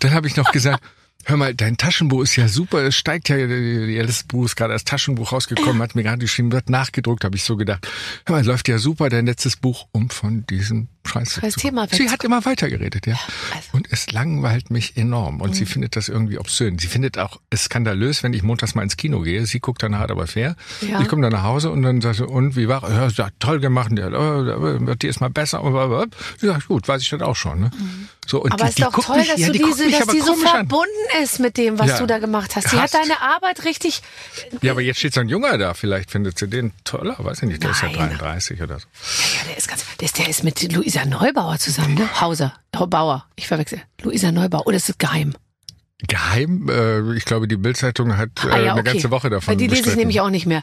Dann 0.00 0.10
habe 0.10 0.26
ich 0.26 0.36
noch 0.36 0.52
gesagt, 0.52 0.84
hör 1.24 1.38
mal, 1.38 1.54
dein 1.54 1.78
Taschenbuch 1.78 2.20
ist 2.20 2.36
ja 2.36 2.48
super, 2.48 2.82
es 2.82 2.96
steigt 2.96 3.30
ja, 3.30 3.38
die 3.38 3.96
älteste 3.96 4.26
Buch 4.26 4.44
ist 4.44 4.56
gerade 4.56 4.74
als 4.74 4.84
Taschenbuch 4.84 5.32
rausgekommen, 5.32 5.80
hat 5.80 5.94
mir 5.94 6.02
gerade 6.02 6.18
geschrieben, 6.18 6.52
wird 6.52 6.68
nachgedruckt, 6.68 7.24
habe 7.24 7.34
ich 7.34 7.44
so 7.44 7.56
gedacht, 7.56 7.88
hör 8.26 8.36
mal, 8.36 8.44
läuft 8.44 8.68
ja 8.68 8.76
super, 8.76 9.08
dein 9.08 9.24
letztes 9.24 9.56
Buch, 9.56 9.88
um 9.92 10.10
von 10.10 10.44
diesem 10.44 10.88
Scheiß 11.08 11.40
Scheiß 11.40 11.54
Thema 11.54 11.86
Sie 11.90 12.10
hat 12.10 12.24
immer 12.24 12.44
weitergeredet, 12.44 13.06
ja. 13.06 13.18
also. 13.54 13.68
Und 13.72 13.88
es 13.90 14.10
langweilt 14.12 14.70
mich 14.70 14.96
enorm. 14.96 15.40
Und 15.40 15.54
sie 15.56 15.66
findet 15.66 15.96
das 15.96 16.08
irgendwie 16.08 16.38
obszön. 16.38 16.78
Sie 16.78 16.86
findet 16.86 17.18
auch 17.18 17.40
es 17.50 17.64
skandalös, 17.64 18.22
wenn 18.22 18.32
ich 18.32 18.42
montags 18.42 18.74
mal 18.74 18.82
ins 18.82 18.96
Kino 18.96 19.20
gehe. 19.20 19.44
Sie 19.46 19.60
guckt 19.60 19.82
dann 19.82 19.98
hart 19.98 20.10
aber 20.10 20.26
fair. 20.26 20.56
Ja. 20.80 21.00
Ich 21.00 21.08
komme 21.08 21.22
dann 21.22 21.32
nach 21.32 21.42
Hause 21.42 21.70
und 21.70 21.82
dann 21.82 22.00
sagt 22.00 22.16
sie, 22.16 22.26
und 22.26 22.56
wie 22.56 22.68
war? 22.68 22.88
Ja, 22.90 23.28
toll 23.38 23.60
gemacht. 23.60 23.90
Ja, 23.96 24.08
äh, 24.08 24.86
wird 24.86 25.02
dir 25.02 25.12
mal 25.20 25.30
besser. 25.30 25.62
Sie 26.38 26.46
sagt, 26.46 26.68
gut, 26.68 26.86
weiß 26.86 27.02
ich 27.02 27.08
das 27.10 27.22
auch 27.22 27.36
schon. 27.36 27.60
Ne? 27.60 27.70
So, 28.26 28.42
und 28.42 28.52
Aber 28.52 28.64
die, 28.64 28.68
ist 28.70 28.82
doch 28.82 28.92
toll, 28.92 29.16
mich, 29.16 29.28
dass 29.28 29.40
ja, 29.40 29.46
du 29.46 29.52
die 29.54 29.58
diese, 29.64 29.86
mich 29.86 29.98
dass 29.98 30.08
die 30.08 30.20
so 30.20 30.32
komisch 30.34 30.44
an. 30.48 30.50
verbunden 30.68 31.22
ist 31.22 31.40
mit 31.40 31.56
dem, 31.56 31.78
was 31.78 31.88
Ja. 31.88 31.98
du 31.98 32.06
da 32.06 32.18
gemacht 32.18 32.56
hast. 32.56 32.68
Sie 32.68 32.78
hat 32.78 32.92
deine 32.92 33.22
Arbeit 33.22 33.64
richtig. 33.64 34.02
Ja, 34.60 34.72
aber 34.72 34.82
jetzt 34.82 34.98
steht 34.98 35.14
so 35.14 35.20
ein 35.20 35.30
Junger 35.30 35.56
da. 35.56 35.72
Vielleicht 35.72 36.10
findet 36.10 36.38
sie 36.38 36.46
den 36.46 36.72
toller. 36.84 37.16
Weiß 37.18 37.42
ich 37.42 37.48
nicht. 37.48 37.62
Der 37.62 37.70
ist 37.70 37.80
ja 37.80 37.88
Nein. 37.88 38.10
33 38.18 38.60
oder 38.60 38.78
so. 38.80 38.86
Ja, 39.38 39.44
der 39.48 39.56
ist 39.56 39.66
ganz, 39.66 39.82
der 40.00 40.06
ist, 40.06 40.18
der 40.18 40.28
ist 40.28 40.44
mit 40.44 40.72
Luisa 40.72 41.04
Neubauer 41.04 41.58
zusammen, 41.58 41.94
ne? 41.94 42.20
Hauser, 42.20 42.54
Bauer. 42.72 43.26
Ich 43.36 43.48
verwechsel. 43.48 43.82
Luisa 44.02 44.30
Neubauer. 44.30 44.66
Oder 44.66 44.76
ist 44.76 44.88
es 44.88 44.98
geheim? 44.98 45.34
Geheim. 46.06 46.68
Äh, 46.68 47.16
ich 47.16 47.24
glaube, 47.24 47.48
die 47.48 47.56
Bildzeitung 47.56 48.16
hat 48.16 48.30
äh, 48.44 48.48
Ah, 48.48 48.58
ja, 48.60 48.72
eine 48.72 48.80
okay. 48.80 48.92
ganze 48.92 49.10
Woche 49.10 49.30
davon 49.30 49.58
Die 49.58 49.66
lese 49.66 49.90
ich 49.90 49.96
nämlich 49.96 50.20
auch 50.20 50.30
nicht 50.30 50.46
mehr. 50.46 50.62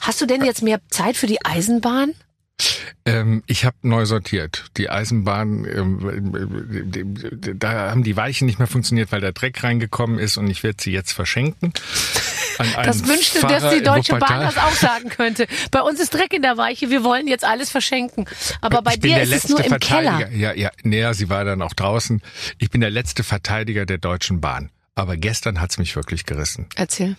Hast 0.00 0.20
du 0.20 0.26
denn 0.26 0.44
jetzt 0.44 0.62
mehr 0.62 0.80
Zeit 0.88 1.16
für 1.16 1.26
die 1.26 1.44
Eisenbahn? 1.44 2.14
Ähm, 3.04 3.42
ich 3.46 3.64
habe 3.64 3.76
neu 3.82 4.06
sortiert. 4.06 4.66
Die 4.76 4.88
Eisenbahn, 4.88 5.64
ähm, 5.64 6.34
äh, 7.42 7.54
da 7.54 7.90
haben 7.90 8.02
die 8.04 8.16
Weichen 8.16 8.46
nicht 8.46 8.58
mehr 8.58 8.68
funktioniert, 8.68 9.12
weil 9.12 9.20
der 9.20 9.32
Dreck 9.32 9.62
reingekommen 9.62 10.18
ist 10.18 10.36
und 10.38 10.48
ich 10.48 10.62
werde 10.62 10.78
sie 10.80 10.92
jetzt 10.92 11.12
verschenken. 11.12 11.72
Das 12.58 13.06
wünschte, 13.06 13.40
dass 13.40 13.62
Pfarrer 13.62 13.70
die 13.70 13.78
in 13.78 13.84
Deutsche 13.84 14.16
Bahn 14.16 14.40
das 14.40 14.56
auch 14.56 14.72
sagen 14.72 15.08
könnte. 15.08 15.46
Bei 15.70 15.80
uns 15.82 16.00
ist 16.00 16.14
Dreck 16.14 16.32
in 16.32 16.42
der 16.42 16.56
Weiche, 16.56 16.90
wir 16.90 17.04
wollen 17.04 17.26
jetzt 17.26 17.44
alles 17.44 17.70
verschenken. 17.70 18.26
Aber 18.60 18.82
bei 18.82 18.94
ich 18.94 19.00
dir 19.00 19.22
ist 19.22 19.32
es 19.32 19.48
nur 19.48 19.64
im. 19.64 19.78
Keller. 19.78 20.30
Ja, 20.30 20.52
ja, 20.52 20.70
näher, 20.82 21.14
sie 21.14 21.28
war 21.28 21.44
dann 21.44 21.62
auch 21.62 21.72
draußen. 21.72 22.22
Ich 22.58 22.70
bin 22.70 22.80
der 22.80 22.90
letzte 22.90 23.24
Verteidiger 23.24 23.86
der 23.86 23.98
Deutschen 23.98 24.40
Bahn. 24.40 24.70
Aber 24.94 25.16
gestern 25.16 25.60
hat's 25.60 25.78
mich 25.78 25.96
wirklich 25.96 26.26
gerissen. 26.26 26.66
Erzähl. 26.76 27.16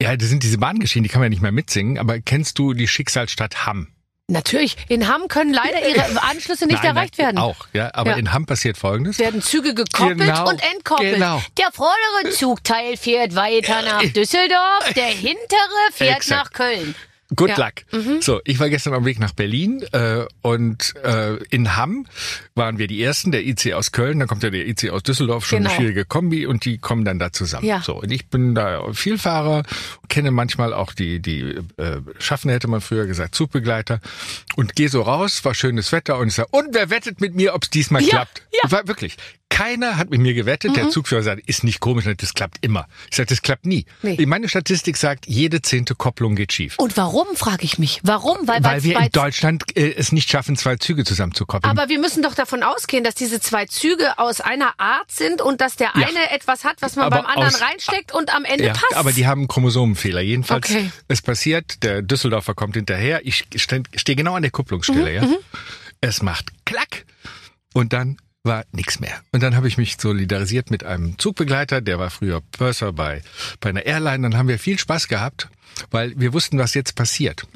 Ja, 0.00 0.16
das 0.16 0.28
sind 0.28 0.42
diese 0.42 0.58
Bahngeschichten, 0.58 1.04
die 1.04 1.08
kann 1.08 1.20
man 1.20 1.26
ja 1.26 1.30
nicht 1.30 1.42
mehr 1.42 1.52
mitsingen. 1.52 1.98
Aber 1.98 2.20
kennst 2.20 2.58
du 2.58 2.74
die 2.74 2.88
Schicksalsstadt 2.88 3.66
Hamm? 3.66 3.88
Natürlich, 4.36 4.76
in 4.88 5.06
Hamm 5.06 5.28
können 5.28 5.54
leider 5.54 5.88
ihre 5.88 6.20
Anschlüsse 6.22 6.66
nicht 6.66 6.82
Nein, 6.82 6.96
erreicht 6.96 7.14
nein, 7.16 7.26
werden. 7.26 7.38
Auch, 7.38 7.68
ja. 7.72 7.90
Aber 7.94 8.10
Ja. 8.10 8.16
in 8.16 8.32
Hamm 8.32 8.44
passiert 8.44 8.76
Folgendes. 8.76 9.20
werden 9.20 9.40
Züge 9.40 9.72
gekoppelt 9.72 10.18
Genau, 10.18 10.48
und 10.48 10.60
entkoppelt. 10.74 11.14
genau. 11.14 11.40
Der 11.56 11.70
vordere 11.70 12.32
Zugteil 12.32 12.96
fährt 12.96 13.36
weiter 13.36 13.82
nach 13.82 14.02
Düsseldorf, 14.02 14.92
der 14.96 15.06
hintere 15.06 15.92
fährt 15.92 16.28
nach 16.28 16.50
Köln. 16.50 16.96
Good 17.34 17.48
Ja. 17.58 17.70
Mhm. 17.92 17.98
luck. 17.98 18.22
So, 18.22 18.40
ich 18.44 18.60
war 18.60 18.68
gestern 18.68 18.92
auf 18.94 19.00
dem 19.00 19.06
Weg 19.06 19.18
nach 19.18 19.32
Berlin 19.32 19.82
äh, 19.92 20.24
und 20.42 20.94
äh, 21.02 21.34
in 21.50 21.74
Hamm 21.76 22.06
waren 22.54 22.78
wir 22.78 22.86
die 22.86 23.02
Ersten, 23.02 23.32
der 23.32 23.44
IC 23.44 23.72
aus 23.72 23.90
Köln, 23.90 24.20
dann 24.20 24.28
kommt 24.28 24.42
ja 24.44 24.50
der 24.50 24.66
IC 24.68 24.90
aus 24.90 25.02
Düsseldorf, 25.02 25.44
schon 25.44 25.58
Genau. 25.58 25.70
eine 25.70 25.76
schwierige 25.76 26.04
Kombi 26.04 26.46
und 26.46 26.64
die 26.64 26.78
kommen 26.78 27.04
dann 27.04 27.18
da 27.18 27.32
zusammen. 27.32 27.66
Ja. 27.66 27.80
So, 27.82 28.00
und 28.00 28.10
ich 28.12 28.28
bin 28.28 28.54
da 28.54 28.92
Vielfahrer, 28.92 29.64
kenne 30.08 30.30
manchmal 30.30 30.72
auch 30.72 30.92
die, 30.92 31.20
die 31.20 31.40
äh, 31.78 32.00
Schaffner, 32.20 32.52
hätte 32.52 32.68
man 32.68 32.80
früher 32.80 33.06
gesagt, 33.06 33.34
Zugbegleiter 33.34 34.00
und 34.54 34.76
gehe 34.76 34.88
so 34.88 35.02
raus, 35.02 35.44
war 35.44 35.54
schönes 35.54 35.90
Wetter 35.92 36.18
und 36.18 36.28
ich 36.28 36.34
sage, 36.34 36.48
und 36.52 36.68
wer 36.74 36.90
wettet 36.90 37.20
mit 37.20 37.34
mir, 37.34 37.54
ob 37.54 37.64
es 37.64 37.70
diesmal 37.70 38.02
Ja, 38.02 38.08
klappt? 38.10 38.42
ja. 38.52 38.60
Mhm. 38.64 38.70
War 38.72 38.86
wirklich. 38.88 39.16
Keiner 39.56 39.96
hat 39.96 40.10
mit 40.10 40.20
mir 40.20 40.34
gewettet. 40.34 40.76
Der 40.76 40.90
Zugführer 40.90 41.22
sagt, 41.22 41.48
ist 41.48 41.64
nicht 41.64 41.80
komisch, 41.80 42.04
das 42.18 42.34
klappt 42.34 42.58
immer. 42.60 42.86
Ich 43.10 43.16
sage, 43.16 43.28
das 43.28 43.40
klappt 43.40 43.64
nie. 43.64 43.86
Nee. 44.02 44.24
Meine 44.26 44.48
Statistik 44.48 44.96
sagt, 44.98 45.26
jede 45.26 45.62
zehnte 45.62 45.94
Kopplung 45.94 46.36
geht 46.36 46.52
schief. 46.52 46.74
Und 46.78 46.96
warum, 46.96 47.26
frage 47.36 47.64
ich 47.64 47.78
mich. 47.78 48.00
Warum? 48.02 48.36
Weil, 48.46 48.62
Weil 48.62 48.82
wir 48.82 48.98
in 49.00 49.10
Deutschland 49.12 49.64
äh, 49.76 49.94
es 49.94 50.12
nicht 50.12 50.28
schaffen, 50.30 50.56
zwei 50.56 50.76
Züge 50.76 51.04
zusammenzukoppeln. 51.04 51.70
Aber 51.70 51.88
wir 51.88 51.98
müssen 51.98 52.22
doch 52.22 52.34
davon 52.34 52.62
ausgehen, 52.62 53.02
dass 53.02 53.14
diese 53.14 53.40
zwei 53.40 53.64
Züge 53.66 54.18
aus 54.18 54.40
einer 54.42 54.74
Art 54.78 55.10
sind 55.10 55.40
und 55.40 55.60
dass 55.62 55.76
der 55.76 55.92
Ja. 55.94 56.06
eine 56.06 56.30
etwas 56.32 56.64
hat, 56.64 56.76
was 56.80 56.96
man 56.96 57.06
Aber 57.06 57.16
beim 57.22 57.26
anderen 57.26 57.54
aus- 57.54 57.62
reinsteckt 57.62 58.12
und 58.12 58.34
am 58.34 58.44
Ende 58.44 58.66
ja, 58.66 58.72
passt. 58.74 58.94
aber 58.94 59.12
die 59.12 59.26
haben 59.26 59.42
einen 59.42 59.48
Chromosomenfehler. 59.48 60.20
Jedenfalls, 60.20 60.68
Okay. 60.68 60.90
es 61.08 61.22
passiert, 61.22 61.82
der 61.82 62.02
Düsseldorfer 62.02 62.54
kommt 62.54 62.74
hinterher, 62.76 63.20
ich 63.24 63.46
stehe 63.56 63.82
steh 63.94 64.14
genau 64.16 64.34
an 64.34 64.42
der 64.42 64.50
Kupplungsstelle, 64.50 65.22
Mhm, 65.22 65.30
ja. 65.32 65.36
Es 66.02 66.20
macht 66.20 66.46
klack 66.66 67.06
und 67.72 67.92
dann 67.94 68.18
war 68.46 68.64
nichts 68.72 69.00
mehr. 69.00 69.20
Und 69.32 69.42
dann 69.42 69.56
habe 69.56 69.68
ich 69.68 69.76
mich 69.76 69.96
solidarisiert 70.00 70.70
mit 70.70 70.84
einem 70.84 71.18
Zugbegleiter, 71.18 71.80
der 71.80 71.98
war 71.98 72.10
früher 72.10 72.40
Purser 72.40 72.92
bei, 72.92 73.22
bei 73.60 73.70
einer 73.70 73.84
Airline. 73.84 74.22
Dann 74.22 74.38
haben 74.38 74.48
wir 74.48 74.58
viel 74.58 74.78
Spaß 74.78 75.08
gehabt, 75.08 75.48
weil 75.90 76.14
wir 76.16 76.32
wussten, 76.32 76.58
was 76.58 76.74
jetzt 76.74 76.94
passiert. 76.94 77.46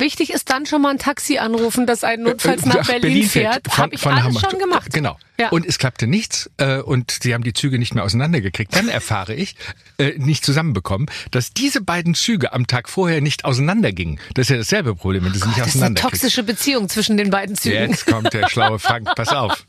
Wichtig 0.00 0.32
ist 0.32 0.48
dann 0.48 0.64
schon 0.64 0.80
mal 0.82 0.90
ein 0.90 0.98
Taxi 0.98 1.38
anrufen, 1.38 1.84
das 1.84 2.04
einen 2.04 2.22
notfalls 2.22 2.64
nach 2.64 2.86
Berlin, 2.86 3.28
fährt. 3.28 3.66
Von, 3.68 3.84
Habe 3.84 3.94
ich 3.96 4.00
von 4.00 4.12
alles 4.12 4.26
Hamburg. 4.26 4.50
schon 4.50 4.60
gemacht. 4.60 4.92
Genau. 4.92 5.18
Ja. 5.40 5.48
Und 5.48 5.66
es 5.66 5.78
klappte 5.78 6.06
nichts 6.06 6.48
äh, 6.58 6.78
und 6.78 7.10
sie 7.10 7.34
haben 7.34 7.42
die 7.42 7.52
Züge 7.52 7.80
nicht 7.80 7.96
mehr 7.96 8.04
auseinandergekriegt. 8.04 8.74
Dann 8.74 8.88
erfahre 8.88 9.34
ich, 9.34 9.56
äh, 9.98 10.12
nicht 10.16 10.44
zusammenbekommen, 10.44 11.08
dass 11.32 11.52
diese 11.52 11.80
beiden 11.80 12.14
Züge 12.14 12.52
am 12.52 12.68
Tag 12.68 12.88
vorher 12.88 13.20
nicht 13.20 13.44
auseinandergingen. 13.44 14.20
Das 14.34 14.44
ist 14.44 14.50
ja 14.50 14.56
dasselbe 14.56 14.94
Problem, 14.94 15.24
wenn 15.24 15.32
du 15.32 15.38
sie 15.40 15.48
nicht 15.48 15.58
Oh 15.58 15.64
das 15.64 15.74
ist 15.74 15.82
eine 15.82 15.94
toxische 15.96 16.44
Beziehung 16.44 16.88
zwischen 16.88 17.16
den 17.16 17.30
beiden 17.30 17.56
Zügen. 17.56 17.90
Jetzt 17.90 18.06
kommt 18.06 18.32
der 18.32 18.48
schlaue 18.48 18.78
Frank, 18.78 19.08
pass 19.16 19.28
auf. 19.28 19.64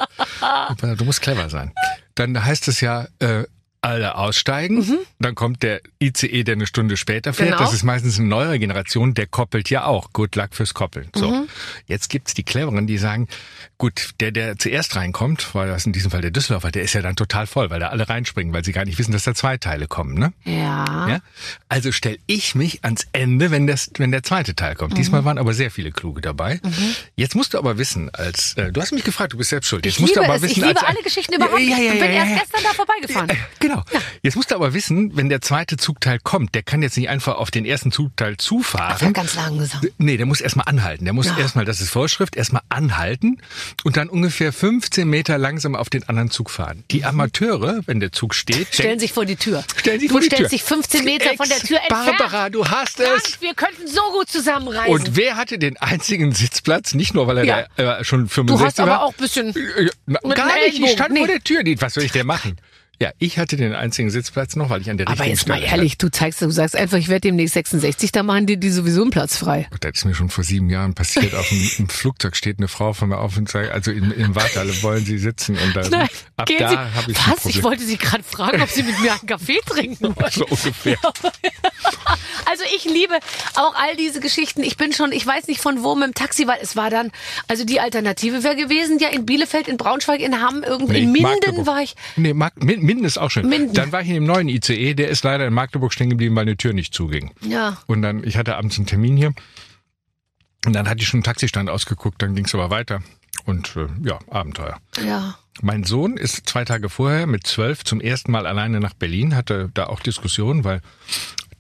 Du 0.98 1.06
musst 1.06 1.22
clever 1.22 1.50
sein. 1.50 1.72
Dann 2.13 2.44
heißt 2.44 2.68
es 2.68 2.82
ja, 2.82 3.08
äh, 3.20 3.46
alle 3.82 4.15
aussteigen. 4.15 4.86
Dann 5.20 5.36
kommt 5.36 5.63
der 5.63 5.82
ICE, 6.02 6.44
der 6.44 6.56
eine 6.56 6.68
Stunde 6.68 6.98
später 6.98 7.34
fährt. 7.34 7.50
Mhm. 7.50 7.54
Genau. 7.54 7.63
Das 7.63 7.74
ist 7.74 7.84
meistens 7.84 8.20
eine 8.20 8.28
neuere 8.28 8.60
Generation, 8.60 9.13
der 9.13 9.26
koppelt 9.28 9.70
ja 9.70 9.86
auch. 9.86 10.12
Good 10.12 10.36
luck 10.36 10.50
fürs 10.54 10.74
Koppeln. 10.74 11.10
So. 11.15 11.32
Mhm. 11.32 11.48
Jetzt 11.88 12.10
gibt's 12.10 12.34
die 12.34 12.44
Cleveren, 12.44 12.88
die 12.88 12.98
sagen, 12.98 13.28
gut, 13.78 14.10
der, 14.20 14.32
der 14.32 14.58
zuerst 14.58 14.96
reinkommt, 14.98 15.56
weil 15.56 15.70
das 15.70 15.86
in 15.86 15.94
diesem 15.94 16.12
Fall 16.12 16.22
der 16.22 16.32
Düsseldorfer, 16.32 16.72
der 16.72 16.84
ist 16.84 16.94
ja 16.94 17.02
dann 17.02 17.15
total 17.15 17.48
voll, 17.48 17.70
weil 17.70 17.80
da 17.80 17.88
alle 17.88 18.10
reinspringen, 18.10 18.54
weil 18.54 18.65
sie 18.65 18.74
gar 18.74 18.84
nicht 18.86 18.98
wissen, 19.00 19.13
dass 19.13 19.24
da 19.24 19.34
zwei 19.34 19.58
Teile 19.58 19.88
kommen, 19.88 20.15
ne? 20.15 20.34
Ja. 20.44 21.08
Ja? 21.08 21.20
Also 21.70 21.92
stell 21.94 22.18
ich 22.28 22.56
mich 22.56 22.84
ans 22.84 23.08
Ende, 23.13 23.50
wenn, 23.52 23.65
das, 23.68 23.89
wenn 23.98 24.12
der 24.12 24.24
zweite 24.24 24.56
Teil 24.56 24.76
kommt. 24.76 24.94
Mhm. 24.94 24.98
Diesmal 24.98 25.24
waren 25.24 25.38
aber 25.38 25.54
sehr 25.54 25.72
viele 25.72 25.92
Kluge 25.92 26.20
dabei. 26.22 26.60
Jetzt 27.15 27.36
musst 27.36 27.54
du 27.54 27.58
aber 27.58 27.78
wissen, 27.78 28.10
als 28.13 28.54
äh, 28.58 28.72
du 28.74 28.82
hast 28.82 28.92
mich 28.92 29.04
gefragt, 29.06 29.32
du 29.34 29.38
bist 29.38 29.52
selbst 29.52 29.68
schuld. 29.70 29.86
Jetzt 29.86 29.96
Ich 29.96 30.00
musst 30.02 30.15
liebe 30.15 30.26
du 30.26 30.26
aber 30.26 30.36
es. 30.36 30.42
wissen, 30.42 30.60
Ich 30.62 30.68
liebe 30.68 30.80
als, 30.82 30.89
alle 30.89 31.04
Geschichten 31.04 31.34
überhaupt. 31.36 31.60
Ja, 31.62 31.78
ja, 31.78 31.78
ja, 31.78 31.94
ich 31.94 32.00
bin 32.00 32.10
erst 32.12 32.39
gestern 32.42 32.63
da 32.63 32.74
vorbeigefahren. 32.74 33.30
Äh, 33.30 33.36
Genau. 33.69 33.84
Jetzt 34.23 34.36
musst 34.36 34.51
du 34.51 34.55
aber 34.55 34.73
wissen, 34.73 35.15
wenn 35.15 35.29
der 35.29 35.41
zweite 35.41 35.77
Zugteil 35.77 36.19
kommt, 36.23 36.55
der 36.55 36.63
kann 36.63 36.82
jetzt 36.82 36.97
nicht 36.97 37.10
einfach 37.10 37.36
auf 37.36 37.51
den 37.51 37.65
ersten 37.65 37.91
Zugteil 37.91 38.38
zufahren. 38.38 39.13
ganz 39.13 39.36
langsam. 39.36 39.82
Nee, 39.97 40.17
der 40.17 40.25
muss 40.25 40.41
erstmal 40.41 40.65
anhalten. 40.67 41.05
Der 41.05 41.13
muss 41.13 41.27
Ja. 41.27 41.38
erstmal, 41.38 41.65
das 41.65 41.82
ist 41.82 41.89
Vorschrift, 41.91 42.36
erstmal 42.36 42.62
anhalten 42.69 43.38
und 43.84 43.95
dann 43.97 44.10
ungefähr 44.10 44.51
15 44.51 45.08
Meter 45.08 45.38
langsam 45.38 45.75
auf 45.75 45.89
den 45.89 46.08
anderen 46.10 46.32
Zug 46.32 46.49
fahren. 46.49 46.84
Die 46.91 47.05
Amateure, 47.05 47.82
wenn 47.86 47.99
der 47.99 48.12
Zug 48.12 48.34
steht, 48.34 48.73
Stellen 48.73 48.99
sich 48.99 49.13
vor 49.13 49.25
die 49.25 49.36
Tür. 49.36 49.63
stellen 49.77 49.99
sich 49.99 50.08
du 50.10 50.13
vor 50.13 50.21
die 50.21 50.27
stellst 50.27 50.43
Tür. 50.43 50.49
dich 50.49 50.63
15 50.63 51.05
Meter 51.05 51.36
von 51.36 51.47
der 51.47 51.60
Tür 51.60 51.77
entfernt. 51.79 52.17
Barbara, 52.17 52.49
du 52.49 52.65
hast 52.67 52.99
es. 52.99 53.08
Frank, 53.08 53.41
wir 53.41 53.53
könnten 53.53 53.88
so 53.88 54.01
gut 54.13 54.29
zusammenreisen. 54.29 54.91
Und 54.93 55.15
wer 55.15 55.36
hatte 55.38 55.60
den 55.60 55.77
einzigen 55.77 56.32
Sitzplatz? 56.34 56.93
Nicht 56.95 57.13
nur, 57.13 57.27
weil 57.27 57.38
er 57.39 57.43
Ja. 57.45 57.65
da, 57.75 57.99
äh, 57.99 58.03
schon 58.03 58.23
du 58.23 58.27
65 58.29 58.65
hast 58.65 58.79
aber 58.79 58.91
war. 58.91 59.03
auch 59.03 59.12
ein 59.13 59.17
bisschen... 59.19 59.55
Äh, 59.55 59.89
na, 60.08 60.19
gar 60.34 60.47
nicht, 60.55 60.79
ich 60.79 60.91
stand 60.91 61.12
Nee. 61.12 61.19
vor 61.19 61.27
der 61.27 61.43
Tür. 61.43 61.62
Was 61.79 61.93
soll 61.93 62.03
ich 62.03 62.12
denn 62.12 62.25
machen? 62.25 62.58
Ja, 63.02 63.12
ich 63.18 63.38
hatte 63.40 63.56
den 63.56 63.74
einzigen 63.74 64.10
Sitzplatz 64.10 64.58
noch, 64.58 64.70
weil 64.70 64.82
ich 64.82 64.90
an 64.90 64.98
der 64.98 65.08
Aber 65.08 65.20
richtigen 65.20 65.36
jetzt 65.38 65.48
mal 65.48 65.62
ehrlich, 65.64 65.98
du 65.98 66.10
zeigst, 66.12 66.42
du 66.42 66.50
sagst 66.52 66.76
einfach, 66.76 66.98
ich 66.98 67.08
werde 67.08 67.22
demnächst 67.22 67.54
66, 67.54 68.12
da 68.12 68.24
machen 68.24 68.46
die, 68.46 68.58
die 68.60 68.70
sowieso 68.70 69.02
einen 69.04 69.12
Platz 69.12 69.38
frei. 69.38 69.70
Das 69.80 69.92
ist 69.96 70.06
mir 70.06 70.14
schon 70.14 70.30
vor 70.30 70.44
sieben 70.44 70.70
Jahren 70.70 70.94
passiert. 70.96 71.34
Auf 71.34 71.48
dem 71.48 71.88
Flugzeug 71.88 72.36
steht 72.36 72.58
eine 72.60 72.68
Frau 72.68 72.92
von 72.92 73.08
mir 73.10 73.20
auf 73.20 73.38
und 73.38 73.48
sagt, 73.50 73.72
also 73.72 73.92
im, 73.92 74.12
im 74.12 74.36
Wartehalle 74.36 74.74
wollen 74.84 75.06
Sie 75.06 75.18
sitzen. 75.18 75.58
Und 75.58 75.76
dann, 75.78 75.90
Nein, 75.92 76.08
ab 76.36 76.50
da 76.60 76.94
habe 76.94 77.12
ich 77.12 77.18
ein 77.18 77.34
was? 77.38 77.46
Ich 77.46 77.64
wollte 77.64 77.84
Sie 77.86 77.96
gerade 77.98 78.24
fragen, 78.24 78.62
ob 78.62 78.70
Sie 78.70 78.84
mit 78.84 79.00
mir 79.00 79.14
einen 79.14 79.26
Kaffee 79.26 79.60
trinken 79.66 80.04
wollen. 80.18 80.32
so 80.32 80.46
ungefähr. 80.46 80.98
Also 82.46 82.64
ich 82.76 82.84
liebe 82.86 83.14
auch 83.56 83.76
all 83.76 83.96
diese 83.96 84.20
Geschichten. 84.20 84.64
Ich 84.64 84.76
bin 84.76 84.92
schon, 84.92 85.12
ich 85.12 85.26
weiß 85.26 85.48
nicht 85.48 85.62
von 85.62 85.84
wo 85.84 85.94
mit 85.94 86.08
dem 86.08 86.14
Taxi, 86.16 86.48
weil 86.48 86.58
es 86.62 86.76
war 86.76 86.90
dann, 86.90 87.12
also 87.48 87.64
die 87.64 87.80
Alternative 87.80 88.44
wäre 88.44 88.56
gewesen, 88.56 88.98
ja 88.98 89.10
in 89.10 89.26
Bielefeld, 89.26 89.68
in 89.68 89.78
Braunschweig, 89.78 90.20
in 90.20 90.42
Hamm, 90.42 90.64
irgendwie 90.66 91.04
in 91.04 91.12
Minden 91.12 91.30
Magdeburg. 91.32 91.68
war 91.68 91.82
ich. 91.84 91.96
Nee, 92.16 92.34
Mag 92.34 92.62
Min- 92.64 92.82
Minden 92.89 93.06
ist 93.06 93.19
auch 93.19 93.30
schön. 93.30 93.47
Minden. 93.47 93.73
Dann 93.75 93.91
war 93.91 94.02
ich 94.02 94.08
in 94.08 94.15
dem 94.15 94.23
neuen 94.23 94.49
ICE, 94.49 94.95
der 94.95 95.10
ist 95.10 95.23
leider 95.23 95.45
in 95.45 95.54
Magdeburg 95.54 95.93
stehen 95.93 96.10
geblieben, 96.10 96.36
weil 96.36 96.41
eine 96.41 96.58
Tür 96.58 96.73
nicht 96.73 96.91
zuging. 96.91 97.32
Ja. 97.41 97.78
Und 97.86 98.02
dann, 98.02 98.23
ich 98.23 98.36
hatte 98.36 98.56
abends 98.56 98.78
einen 98.78 98.88
Termin 98.88 99.15
hier. 99.15 99.34
Und 100.65 100.73
dann 100.73 100.89
hatte 100.89 101.02
ich 101.02 101.08
schon 101.08 101.19
einen 101.19 101.23
Taxistand 101.23 101.69
ausgeguckt, 101.69 102.19
dann 102.19 102.34
ging 102.34 102.45
es 102.45 102.56
aber 102.56 102.71
weiter. 102.71 103.04
Und 103.45 103.75
äh, 103.75 103.88
ja, 104.04 104.17
Abenteuer. 104.32 104.80
Ja. 105.06 105.38
Mein 105.62 105.84
Sohn 105.84 106.17
ist 106.17 106.49
zwei 106.49 106.65
Tage 106.65 106.89
vorher 106.89 107.28
mit 107.28 107.45
zwölf 107.45 107.84
zum 107.84 108.02
ersten 108.02 108.32
Mal 108.32 108.47
alleine 108.47 108.80
nach 108.80 108.95
Berlin, 108.95 109.36
hatte 109.36 109.69
da 109.75 109.86
auch 109.86 109.99
Diskussionen, 109.99 110.63
weil 110.63 110.82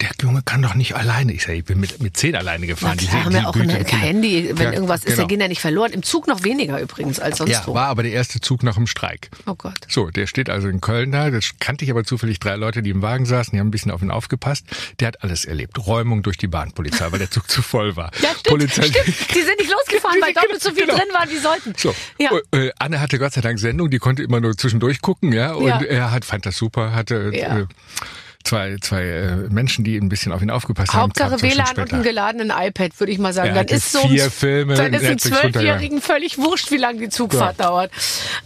der 0.01 0.09
Junge 0.21 0.41
kann 0.43 0.61
doch 0.61 0.75
nicht 0.75 0.95
alleine. 0.95 1.33
Ich 1.33 1.43
sage, 1.43 1.55
ich 1.57 1.65
bin 1.65 1.79
mit, 1.79 2.01
mit 2.01 2.15
zehn 2.17 2.35
alleine 2.35 2.67
gefahren. 2.67 2.97
Na 3.01 3.07
klar, 3.09 3.25
haben 3.25 3.33
wir 3.33 3.47
auch 3.49 3.55
ein 3.55 3.69
Güte- 3.69 3.97
Handy, 3.97 4.51
wenn 4.53 4.67
Ja, 4.67 4.71
irgendwas 4.73 4.99
ist, 5.01 5.05
genau. 5.15 5.21
da 5.21 5.27
gehen 5.27 5.41
ja 5.41 5.47
nicht 5.47 5.61
verloren. 5.61 5.91
Im 5.91 6.03
Zug 6.03 6.27
noch 6.27 6.43
weniger 6.43 6.79
übrigens 6.79 7.19
als 7.19 7.37
sonst 7.39 7.51
Ja, 7.51 7.63
wo. 7.65 7.73
war 7.73 7.87
aber 7.87 8.03
der 8.03 8.11
erste 8.13 8.39
Zug 8.39 8.63
nach 8.63 8.75
dem 8.75 8.87
Streik. 8.87 9.29
Oh 9.45 9.55
Gott. 9.55 9.75
So, 9.87 10.09
der 10.09 10.27
steht 10.27 10.49
also 10.49 10.67
in 10.67 10.79
Köln 10.81 11.11
da. 11.11 11.29
Das 11.29 11.51
kannte 11.59 11.83
ich 11.85 11.91
aber 11.91 12.03
zufällig 12.03 12.39
drei 12.39 12.55
Leute, 12.55 12.81
die 12.81 12.89
im 12.91 13.01
Wagen 13.01 13.25
saßen, 13.25 13.51
die 13.53 13.59
haben 13.59 13.67
ein 13.67 13.71
bisschen 13.71 13.91
auf 13.91 14.01
ihn 14.01 14.11
aufgepasst. 14.11 14.65
Der 14.99 15.09
hat 15.09 15.23
alles 15.23 15.45
erlebt. 15.45 15.77
Räumung 15.85 16.23
durch 16.23 16.37
die 16.37 16.47
Bahnpolizei, 16.47 17.11
weil 17.11 17.19
der 17.19 17.29
Zug 17.31 17.49
zu 17.49 17.61
voll 17.61 17.95
war. 17.95 18.11
Ja, 18.21 18.29
stimmt, 18.29 18.43
Polizei 18.45 18.83
stimmt. 18.87 19.07
Die 19.35 19.41
sind 19.41 19.59
nicht 19.59 19.71
losgefahren, 19.71 20.19
weil 20.21 20.33
doppelt 20.33 20.61
so 20.61 20.71
viel 20.71 20.85
Genau. 20.85 20.95
drin 20.97 21.07
waren, 21.13 21.29
wie 21.29 21.37
sollten. 21.37 21.73
So, 21.77 21.93
Ja. 22.19 22.31
äh, 22.51 22.71
Anne 22.79 22.99
hatte 23.01 23.19
Gott 23.19 23.33
sei 23.33 23.41
Dank 23.41 23.59
Sendung, 23.59 23.89
die 23.89 23.99
konnte 23.99 24.23
immer 24.23 24.39
nur 24.39 24.55
zwischendurch 24.57 25.01
gucken, 25.01 25.33
ja, 25.33 25.53
und 25.53 25.67
Ja. 25.67 25.81
er 25.81 26.11
hat 26.11 26.23
fand 26.25 26.45
das 26.45 26.55
super, 26.57 26.93
hatte 26.93 27.31
Ja. 27.33 27.59
äh, 27.59 27.65
zwei 28.43 28.77
zwei 28.81 29.03
äh, 29.03 29.35
Menschen, 29.49 29.83
die 29.83 29.97
ein 29.97 30.09
bisschen 30.09 30.31
auf 30.31 30.41
ihn 30.41 30.49
aufgepasst 30.49 30.93
haben. 30.93 31.01
Hauptsache 31.01 31.37
zwei 31.37 31.49
Stunden 31.49 31.57
WLAN 31.57 31.67
und 31.67 31.77
später. 31.77 31.95
ein 31.97 32.03
geladenen 32.03 32.53
iPad, 32.55 32.99
würde 32.99 33.11
ich 33.11 33.19
mal 33.19 33.33
sagen. 33.33 33.53
Dann 33.53 33.67
ist 33.67 33.91
so 33.91 34.07
vier 34.07 34.31
Filme, 34.31 34.75
dann 34.75 34.93
ist 34.93 35.01
einem 35.01 35.09
runtergeladen. 35.11 35.51
Zwölfjährigen 35.53 36.01
völlig 36.01 36.37
wurscht, 36.37 36.71
wie 36.71 36.77
lange 36.77 36.99
die 36.99 37.09
Zugfahrt 37.09 37.59
dauert. 37.59 37.91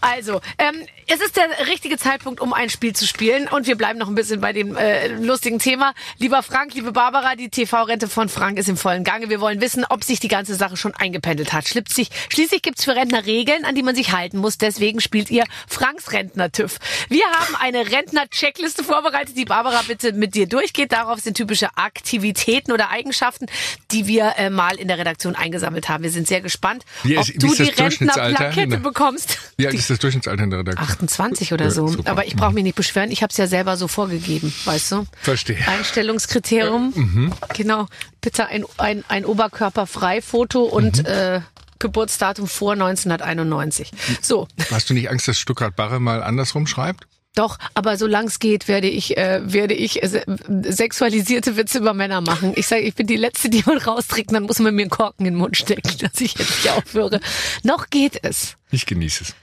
Also, 0.02 0.42
ähm, 0.58 0.76
es 1.08 1.22
ist 1.22 1.38
der 1.38 1.68
richtige 1.68 1.98
Zeitpunkt, 1.98 2.40
um 2.40 2.54
ein 2.54 2.70
Spiel 2.70 2.94
zu 2.94 3.06
spielen. 3.06 3.48
Und 3.48 3.68
wir 3.68 3.76
bleiben 3.76 4.00
noch 4.00 4.08
ein 4.08 4.16
bisschen 4.16 4.42
bei 4.42 4.54
dem 4.54 4.76
äh, 4.76 5.08
lustigen 5.08 5.60
Thema. 5.60 5.94
Lieber 6.18 6.44
Frank, 6.44 6.74
liebe 6.74 6.92
Barbara, 6.92 7.36
die 7.36 7.50
TV-Rente 7.50 8.08
von 8.08 8.30
Frank 8.30 8.58
ist 8.58 8.70
im 8.70 8.78
vollen 8.78 9.04
Gange. 9.04 9.30
Wir 9.30 9.42
wollen 9.42 9.62
wissen, 9.62 9.86
ob 9.90 10.04
sich 10.04 10.20
die 10.20 10.28
ganze 10.28 10.56
Sache 10.56 10.78
schon 10.78 10.94
eingependelt 10.94 11.54
hat. 11.54 11.68
Schließlich, 11.68 12.10
schließlich 12.30 12.62
gibt's 12.62 12.86
für 12.86 12.96
Rentner 12.96 13.26
Regeln, 13.26 13.66
an 13.66 13.76
die 13.76 13.84
man 13.84 13.96
sich 13.96 14.12
halten 14.14 14.38
muss. 14.38 14.58
Deswegen 14.58 15.02
spielt 15.02 15.30
ihr 15.30 15.44
Franks 15.68 16.12
Rentner-TÜV. 16.12 16.78
Wir 17.10 17.26
haben 17.26 17.56
eine 17.60 17.92
Rentner-Checkliste 17.92 18.84
vorbereitet, 18.84 19.38
die 19.38 19.46
Barbara 19.46 19.83
bitte 19.88 20.14
mit 20.14 20.36
dir 20.36 20.48
durchgeht. 20.48 20.92
Darauf 20.92 21.20
sind 21.20 21.36
typische 21.38 21.76
Aktivitäten 21.78 22.72
oder 22.72 22.90
Eigenschaften, 22.90 23.46
die 23.92 24.08
wir 24.08 24.34
äh, 24.38 24.50
mal 24.50 24.76
in 24.76 24.88
der 24.88 24.98
Redaktion 24.98 25.36
eingesammelt 25.36 25.90
haben. 25.90 26.04
Wir 26.04 26.12
sind 26.12 26.28
sehr 26.28 26.42
gespannt, 26.42 26.84
Wie 27.04 27.18
ob 27.18 27.24
ist- 27.28 27.34
wie 27.36 27.38
du 27.40 27.54
die? 27.54 27.64
Rentnerplakette 27.70 28.78
bekommst. 28.78 29.38
Ja, 29.58 29.70
Die- 29.70 29.76
das 29.78 29.84
ist 29.84 29.90
das 29.92 30.00
Durchschnittsalter 30.00 30.44
in 30.44 30.50
der 30.50 30.60
Redaktion. 30.60 30.88
28 30.90 31.54
oder 31.54 31.72
so. 31.72 31.88
super. 31.88 32.10
Aber 32.12 32.26
ich 32.26 32.36
brauche 32.36 32.54
mich 32.54 32.64
nicht 32.64 32.76
beschweren. 32.76 33.12
Ich 33.12 33.22
habe 33.24 33.32
es 33.32 33.38
ja 33.38 33.48
selber 33.48 33.78
so 33.78 33.88
vorgegeben, 33.88 34.54
weißt 34.66 34.92
du? 34.92 35.06
Verstehe. 35.22 35.58
Einstellungskriterium. 35.68 37.34
Genau. 37.56 37.88
Bitte 38.22 38.48
ein, 38.48 38.66
ein, 38.78 39.04
ein 39.08 39.26
Oberkörperfrei-Foto 39.26 40.64
und 40.64 41.06
äh, 41.06 41.42
Geburtsdatum 41.80 42.48
vor 42.48 42.74
1991. 42.74 43.92
So, 44.22 44.48
Hast 44.72 44.90
du 44.90 44.94
nicht 44.94 45.10
Angst, 45.10 45.28
dass 45.28 45.38
Stuttgart 45.38 45.76
Barre 45.76 46.00
mal 46.00 46.24
andersrum 46.24 46.68
schreibt? 46.68 47.06
Doch, 47.36 47.58
aber 47.74 47.98
solange 47.98 48.28
es 48.28 48.40
geht, 48.40 48.68
werde 48.68 48.88
ich, 48.88 49.18
äh, 49.18 49.42
werde 49.44 49.74
ich 49.74 50.04
äh, 50.04 50.08
se- 50.08 50.24
sexualisierte 50.70 51.58
Witze 51.58 51.80
über 51.80 51.94
Männer 51.94 52.22
machen. 52.22 52.54
Ich 52.56 52.68
sage, 52.68 52.82
ich 52.82 52.96
bin 52.96 53.08
die 53.08 53.16
Letzte, 53.18 53.50
die 53.50 53.64
man 53.66 53.78
rausträgt, 53.80 54.32
dann 54.32 54.44
muss 54.44 54.60
man 54.60 54.74
mir 54.76 54.84
einen 54.84 54.90
Korken 54.92 55.26
in 55.26 55.34
den 55.34 55.40
Mund 55.40 55.58
stecken, 55.58 55.98
dass 56.00 56.20
ich 56.22 56.36
jetzt 56.38 56.64
nicht 56.64 56.70
aufhöre. 56.70 57.20
Noch 57.64 57.90
geht 57.90 58.20
es. 58.24 58.56
Ich 58.72 58.86
genieße 58.86 59.24
es. 59.24 59.36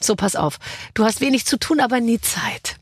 So, 0.00 0.16
pass 0.16 0.36
auf. 0.36 0.56
Du 0.94 1.04
hast 1.04 1.20
wenig 1.20 1.44
zu 1.46 1.58
tun, 1.58 1.80
aber 1.80 2.00
nie 2.00 2.20
Zeit. 2.20 2.76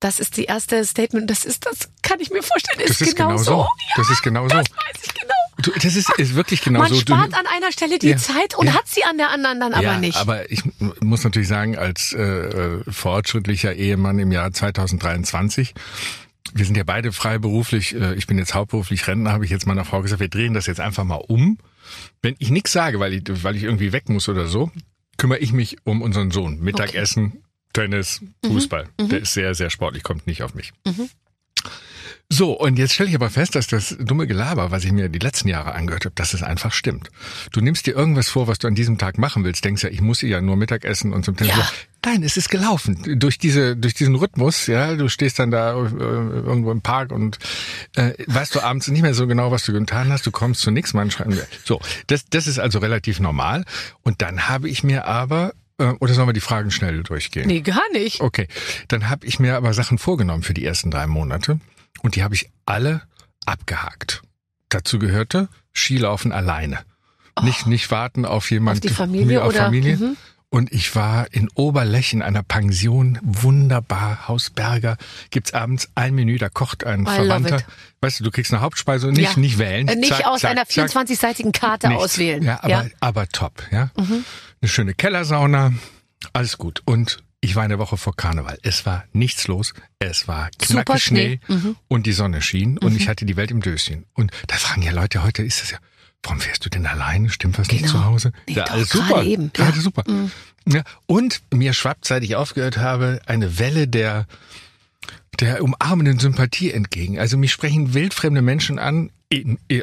Das 0.00 0.18
ist 0.18 0.36
die 0.36 0.44
erste 0.44 0.84
Statement. 0.84 1.28
Das 1.30 1.44
ist, 1.44 1.66
das 1.66 1.88
kann 2.02 2.20
ich 2.20 2.30
mir 2.30 2.42
vorstellen, 2.42 2.80
ist, 2.80 3.00
Das 3.00 3.08
ist 3.08 3.16
genau, 3.16 3.28
genau 3.30 3.38
so. 3.42 3.44
so. 3.44 3.68
Das 3.96 4.10
ist 4.10 4.22
genau 4.22 4.42
so. 4.44 4.48
Das 4.48 4.66
weiß 4.70 5.02
ich 5.04 5.14
genau. 5.14 5.34
Du, 5.62 5.70
das 5.72 5.96
ist, 5.96 6.10
ist 6.18 6.34
wirklich 6.34 6.62
genau 6.62 6.80
Man 6.80 6.88
so. 6.90 6.96
spart 7.00 7.32
du, 7.32 7.36
an 7.38 7.44
einer 7.46 7.72
Stelle 7.72 7.98
die 7.98 8.08
Ja. 8.10 8.16
Zeit 8.16 8.56
und 8.56 8.66
Ja. 8.66 8.74
hat 8.74 8.88
sie 8.88 9.04
an 9.04 9.16
der 9.18 9.30
anderen 9.30 9.60
dann 9.60 9.72
aber 9.74 9.82
ja, 9.82 9.98
nicht. 9.98 10.16
aber 10.16 10.50
ich 10.50 10.62
muss 11.00 11.24
natürlich 11.24 11.48
sagen, 11.48 11.76
als 11.76 12.12
äh, 12.12 12.80
fortschrittlicher 12.90 13.74
Ehemann 13.74 14.18
im 14.18 14.32
Jahr 14.32 14.52
2023, 14.52 15.74
wir 16.54 16.64
sind 16.64 16.76
ja 16.76 16.84
beide 16.84 17.12
freiberuflich, 17.12 17.94
äh, 17.94 18.14
ich 18.14 18.26
bin 18.26 18.38
jetzt 18.38 18.54
hauptberuflich 18.54 19.06
Rentner, 19.06 19.32
habe 19.32 19.44
ich 19.44 19.50
jetzt 19.50 19.66
meiner 19.66 19.84
Frau 19.84 20.02
gesagt, 20.02 20.20
wir 20.20 20.28
drehen 20.28 20.54
das 20.54 20.66
jetzt 20.66 20.80
einfach 20.80 21.04
mal 21.04 21.16
um. 21.28 21.58
Wenn 22.22 22.34
ich 22.38 22.50
nichts 22.50 22.72
sage, 22.72 23.00
weil 23.00 23.12
ich, 23.14 23.22
weil 23.44 23.56
ich 23.56 23.64
irgendwie 23.64 23.92
weg 23.92 24.08
muss 24.08 24.28
oder 24.28 24.46
so, 24.46 24.70
kümmere 25.16 25.38
ich 25.38 25.52
mich 25.52 25.76
um 25.84 26.02
unseren 26.02 26.30
Sohn. 26.30 26.60
Mittagessen, 26.60 27.42
Tennis, 27.72 28.20
Fußball. 28.44 28.88
Der 29.00 29.20
ist 29.20 29.34
sehr, 29.34 29.54
sehr 29.54 29.70
sportlich, 29.70 30.02
kommt 30.02 30.26
nicht 30.26 30.42
auf 30.42 30.54
mich. 30.54 30.72
So, 32.32 32.52
und 32.52 32.78
jetzt 32.78 32.94
stelle 32.94 33.08
ich 33.08 33.16
aber 33.16 33.28
fest, 33.28 33.56
dass 33.56 33.66
das 33.66 33.96
dumme 33.98 34.28
Gelaber, 34.28 34.70
was 34.70 34.84
ich 34.84 34.92
mir 34.92 35.08
die 35.08 35.18
letzten 35.18 35.48
Jahre 35.48 35.74
angehört 35.74 36.04
habe, 36.04 36.14
dass 36.14 36.32
es 36.32 36.44
einfach 36.44 36.72
stimmt. 36.72 37.10
Du 37.50 37.60
nimmst 37.60 37.86
dir 37.86 37.96
irgendwas 37.96 38.28
vor, 38.28 38.46
was 38.46 38.60
du 38.60 38.68
an 38.68 38.76
diesem 38.76 38.98
Tag 38.98 39.18
machen 39.18 39.42
willst, 39.42 39.64
denkst 39.64 39.82
ja, 39.82 39.90
ich 39.90 40.00
muss 40.00 40.22
ja 40.22 40.40
nur 40.40 40.54
Mittagessen 40.54 41.12
und 41.12 41.24
zum 41.24 41.36
Tennis. 41.36 41.56
Ja. 41.56 41.68
Nein, 42.04 42.22
es 42.22 42.36
ist 42.36 42.48
gelaufen. 42.48 43.18
Durch 43.18 43.36
diese, 43.36 43.76
durch 43.76 43.94
diesen 43.94 44.14
Rhythmus, 44.14 44.68
ja, 44.68 44.94
du 44.94 45.08
stehst 45.08 45.40
dann 45.40 45.50
da 45.50 45.72
äh, 45.72 45.90
irgendwo 45.90 46.70
im 46.70 46.82
Park 46.82 47.10
und 47.10 47.40
äh, 47.96 48.12
weißt 48.26 48.54
du 48.54 48.60
abends 48.60 48.86
nicht 48.86 49.02
mehr 49.02 49.12
so 49.12 49.26
genau, 49.26 49.50
was 49.50 49.64
du 49.64 49.72
getan 49.72 50.12
hast, 50.12 50.24
du 50.24 50.30
kommst 50.30 50.60
zu 50.60 50.70
nichts, 50.70 50.94
man 50.94 51.10
schreibt. 51.10 51.34
So, 51.64 51.80
das, 52.06 52.26
das 52.30 52.46
ist 52.46 52.60
also 52.60 52.78
relativ 52.78 53.18
normal. 53.18 53.64
Und 54.02 54.22
dann 54.22 54.48
habe 54.48 54.68
ich 54.68 54.84
mir 54.84 55.04
aber, 55.04 55.52
äh, 55.78 55.94
oder 55.98 56.14
sollen 56.14 56.28
wir 56.28 56.32
die 56.32 56.40
Fragen 56.40 56.70
schnell 56.70 57.02
durchgehen? 57.02 57.48
nee, 57.48 57.60
gar 57.60 57.82
nicht. 57.92 58.20
Okay, 58.20 58.46
dann 58.86 59.10
habe 59.10 59.26
ich 59.26 59.40
mir 59.40 59.56
aber 59.56 59.74
Sachen 59.74 59.98
vorgenommen 59.98 60.44
für 60.44 60.54
die 60.54 60.64
ersten 60.64 60.92
drei 60.92 61.08
Monate 61.08 61.58
und 62.02 62.16
die 62.16 62.22
habe 62.22 62.34
ich 62.34 62.50
alle 62.66 63.02
abgehakt. 63.46 64.22
Dazu 64.68 64.98
gehörte 64.98 65.48
Skilaufen 65.74 66.32
alleine. 66.32 66.78
Nicht, 67.42 67.66
nicht 67.66 67.90
warten 67.90 68.24
auf 68.24 68.50
jemand. 68.50 68.78
Auf 68.78 68.80
die 68.82 68.88
Familie 68.94 69.42
auf 69.42 69.50
oder- 69.50 69.64
Familie. 69.64 69.96
Mhm. 69.96 70.16
Und 70.52 70.72
ich 70.72 70.96
war 70.96 71.32
in 71.32 71.48
Oberlech 71.54 72.12
in 72.12 72.22
einer 72.22 72.42
Pension, 72.42 73.20
wunderbar, 73.22 74.26
Hausberger. 74.26 74.96
Gibt's 75.30 75.54
abends 75.54 75.88
ein 75.94 76.12
Menü, 76.16 76.38
da 76.38 76.48
kocht 76.48 76.84
ein 76.84 77.02
I 77.02 77.04
Verwandter. 77.06 77.62
Weißt 78.00 78.18
du, 78.18 78.24
du 78.24 78.32
kriegst 78.32 78.52
eine 78.52 78.60
Hauptspeise 78.60 79.06
und 79.06 79.14
nicht, 79.16 79.34
Ja. 79.36 79.38
nicht 79.40 79.58
wählen. 79.58 79.86
Äh, 79.86 79.94
Nicht 79.94 80.08
Zack, 80.12 80.26
aus 80.26 80.40
zack, 80.40 80.50
einer 80.50 80.66
zack. 80.66 80.90
24-seitigen 80.90 81.52
Karte 81.52 81.86
Nichts. 81.86 82.02
auswählen. 82.02 82.42
Ja, 82.42 82.64
aber, 82.64 82.90
aber 82.98 83.28
top, 83.28 83.62
ja. 83.70 83.90
Mhm. 83.96 84.24
Eine 84.60 84.68
schöne 84.68 84.92
Kellersauna, 84.94 85.72
alles 86.32 86.58
gut. 86.58 86.82
Und 86.84 87.22
ich 87.40 87.56
war 87.56 87.62
eine 87.62 87.78
Woche 87.78 87.96
vor 87.96 88.14
Karneval. 88.14 88.58
Es 88.62 88.84
war 88.86 89.04
nichts 89.12 89.48
los. 89.48 89.72
Es 89.98 90.28
war 90.28 90.50
knacke 90.58 90.98
Schnee. 90.98 91.40
Mhm. 91.48 91.76
und 91.88 92.06
die 92.06 92.12
Sonne 92.12 92.42
schien 92.42 92.76
und 92.78 92.96
ich 92.96 93.08
hatte 93.08 93.24
die 93.24 93.36
Welt 93.36 93.50
im 93.50 93.60
Döschen. 93.62 94.04
Und 94.14 94.30
da 94.46 94.56
fragen 94.56 94.82
ja 94.82 94.92
Leute, 94.92 95.22
heute 95.22 95.42
ist 95.42 95.62
es 95.62 95.70
ja, 95.70 95.78
warum 96.22 96.40
fährst 96.40 96.64
du 96.66 96.68
denn 96.70 96.86
alleine? 96.86 97.30
Stimmt 97.30 97.58
was 97.58 97.68
nicht 97.70 97.80
Genau. 97.84 97.92
zu 97.92 98.04
Hause? 98.04 98.32
Nee, 98.46 98.54
ja, 98.56 98.64
doch, 98.64 98.72
alles 98.74 98.90
gerade 98.90 99.08
super. 99.08 99.22
eben, 99.24 99.52
Gerade 99.54 99.76
ja. 99.76 99.82
super. 99.82 100.04
Ja, 100.68 100.82
und 101.06 101.40
mir 101.52 101.72
schwappt, 101.72 102.04
seit 102.04 102.22
ich 102.22 102.36
aufgehört 102.36 102.76
habe, 102.76 103.20
eine 103.26 103.58
Welle 103.58 103.88
der 103.88 104.26
der 105.38 105.62
umarmenden 105.64 106.18
Sympathie 106.18 106.70
entgegen. 106.70 107.18
Also 107.18 107.38
mich 107.38 107.50
sprechen 107.52 107.94
wildfremde 107.94 108.42
Menschen 108.42 108.78
an. 108.78 109.10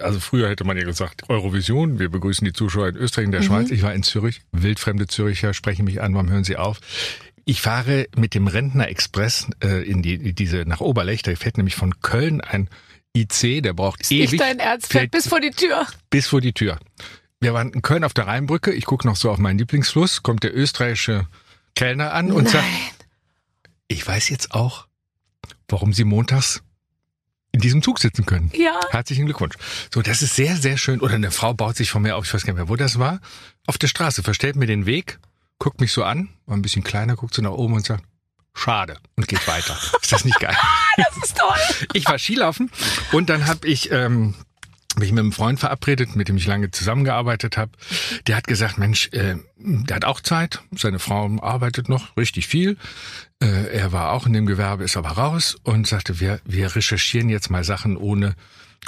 Also 0.01 0.19
früher 0.19 0.49
hätte 0.49 0.65
man 0.65 0.77
ja 0.77 0.83
gesagt, 0.83 1.27
Eurovision, 1.29 1.97
wir 1.97 2.09
begrüßen 2.09 2.45
die 2.45 2.53
Zuschauer 2.53 2.89
in 2.89 2.95
Österreich 2.97 3.25
und 3.25 3.31
der 3.31 3.41
Schweiz. 3.41 3.71
Ich 3.71 3.81
war 3.81 3.93
in 3.93 4.03
Zürich, 4.03 4.41
wildfremde 4.51 5.07
Züricher 5.07 5.53
sprechen 5.55 5.85
mich 5.85 6.01
an, 6.01 6.13
warum 6.13 6.29
hören 6.29 6.43
sie 6.43 6.57
auf? 6.57 6.79
Ich 7.49 7.61
fahre 7.61 8.07
mit 8.17 8.33
dem 8.33 8.47
Rentner 8.47 8.89
Express 8.89 9.47
äh, 9.63 9.81
in 9.89 10.01
die 10.01 10.33
diese 10.33 10.65
nach 10.65 10.81
Oberlech, 10.81 11.21
da 11.21 11.33
fährt 11.33 11.55
nämlich 11.55 11.75
von 11.75 12.01
Köln 12.01 12.41
ein 12.41 12.69
IC, 13.15 13.63
der 13.63 13.71
braucht 13.71 13.99
Nicht 13.99 14.11
ewig 14.11 14.37
dein 14.37 14.59
Ernst, 14.59 14.87
fährt 14.87 15.03
fährt 15.03 15.11
bis 15.11 15.29
vor 15.29 15.39
die 15.39 15.51
Tür. 15.51 15.87
bis 16.09 16.27
vor 16.27 16.41
die 16.41 16.51
Tür. 16.51 16.77
Wir 17.39 17.53
waren 17.53 17.71
in 17.71 17.81
Köln 17.81 18.03
auf 18.03 18.13
der 18.13 18.27
Rheinbrücke, 18.27 18.73
ich 18.73 18.83
gucke 18.83 19.07
noch 19.07 19.15
so 19.15 19.31
auf 19.31 19.37
meinen 19.37 19.57
Lieblingsfluss, 19.59 20.23
kommt 20.23 20.43
der 20.43 20.53
österreichische 20.53 21.25
Kellner 21.73 22.11
an 22.11 22.33
und 22.33 22.43
Nein. 22.43 22.53
sagt, 22.53 23.07
ich 23.87 24.05
weiß 24.05 24.27
jetzt 24.27 24.51
auch, 24.51 24.85
warum 25.69 25.93
Sie 25.93 26.03
montags 26.03 26.61
in 27.53 27.61
diesem 27.61 27.81
Zug 27.81 27.99
sitzen 27.99 28.25
können. 28.25 28.51
Ja. 28.55 28.77
Herzlichen 28.89 29.23
Glückwunsch. 29.23 29.55
So, 29.93 30.01
das 30.01 30.21
ist 30.21 30.35
sehr, 30.35 30.57
sehr 30.57 30.75
schön. 30.75 30.99
Oder 30.99 31.15
eine 31.15 31.31
Frau 31.31 31.53
baut 31.53 31.77
sich 31.77 31.91
von 31.91 32.01
mir 32.01 32.17
auf, 32.17 32.25
ich 32.25 32.33
weiß 32.33 32.43
gar 32.43 32.51
nicht 32.51 32.59
mehr, 32.59 32.67
wo 32.67 32.75
das 32.75 32.99
war, 32.99 33.21
auf 33.67 33.77
der 33.77 33.87
Straße, 33.87 34.21
verstellt 34.21 34.57
mir 34.57 34.67
den 34.67 34.85
Weg, 34.85 35.17
guckt 35.59 35.81
mich 35.81 35.91
so 35.91 36.03
an, 36.03 36.29
war 36.45 36.55
ein 36.55 36.61
bisschen 36.61 36.83
kleiner, 36.83 37.15
guckt 37.15 37.33
so 37.33 37.41
nach 37.41 37.51
oben 37.51 37.73
und 37.73 37.85
sagt, 37.85 38.03
schade 38.53 38.97
und 39.15 39.27
geht 39.27 39.47
weiter. 39.47 39.77
Ist 40.01 40.11
das 40.11 40.25
nicht 40.25 40.39
geil? 40.39 40.55
Das 40.97 41.15
ist 41.29 41.37
toll. 41.37 41.87
Ich 41.93 42.07
war 42.07 42.17
Skilaufen 42.17 42.71
und 43.11 43.29
dann 43.29 43.45
habe 43.45 43.67
ich 43.67 43.91
ähm, 43.91 44.33
mich 44.97 45.11
mit 45.11 45.19
einem 45.19 45.31
Freund 45.31 45.59
verabredet, 45.59 46.15
mit 46.15 46.27
dem 46.27 46.37
ich 46.37 46.47
lange 46.47 46.71
zusammengearbeitet 46.71 47.55
habe. 47.55 47.71
Der 48.25 48.35
hat 48.35 48.47
gesagt, 48.47 48.77
Mensch, 48.77 49.09
äh, 49.11 49.35
der 49.57 49.97
hat 49.97 50.05
auch 50.05 50.21
Zeit. 50.21 50.61
Seine 50.75 50.99
Frau 50.99 51.29
arbeitet 51.41 51.87
noch 51.87 52.17
richtig 52.17 52.47
viel. 52.47 52.77
Äh, 53.39 53.71
er 53.71 53.91
war 53.91 54.11
auch 54.11 54.25
in 54.25 54.33
dem 54.33 54.45
Gewerbe, 54.45 54.83
ist 54.83 54.97
aber 54.97 55.09
raus 55.09 55.55
und 55.63 55.87
sagte, 55.87 56.19
wir, 56.19 56.39
wir 56.45 56.75
recherchieren 56.75 57.29
jetzt 57.29 57.49
mal 57.49 57.63
Sachen 57.63 57.95
ohne, 57.95 58.35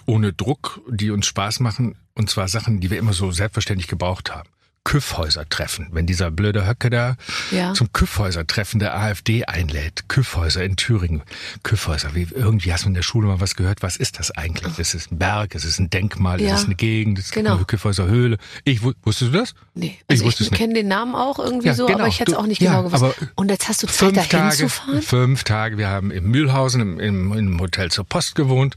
ohne 0.06 0.34
Druck, 0.34 0.82
die 0.90 1.12
uns 1.12 1.28
Spaß 1.28 1.60
machen. 1.60 1.96
Und 2.16 2.30
zwar 2.30 2.48
Sachen, 2.48 2.80
die 2.80 2.90
wir 2.90 2.98
immer 2.98 3.14
so 3.14 3.32
selbstverständlich 3.32 3.88
gebraucht 3.88 4.34
haben. 4.34 4.50
Küffhäuser-Treffen. 4.84 5.88
Wenn 5.92 6.06
dieser 6.06 6.32
blöde 6.32 6.68
Höcke 6.68 6.90
da 6.90 7.16
Ja. 7.52 7.74
zum 7.74 7.92
Küffhäuser-Treffen 7.94 8.80
der 8.80 8.98
AfD 8.98 9.46
einlädt. 9.46 10.08
Küffhäuser 10.08 10.64
in 10.64 10.76
Thüringen. 10.78 11.22
Küffhäuser, 11.64 12.16
wie, 12.16 12.28
irgendwie 12.34 12.74
hast 12.74 12.86
du 12.86 12.88
in 12.90 12.94
der 12.94 13.02
Schule 13.02 13.28
mal 13.28 13.40
was 13.40 13.56
gehört. 13.56 13.82
Was 13.82 13.98
ist 13.98 14.20
das 14.20 14.32
eigentlich? 14.32 14.76
Das 14.76 14.94
ist 14.94 15.12
ein 15.12 15.18
Berg, 15.18 15.56
es 15.56 15.66
ist 15.66 15.80
ein 15.80 15.90
Denkmal, 15.90 16.42
Ja. 16.42 16.54
es 16.56 16.62
ist 16.62 16.66
eine 16.68 16.76
Gegend, 16.76 17.20
es 17.20 17.32
gibt 17.32 17.46
Genau. 17.46 17.58
eine 17.58 17.66
Küffhäuser 17.66 18.08
Höhle. 18.08 18.38
Ich, 18.64 18.84
wu- 18.84 18.94
wusstest 19.04 19.34
du 19.34 19.38
das? 19.40 19.54
Nee, 19.74 19.98
Ich 20.00 20.10
also 20.10 20.26
wusste 20.26 20.44
ich, 20.44 20.48
es 20.48 20.52
nicht. 20.52 20.60
kenne 20.60 20.74
den 20.74 20.88
Namen 20.88 21.16
auch 21.16 21.40
irgendwie 21.40 21.68
Ja, 21.68 21.74
so, 21.74 21.86
genau. 21.86 22.00
aber 22.00 22.08
ich 22.08 22.20
hätte 22.20 22.32
es 22.32 22.38
auch 22.38 22.46
nicht 22.48 22.60
genau 22.60 22.84
gewusst. 22.84 23.04
Und 23.36 23.50
jetzt 23.52 23.68
hast 23.68 23.84
du 23.84 23.88
Zeit, 23.88 23.96
Fünf 23.96 24.14
dahin 24.16 24.30
Tage, 24.30 24.56
zu 24.58 24.70
fahren? 24.70 25.02
fünf 25.02 25.44
Tage. 25.44 25.78
Wir 25.78 25.90
haben 25.90 26.12
in 26.12 26.26
Mühlhausen 26.26 26.82
im, 26.82 27.00
im, 27.00 27.34
im 27.34 27.60
Hotel 27.60 27.92
zur 27.92 28.06
Post 28.06 28.36
gewohnt. 28.36 28.76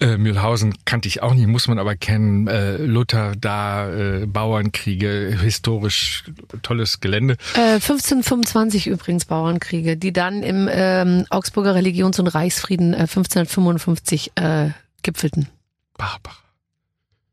Äh, 0.00 0.16
Mühlhausen 0.16 0.74
kannte 0.84 1.08
ich 1.08 1.22
auch 1.22 1.34
nicht, 1.34 1.46
muss 1.48 1.66
man 1.68 1.78
aber 1.78 1.96
kennen. 1.96 2.46
Äh, 2.46 2.76
Luther 2.76 3.32
da, 3.36 3.88
äh, 3.92 4.26
Bauernkriege, 4.26 5.27
historisch 5.28 6.24
tolles 6.62 7.00
Gelände. 7.00 7.36
Äh, 7.54 7.74
1525 7.74 8.86
übrigens 8.86 9.24
Bauernkriege, 9.24 9.96
die 9.96 10.12
dann 10.12 10.42
im 10.42 10.68
ähm, 10.70 11.26
Augsburger 11.30 11.74
Religions- 11.74 12.18
und 12.18 12.28
Reichsfrieden 12.28 12.92
äh, 12.92 13.08
1555 13.08 14.32
äh, 14.36 14.70
gipfelten. 15.02 15.48
Barbara, 15.96 16.36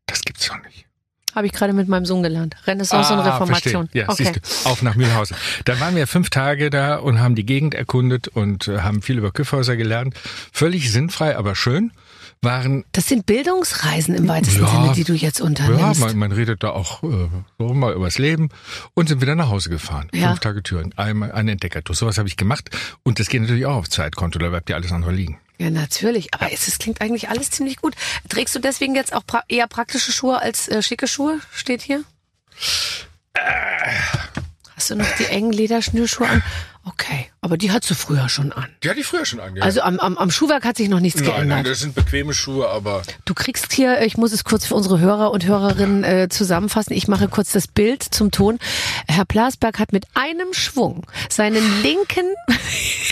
das 0.06 0.22
gibt's 0.22 0.46
doch 0.46 0.62
nicht. 0.64 0.86
Habe 1.36 1.46
ich 1.46 1.52
gerade 1.52 1.74
mit 1.74 1.86
meinem 1.86 2.06
Sohn 2.06 2.22
gelernt. 2.22 2.56
Renaissance 2.66 3.12
und 3.12 3.20
Reformation. 3.20 3.88
Verstehe. 3.88 4.02
Ja, 4.02 4.08
okay. 4.08 4.32
siehst 4.32 4.64
du, 4.64 4.70
auf 4.70 4.80
nach 4.80 4.94
Mühlhausen. 4.94 5.36
Dann 5.66 5.78
waren 5.80 5.94
wir 5.94 6.06
fünf 6.06 6.30
Tage 6.30 6.70
da 6.70 6.96
und 6.96 7.20
haben 7.20 7.34
die 7.34 7.44
Gegend 7.44 7.74
erkundet 7.74 8.26
und 8.28 8.68
äh, 8.68 8.78
haben 8.78 9.02
viel 9.02 9.18
über 9.18 9.32
Küffhäuser 9.32 9.76
gelernt. 9.76 10.14
Völlig 10.50 10.90
sinnfrei, 10.90 11.36
aber 11.36 11.54
schön. 11.54 11.92
Waren 12.42 12.84
Das 12.92 13.06
sind 13.08 13.26
Bildungsreisen 13.26 14.14
im 14.14 14.28
weitesten 14.28 14.62
Ja, 14.62 14.70
Sinne, 14.70 14.92
die 14.94 15.04
du 15.04 15.14
jetzt 15.14 15.40
Ja, 15.40 15.46
unternimmst. 15.46 16.00
man, 16.00 16.16
man 16.16 16.32
redet 16.32 16.62
da 16.62 16.70
auch 16.70 17.02
äh, 17.02 17.28
so 17.58 17.74
mal 17.74 17.92
übers 17.94 18.18
Leben 18.18 18.50
und 18.94 19.08
sind 19.08 19.20
wieder 19.20 19.34
nach 19.34 19.48
Hause 19.48 19.68
gefahren. 19.70 20.08
Ja. 20.14 20.28
Fünf 20.28 20.40
Tage 20.40 20.62
Türen, 20.62 20.92
einmal 20.96 21.32
eine 21.32 21.52
Entdeckertour. 21.52 21.96
Sowas 21.96 22.18
habe 22.18 22.28
ich 22.28 22.36
gemacht 22.36 22.70
und 23.02 23.18
das 23.18 23.28
geht 23.28 23.40
natürlich 23.42 23.66
auch 23.66 23.76
auf 23.76 23.88
Zeitkonto, 23.88 24.38
da 24.38 24.48
bleibt 24.50 24.68
ja 24.70 24.76
alles 24.76 24.92
andere 24.92 25.12
liegen. 25.12 25.40
ja, 25.58 25.70
natürlich. 25.70 26.32
Aber 26.34 26.52
es, 26.52 26.68
es 26.68 26.78
klingt 26.78 27.00
eigentlich 27.00 27.28
alles 27.30 27.50
ziemlich 27.50 27.78
gut. 27.78 27.94
Trägst 28.28 28.54
du 28.54 28.58
deswegen 28.60 28.94
jetzt 28.94 29.12
auch 29.14 29.26
pra 29.26 29.42
eher 29.48 29.66
praktische 29.66 30.12
Schuhe 30.12 30.40
als 30.40 30.68
äh, 30.68 30.82
schicke 30.82 31.08
Schuhe? 31.08 31.40
Steht 31.52 31.82
hier. 31.82 32.04
Hast 34.76 34.90
du 34.90 34.94
noch 34.94 35.10
die 35.18 35.24
engen 35.24 35.52
Lederschnürschuhe 35.52 36.28
an? 36.28 36.42
Okay, 36.84 37.26
aber 37.40 37.56
die 37.56 37.72
hattest 37.72 37.90
du 37.90 37.94
früher 37.96 38.28
schon 38.28 38.52
an. 38.52 38.66
Die 38.84 38.88
hatte 38.88 39.00
ich 39.00 39.06
früher 39.06 39.24
schon 39.24 39.40
angehabt. 39.40 39.64
Also 39.64 39.80
am, 39.80 39.98
am, 39.98 40.16
am 40.18 40.30
Schuhwerk 40.30 40.64
hat 40.64 40.76
sich 40.76 40.88
noch 40.88 41.00
nichts 41.00 41.20
nein, 41.20 41.30
nein, 41.30 41.48
geändert. 41.48 41.66
das 41.72 41.80
sind 41.80 41.94
bequeme 41.96 42.32
Schuhe, 42.32 42.68
aber 42.68 43.02
Du 43.24 43.34
kriegst 43.34 43.72
hier, 43.72 44.02
ich 44.02 44.16
muss 44.16 44.32
es 44.32 44.44
kurz 44.44 44.66
für 44.66 44.74
unsere 44.76 45.00
Hörer 45.00 45.32
und 45.32 45.46
Hörerinnen 45.46 46.04
äh, 46.04 46.28
zusammenfassen. 46.28 46.92
Ich 46.92 47.08
mache 47.08 47.26
kurz 47.26 47.50
das 47.50 47.66
Bild 47.66 48.02
zum 48.04 48.30
Ton. 48.30 48.58
Herr 49.08 49.24
Plasberg 49.24 49.80
hat 49.80 49.92
mit 49.92 50.04
einem 50.14 50.52
Schwung 50.52 51.06
seinen 51.28 51.82
linken, 51.82 52.26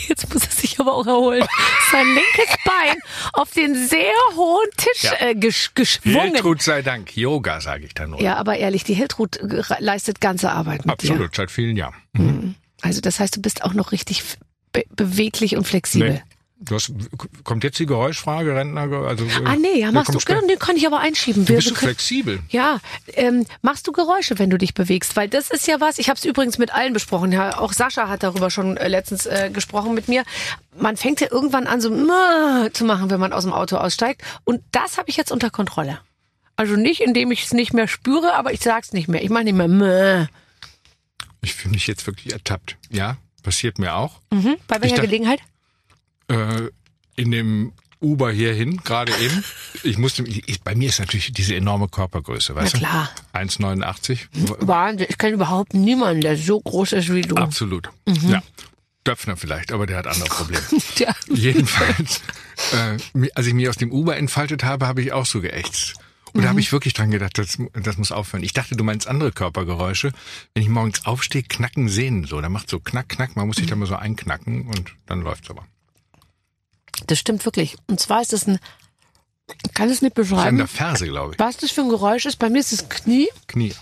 jetzt 0.08 0.32
muss 0.32 0.44
er 0.44 0.50
sich 0.52 0.78
aber 0.80 0.94
auch 0.94 1.06
erholen, 1.06 1.44
sein 1.90 2.06
linkes 2.06 2.56
Bein 2.64 2.96
auf 3.32 3.50
den 3.52 3.74
sehr 3.74 4.12
hohen 4.36 4.68
Tisch 4.76 5.04
Ja. 5.04 5.12
äh, 5.20 5.34
gesch 5.34 5.72
geschwungen. 5.74 6.32
Hiltrud 6.32 6.62
sei 6.62 6.82
Dank. 6.82 7.16
Yoga, 7.16 7.60
sage 7.60 7.84
ich 7.86 7.94
da 7.94 8.06
nur. 8.06 8.20
Ja, 8.20 8.36
aber 8.36 8.56
ehrlich, 8.56 8.84
die 8.84 8.94
Hiltrud 8.94 9.36
äh, 9.38 9.62
leistet 9.78 10.20
ganze 10.20 10.50
Arbeit 10.50 10.86
mit 10.86 11.02
dir. 11.02 11.10
Absolut, 11.10 11.34
seit 11.34 11.50
vielen 11.50 11.76
Jahren. 11.76 11.94
Also 12.82 13.00
das 13.00 13.18
heißt, 13.20 13.36
du 13.36 13.40
bist 13.42 13.62
auch 13.64 13.74
noch 13.74 13.92
richtig 13.92 14.22
be 14.72 14.84
beweglich 14.90 15.56
und 15.56 15.66
flexibel. 15.66 16.10
Nee. 16.14 16.22
Du 16.64 16.74
hast, 16.74 16.92
kommt 17.44 17.62
jetzt 17.64 17.78
die 17.78 17.86
Geräuschfrage, 17.86 18.54
Rentner? 18.54 18.82
Also, 19.06 19.26
Ah 19.44 19.56
nee, 19.56 19.80
ja, 19.80 19.92
machst 19.92 20.14
du, 20.14 20.18
genau, 20.18 20.46
den 20.46 20.58
kann 20.58 20.76
ich 20.76 20.86
aber 20.86 21.00
einschieben. 21.00 21.44
Du 21.44 21.50
Wir- 21.50 21.56
bist 21.56 21.68
so 21.68 21.74
können- 21.74 21.88
flexibel. 21.88 22.40
Ja, 22.48 22.80
ähm, 23.14 23.44
machst 23.62 23.86
du 23.86 23.92
Geräusche, 23.92 24.38
wenn 24.38 24.50
du 24.50 24.56
dich 24.58 24.72
bewegst? 24.74 25.14
Weil 25.16 25.28
das 25.28 25.50
ist 25.50 25.66
ja 25.66 25.80
was, 25.80 25.98
ich 25.98 26.08
habe 26.08 26.18
es 26.18 26.24
übrigens 26.24 26.58
mit 26.58 26.72
allen 26.74 26.92
besprochen, 26.92 27.32
ja, 27.32 27.58
auch 27.58 27.72
Sascha 27.72 28.08
hat 28.08 28.22
darüber 28.22 28.50
schon 28.50 28.76
äh, 28.76 28.88
letztens 28.88 29.26
äh, 29.26 29.50
gesprochen 29.52 29.94
mit 29.94 30.08
mir. 30.08 30.24
Man 30.76 30.96
fängt 30.96 31.20
ja 31.20 31.28
irgendwann 31.30 31.66
an, 31.66 31.80
so 31.80 31.90
zu 32.72 32.84
machen, 32.84 33.10
wenn 33.10 33.20
man 33.20 33.32
aus 33.32 33.44
dem 33.44 33.52
Auto 33.52 33.76
aussteigt. 33.76 34.22
Und 34.44 34.62
das 34.72 34.96
habe 34.98 35.10
ich 35.10 35.16
jetzt 35.16 35.30
unter 35.32 35.50
Kontrolle. 35.50 35.98
Also 36.56 36.76
nicht, 36.76 37.00
indem 37.00 37.30
ich 37.32 37.44
es 37.44 37.52
nicht 37.52 37.72
mehr 37.74 37.88
spüre, 37.88 38.34
aber 38.34 38.52
ich 38.52 38.60
sag's 38.60 38.92
nicht 38.92 39.08
mehr. 39.08 39.22
Ich 39.22 39.30
mache 39.30 39.44
nicht 39.44 39.54
mehr 39.56 39.68
"Mah". 39.68 40.28
Ich 41.42 41.54
fühle 41.54 41.74
mich 41.74 41.86
jetzt 41.86 42.06
wirklich 42.06 42.32
ertappt. 42.32 42.76
Ja, 42.90 43.16
passiert 43.42 43.78
mir 43.78 43.94
auch. 43.94 44.20
mhm. 44.30 44.56
Bei 44.66 44.80
welcher 44.80 44.96
dachte- 44.96 45.08
Gelegenheit? 45.08 45.40
Äh, 46.28 46.68
in 47.16 47.30
dem 47.30 47.72
Uber 48.00 48.30
hierhin, 48.30 48.76
gerade 48.78 49.12
eben. 49.20 49.42
Ich 49.82 49.98
musste, 49.98 50.22
ich, 50.24 50.62
bei 50.62 50.74
mir 50.74 50.88
ist 50.90 51.00
natürlich 51.00 51.32
diese 51.32 51.54
enorme 51.54 51.88
Körpergröße, 51.88 52.54
weißt 52.54 52.74
Na 52.74 52.78
klar. 52.78 53.10
du? 53.32 53.38
1,89. 53.38 54.18
Wahnsinn, 54.60 55.06
ich 55.08 55.18
kenne 55.18 55.34
überhaupt 55.34 55.74
niemanden, 55.74 56.20
der 56.20 56.36
so 56.36 56.60
groß 56.60 56.92
ist 56.92 57.12
wie 57.12 57.22
du. 57.22 57.36
Absolut. 57.36 57.90
Ja. 58.28 58.42
Döpfner 59.06 59.36
vielleicht, 59.36 59.72
aber 59.72 59.86
der 59.86 59.98
hat 59.98 60.06
andere 60.06 60.28
Probleme. 60.28 60.62
Ja. 60.96 61.14
Jedenfalls, 61.28 62.22
äh, 62.72 63.28
als 63.34 63.46
ich 63.46 63.54
mich 63.54 63.68
aus 63.68 63.76
dem 63.76 63.92
Uber 63.92 64.16
entfaltet 64.16 64.64
habe, 64.64 64.86
habe 64.86 65.02
ich 65.02 65.12
auch 65.12 65.26
so 65.26 65.40
geächtzt. 65.40 65.94
Und 66.32 66.42
da 66.42 66.48
habe 66.48 66.58
ich 66.58 66.72
wirklich 66.72 66.94
dran 66.94 67.12
gedacht, 67.12 67.38
das, 67.38 67.58
das 67.74 67.96
muss 67.96 68.10
aufhören. 68.10 68.42
Ich 68.42 68.52
dachte, 68.52 68.74
du 68.74 68.82
meinst 68.82 69.06
andere 69.06 69.30
Körpergeräusche. 69.30 70.12
Wenn 70.52 70.62
ich 70.64 70.68
morgens 70.68 71.06
aufstehe, 71.06 71.44
knacken 71.44 71.88
Sehnen 71.88 72.24
so. 72.24 72.40
Da 72.40 72.48
macht 72.48 72.68
so 72.68 72.80
knack, 72.80 73.08
knack. 73.08 73.36
Man 73.36 73.46
muss 73.46 73.56
sich 73.56 73.66
da 73.66 73.76
mal 73.76 73.86
so 73.86 73.94
einknacken 73.94 74.66
und 74.66 74.96
dann 75.06 75.20
läuft's 75.20 75.48
aber. 75.48 75.64
Das 77.06 77.18
stimmt 77.18 77.44
wirklich. 77.44 77.76
Und 77.86 78.00
zwar 78.00 78.22
ist 78.22 78.32
das 78.32 78.46
ein, 78.46 78.58
kann 79.74 79.90
es 79.90 80.02
nicht 80.02 80.16
Das 80.16 80.26
ist 80.26 80.32
an 80.32 80.36
beschreiben, 80.38 80.56
der 80.58 80.66
Ferse, 80.68 81.06
glaube 81.06 81.32
ich. 81.32 81.38
was 81.38 81.56
das 81.56 81.70
für 81.70 81.82
ein 81.82 81.88
Geräusch 81.88 82.26
ist. 82.26 82.38
Bei 82.38 82.48
mir 82.50 82.60
ist 82.60 82.72
es 82.72 82.88
Knie. 82.88 83.28
Knie. 83.46 83.74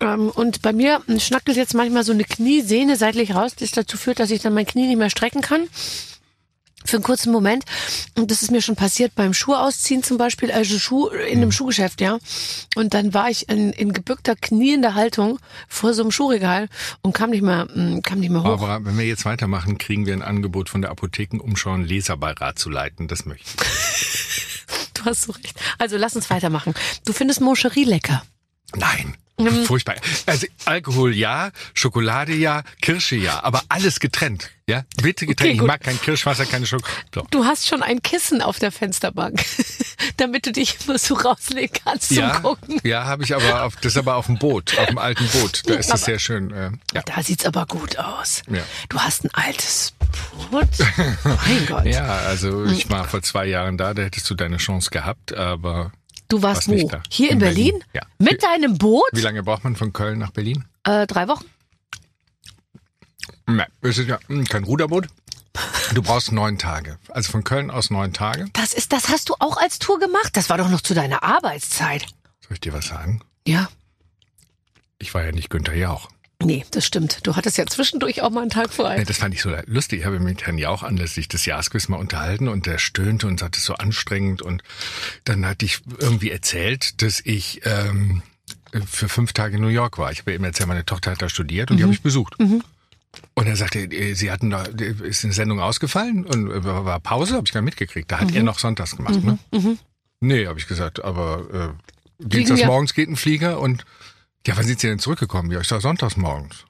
Ähm, 0.00 0.30
und 0.30 0.62
bei 0.62 0.72
mir 0.72 1.02
schnackelt 1.18 1.56
jetzt 1.56 1.74
manchmal 1.74 2.04
so 2.04 2.12
eine 2.12 2.24
Kniesehne 2.24 2.96
seitlich 2.96 3.34
raus, 3.34 3.54
das 3.56 3.70
dazu 3.70 3.96
führt, 3.96 4.18
dass 4.20 4.30
ich 4.30 4.42
dann 4.42 4.54
mein 4.54 4.66
Knie 4.66 4.86
nicht 4.86 4.98
mehr 4.98 5.10
strecken 5.10 5.40
kann. 5.40 5.68
Für 6.84 6.96
einen 6.96 7.04
kurzen 7.04 7.32
Moment. 7.32 7.64
Und 8.14 8.30
das 8.30 8.42
ist 8.42 8.50
mir 8.50 8.60
schon 8.60 8.76
passiert 8.76 9.14
beim 9.14 9.32
Schuh 9.32 9.54
ausziehen 9.54 10.02
zum 10.02 10.18
Beispiel, 10.18 10.50
also 10.52 10.78
Schuh 10.78 11.08
in 11.08 11.38
einem 11.38 11.52
Schuhgeschäft, 11.52 12.00
ja. 12.00 12.18
Und 12.74 12.94
dann 12.94 13.14
war 13.14 13.30
ich 13.30 13.48
in, 13.48 13.72
in 13.72 13.92
gebückter, 13.92 14.36
kniender 14.36 14.94
Haltung 14.94 15.38
vor 15.68 15.94
so 15.94 16.02
einem 16.02 16.10
Schuhregal 16.10 16.68
und 17.02 17.14
kam 17.14 17.30
nicht 17.30 17.42
mehr, 17.42 17.66
mm, 17.66 18.02
kam 18.02 18.20
nicht 18.20 18.30
mehr 18.30 18.42
hoch. 18.42 18.62
Aber 18.62 18.84
wenn 18.84 18.98
wir 18.98 19.06
jetzt 19.06 19.24
weitermachen, 19.24 19.78
kriegen 19.78 20.06
wir 20.06 20.12
ein 20.12 20.22
Angebot 20.22 20.68
von 20.68 20.82
der 20.82 20.90
Apothekenumschau, 20.90 21.72
einen 21.72 21.84
Leserbeirat 21.84 22.58
zu 22.58 22.70
leiten. 22.70 23.08
Das 23.08 23.24
möchte 23.24 23.48
ich. 23.48 23.64
Du 24.94 25.10
hast 25.10 25.22
so 25.22 25.32
recht. 25.32 25.60
Also 25.78 25.98
lass 25.98 26.16
uns 26.16 26.30
weitermachen. 26.30 26.72
Du 27.04 27.12
findest 27.12 27.42
Moncherie 27.42 27.84
lecker. 27.84 28.22
Nein. 28.76 29.16
Mhm. 29.36 29.64
Furchtbar. 29.64 29.96
Also 30.26 30.46
Alkohol 30.64 31.12
ja, 31.12 31.50
Schokolade 31.74 32.32
ja, 32.34 32.62
Kirsche 32.80 33.16
ja, 33.16 33.42
aber 33.42 33.62
alles 33.68 33.98
getrennt. 33.98 34.50
Ja, 34.68 34.84
bitte 35.02 35.26
getrennt. 35.26 35.54
Okay, 35.54 35.60
ich 35.60 35.66
mag 35.66 35.80
kein 35.82 36.00
Kirschwasser, 36.00 36.46
keine 36.46 36.66
Schokolade. 36.66 36.94
So. 37.12 37.26
Du 37.32 37.44
hast 37.44 37.66
schon 37.66 37.82
ein 37.82 38.00
Kissen 38.00 38.40
auf 38.40 38.60
der 38.60 38.70
Fensterbank, 38.70 39.44
damit 40.18 40.46
du 40.46 40.52
dich 40.52 40.76
immer 40.86 40.98
so 40.98 41.14
rauslegen 41.16 41.76
kannst 41.84 42.08
zum 42.10 42.18
Ja, 42.18 42.38
Gucken. 42.38 42.80
ja, 42.84 43.06
habe 43.06 43.24
ich 43.24 43.34
aber 43.34 43.64
auf, 43.64 43.74
das 43.74 43.86
ist 43.94 43.96
aber 43.96 44.14
auf 44.14 44.26
dem 44.26 44.38
Boot, 44.38 44.78
auf 44.78 44.86
dem 44.86 44.98
alten 44.98 45.26
Boot. 45.26 45.62
Da 45.66 45.74
ist 45.74 45.90
das 45.90 46.02
Aber- 46.02 46.12
sehr 46.12 46.18
schön. 46.20 46.52
Äh, 46.52 46.70
ja. 46.94 47.02
Da 47.04 47.20
sieht's 47.24 47.44
aber 47.44 47.66
gut 47.66 47.98
aus. 47.98 48.42
Ja. 48.48 48.62
Du 48.88 49.00
hast 49.00 49.24
ein 49.24 49.30
altes 49.34 49.94
Boot. 50.52 50.68
mein 51.24 51.66
Gott. 51.66 51.86
ja, 51.86 52.06
also 52.18 52.64
ich 52.66 52.88
war 52.88 53.08
vor 53.08 53.20
zwei 53.22 53.46
Jahren 53.46 53.76
da, 53.78 53.94
da 53.94 54.02
hättest 54.02 54.30
du 54.30 54.34
deine 54.36 54.58
Chance 54.58 54.90
gehabt, 54.90 55.34
aber 55.34 55.90
Du 56.28 56.42
warst 56.42 56.68
wo? 56.68 56.90
Hier 57.10 57.28
in, 57.28 57.34
In 57.34 57.38
Berlin? 57.38 57.64
Berlin, 57.70 57.84
ja. 57.92 58.02
Mit 58.18 58.42
deinem 58.42 58.78
Boot? 58.78 59.04
wie 59.12 59.20
lange 59.20 59.42
braucht 59.42 59.64
man 59.64 59.76
von 59.76 59.92
Köln 59.92 60.18
nach 60.18 60.30
Berlin? 60.30 60.64
Äh, 60.84 61.06
drei 61.06 61.28
Wochen. 61.28 61.44
Nein, 63.46 63.66
es 63.82 63.98
ist 63.98 64.08
ja 64.08 64.18
hm, 64.26 64.44
kein 64.46 64.64
Ruderboot. 64.64 65.06
Du 65.94 66.02
brauchst 66.02 66.32
neun 66.32 66.58
Tage. 66.58 66.98
Also 67.10 67.30
von 67.30 67.44
Köln 67.44 67.70
aus 67.70 67.90
neun 67.90 68.12
Tage. 68.12 68.46
Das 68.54 68.72
ist, 68.72 68.92
das 68.92 69.08
hast 69.08 69.28
du 69.28 69.34
auch 69.38 69.56
als 69.58 69.78
Tour 69.78 69.98
gemacht. 70.00 70.36
Das 70.36 70.48
war 70.50 70.58
doch 70.58 70.68
noch 70.68 70.80
zu 70.80 70.94
deiner 70.94 71.22
Arbeitszeit. 71.22 72.06
Soll 72.40 72.54
ich 72.54 72.60
dir 72.60 72.72
was 72.72 72.86
sagen? 72.86 73.20
Ja. 73.46 73.68
Ich 74.98 75.14
war 75.14 75.24
ja 75.24 75.32
nicht 75.32 75.50
Günther 75.50 75.74
Jauch. 75.74 76.08
Nee, 76.42 76.64
das 76.72 76.84
stimmt. 76.84 77.26
Du 77.26 77.36
hattest 77.36 77.56
ja 77.58 77.66
zwischendurch 77.66 78.20
auch 78.22 78.30
mal 78.30 78.42
einen 78.42 78.50
Tag 78.50 78.72
frei. 78.72 78.98
Ja, 78.98 79.04
Das 79.04 79.18
fand 79.18 79.34
ich 79.34 79.42
so 79.42 79.54
lustig. 79.66 80.00
Ich 80.00 80.04
habe 80.06 80.18
mich 80.18 80.24
mit 80.28 80.46
Herrn 80.46 80.58
Jauch 80.58 80.82
anlässlich 80.82 81.28
des 81.28 81.46
Jahresquiz 81.46 81.88
mal 81.88 81.96
unterhalten 81.96 82.48
und 82.48 82.66
der 82.66 82.78
stöhnte 82.78 83.26
und 83.26 83.40
sagte, 83.40 83.58
es 83.58 83.64
so 83.64 83.74
anstrengend. 83.74 84.42
Und 84.42 84.62
dann 85.24 85.46
hatte 85.46 85.64
ich 85.64 85.80
irgendwie 85.98 86.30
erzählt, 86.30 87.00
dass 87.02 87.20
ich 87.24 87.62
ähm, 87.64 88.22
für 88.86 89.08
fünf 89.08 89.32
Tage 89.32 89.56
in 89.56 89.62
New 89.62 89.68
York 89.68 89.96
war. 89.98 90.10
Ich 90.12 90.20
habe 90.20 90.34
ihm 90.34 90.44
erzählt, 90.44 90.68
meine 90.68 90.84
Tochter 90.84 91.12
hat 91.12 91.22
da 91.22 91.28
studiert 91.28 91.70
und 91.70 91.76
die 91.78 91.82
habe 91.84 91.92
ich 91.92 92.02
besucht. 92.02 92.34
Und 93.34 93.46
er 93.46 93.54
sagte, 93.56 93.78
äh, 93.80 94.14
sie 94.14 94.30
hatten 94.32 94.50
da, 94.50 94.64
ist 94.64 95.24
eine 95.24 95.32
Sendung 95.32 95.60
ausgefallen 95.60 96.26
und 96.26 96.50
äh, 96.50 96.64
war 96.64 96.98
Pause, 97.00 97.34
habe 97.36 97.46
ich 97.46 97.52
gar 97.52 97.60
nicht 97.60 97.66
mitgekriegt. 97.78 98.10
Da 98.10 98.18
hat 98.20 98.34
er 98.34 98.42
noch 98.42 98.58
sonntags 98.58 98.96
gemacht, 98.96 99.22
ne? 99.22 99.38
Nee, 100.20 100.46
habe 100.46 100.58
ich 100.58 100.66
gesagt, 100.66 101.04
aber 101.04 101.74
äh, 102.18 102.24
dienstags 102.26 102.60
morgens 102.66 102.92
geht 102.94 103.08
ein 103.08 103.16
Flieger 103.16 103.60
und 103.60 103.84
ja, 104.46 104.56
wann 104.56 104.66
sind 104.66 104.80
Sie 104.80 104.86
denn 104.88 104.98
zurückgekommen? 104.98 105.50
Ja, 105.50 105.60
ich 105.60 105.68
sag 105.68 105.80
sonntags 105.82 106.16
morgens. 106.16 106.64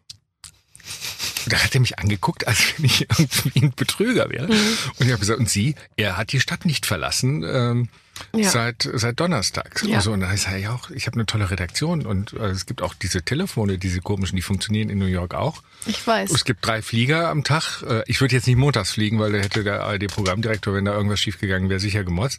da 1.46 1.58
hat 1.62 1.74
er 1.74 1.80
mich 1.80 1.98
angeguckt, 1.98 2.46
als 2.46 2.74
wenn 2.76 2.84
ich 2.86 3.02
irgendwie 3.10 3.62
ein 3.62 3.72
Betrüger 3.74 4.30
wäre. 4.30 4.46
Und 4.46 5.00
ich 5.00 5.08
habe 5.10 5.18
gesagt, 5.20 5.38
und 5.40 5.48
Sie, 5.50 5.74
er 5.96 6.16
hat 6.16 6.32
die 6.32 6.40
Stadt 6.40 6.64
nicht 6.64 6.86
verlassen. 6.86 7.42
Ähm, 7.46 7.88
Ja. 8.32 8.48
Seit 8.48 8.88
seit 8.94 9.18
Donnerstag. 9.18 9.82
Ja. 9.84 9.96
Und, 9.96 10.02
so, 10.02 10.12
und 10.12 10.20
da 10.20 10.28
heißt 10.28 10.46
er 10.46 10.56
ja 10.56 10.70
auch, 10.72 10.88
ich 10.90 11.08
habe 11.08 11.16
eine 11.16 11.26
tolle 11.26 11.50
Redaktion 11.50 12.06
und 12.06 12.32
äh, 12.34 12.46
es 12.46 12.64
gibt 12.64 12.80
auch 12.80 12.94
diese 12.94 13.22
Telefone, 13.24 13.76
diese 13.76 14.00
komischen, 14.00 14.36
die 14.36 14.42
funktionieren 14.42 14.88
in 14.88 14.98
New 14.98 15.06
York 15.06 15.34
auch. 15.34 15.64
Ich 15.86 16.06
weiß. 16.06 16.30
Es 16.30 16.44
gibt 16.44 16.64
drei 16.64 16.80
Flieger 16.80 17.28
am 17.28 17.42
Tag. 17.42 17.82
Äh, 17.82 18.04
Ich 18.06 18.20
würde 18.20 18.36
jetzt 18.36 18.46
nicht 18.46 18.54
montags 18.56 18.92
fliegen, 18.92 19.18
weil 19.18 19.32
da 19.32 19.38
hätte 19.38 19.64
der 19.64 19.82
ARD-Programmdirektor, 19.82 20.72
wenn 20.74 20.84
da 20.84 20.92
irgendwas 20.94 21.18
schiefgegangen 21.18 21.68
wäre, 21.68 21.80
sicher 21.80 22.04
gemotzt. 22.04 22.38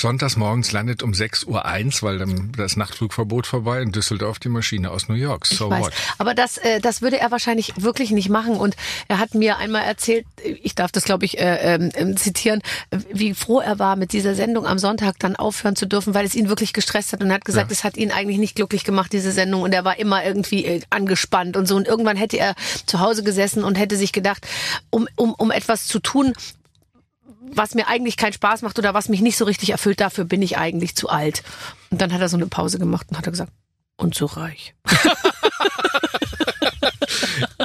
Sonntags 0.00 0.36
morgens 0.36 0.70
landet 0.70 1.02
um 1.02 1.10
6.01 1.10 1.46
Uhr, 2.02 2.08
weil 2.08 2.18
dann 2.18 2.52
das 2.56 2.76
Nachtflugverbot 2.76 3.48
vorbei 3.48 3.82
in 3.82 3.90
Düsseldorf 3.90 4.38
die 4.38 4.48
Maschine 4.48 4.92
aus 4.92 5.08
New 5.08 5.16
York. 5.16 5.44
So 5.46 5.70
what? 5.70 5.92
Aber 6.18 6.34
das, 6.34 6.56
äh, 6.58 6.80
das 6.80 7.02
würde 7.02 7.18
er 7.18 7.32
wahrscheinlich 7.32 7.72
wirklich 7.82 8.12
nicht 8.12 8.28
machen. 8.28 8.56
Und 8.56 8.76
er 9.08 9.18
hat 9.18 9.34
mir 9.34 9.56
einmal 9.58 9.82
erzählt, 9.82 10.24
ich 10.62 10.76
darf 10.76 10.92
das, 10.92 11.02
glaube 11.02 11.24
ich, 11.24 11.38
äh, 11.38 11.74
ähm, 11.74 12.16
zitieren, 12.16 12.60
äh, 12.90 12.98
wie 13.12 13.34
froh 13.34 13.58
er 13.58 13.80
war, 13.80 13.96
mit 13.96 14.12
dieser 14.12 14.36
Sendung 14.36 14.66
am 14.66 14.78
Sonntag 14.78 15.18
dann 15.18 15.34
aufhören 15.34 15.74
zu 15.74 15.86
dürfen, 15.86 16.14
weil 16.14 16.24
es 16.24 16.36
ihn 16.36 16.48
wirklich 16.48 16.72
gestresst 16.72 17.12
hat. 17.12 17.20
Und 17.20 17.30
er 17.30 17.34
hat 17.34 17.44
gesagt, 17.44 17.70
Ja. 17.70 17.74
es 17.74 17.82
hat 17.82 17.96
ihn 17.96 18.12
eigentlich 18.12 18.38
nicht 18.38 18.54
glücklich 18.54 18.84
gemacht, 18.84 19.12
diese 19.12 19.32
Sendung. 19.32 19.62
Und 19.62 19.72
er 19.74 19.84
war 19.84 19.98
immer 19.98 20.24
irgendwie 20.24 20.64
äh, 20.64 20.80
angespannt 20.90 21.56
und 21.56 21.66
so. 21.66 21.74
Und 21.74 21.88
irgendwann 21.88 22.16
hätte 22.16 22.38
er 22.38 22.54
zu 22.86 23.00
Hause 23.00 23.24
gesessen 23.24 23.64
und 23.64 23.74
hätte 23.76 23.96
sich 23.96 24.12
gedacht, 24.12 24.46
um, 24.90 25.08
um, 25.16 25.34
um 25.34 25.50
etwas 25.50 25.86
zu 25.88 25.98
tun, 25.98 26.34
was 27.54 27.74
mir 27.74 27.86
eigentlich 27.88 28.16
keinen 28.16 28.32
Spaß 28.32 28.62
macht 28.62 28.78
oder 28.78 28.94
was 28.94 29.08
mich 29.08 29.20
nicht 29.20 29.36
so 29.36 29.44
richtig 29.44 29.70
erfüllt, 29.70 30.00
dafür 30.00 30.24
bin 30.24 30.42
ich 30.42 30.58
eigentlich 30.58 30.94
zu 30.96 31.08
alt. 31.08 31.42
Und 31.90 32.00
dann 32.00 32.12
hat 32.12 32.20
er 32.20 32.28
so 32.28 32.36
eine 32.36 32.46
Pause 32.46 32.78
gemacht 32.78 33.06
und 33.10 33.18
hat 33.18 33.26
er 33.26 33.32
gesagt, 33.32 33.52
und 33.96 34.14
zu 34.14 34.26
reich. 34.26 34.74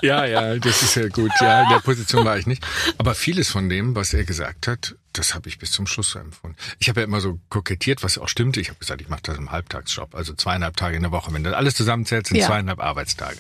Ja, 0.02 0.26
ja, 0.26 0.58
das 0.58 0.82
ist 0.84 0.96
ja 0.96 1.08
gut. 1.08 1.32
Ja, 1.40 1.64
in 1.64 1.70
der 1.70 1.80
Position 1.80 2.26
war 2.26 2.38
ich 2.38 2.46
nicht. 2.46 2.66
Aber 2.98 3.16
vieles 3.16 3.50
von 3.50 3.70
dem, 3.70 3.96
was 3.96 4.14
er 4.14 4.26
gesagt 4.26 4.68
hat, 4.68 4.96
das 5.14 5.34
habe 5.34 5.48
ich 5.48 5.60
bis 5.60 5.72
zum 5.72 5.88
Schluss 5.88 6.12
so 6.12 6.20
empfunden. 6.20 6.58
Ich 6.80 6.90
habe 6.90 7.02
ja 7.02 7.06
immer 7.06 7.22
so 7.22 7.40
kokettiert, 7.50 8.04
was 8.04 8.18
auch 8.18 8.28
stimmte. 8.28 8.60
Ich 8.60 8.68
habe 8.70 8.80
gesagt, 8.80 9.00
ich 9.02 9.08
mache 9.08 9.22
das 9.24 9.38
im 9.38 9.52
Halbtagsjob, 9.52 10.14
also 10.16 10.34
zweieinhalb 10.34 10.76
Tage 10.76 10.98
in 10.98 11.04
der 11.04 11.12
Woche. 11.12 11.34
Wenn 11.34 11.44
du 11.44 11.56
alles 11.56 11.76
zusammenzählst, 11.76 12.28
sind 12.30 12.38
Ja. 12.38 12.48
zweieinhalb 12.48 12.80
Arbeitstage. 12.82 13.38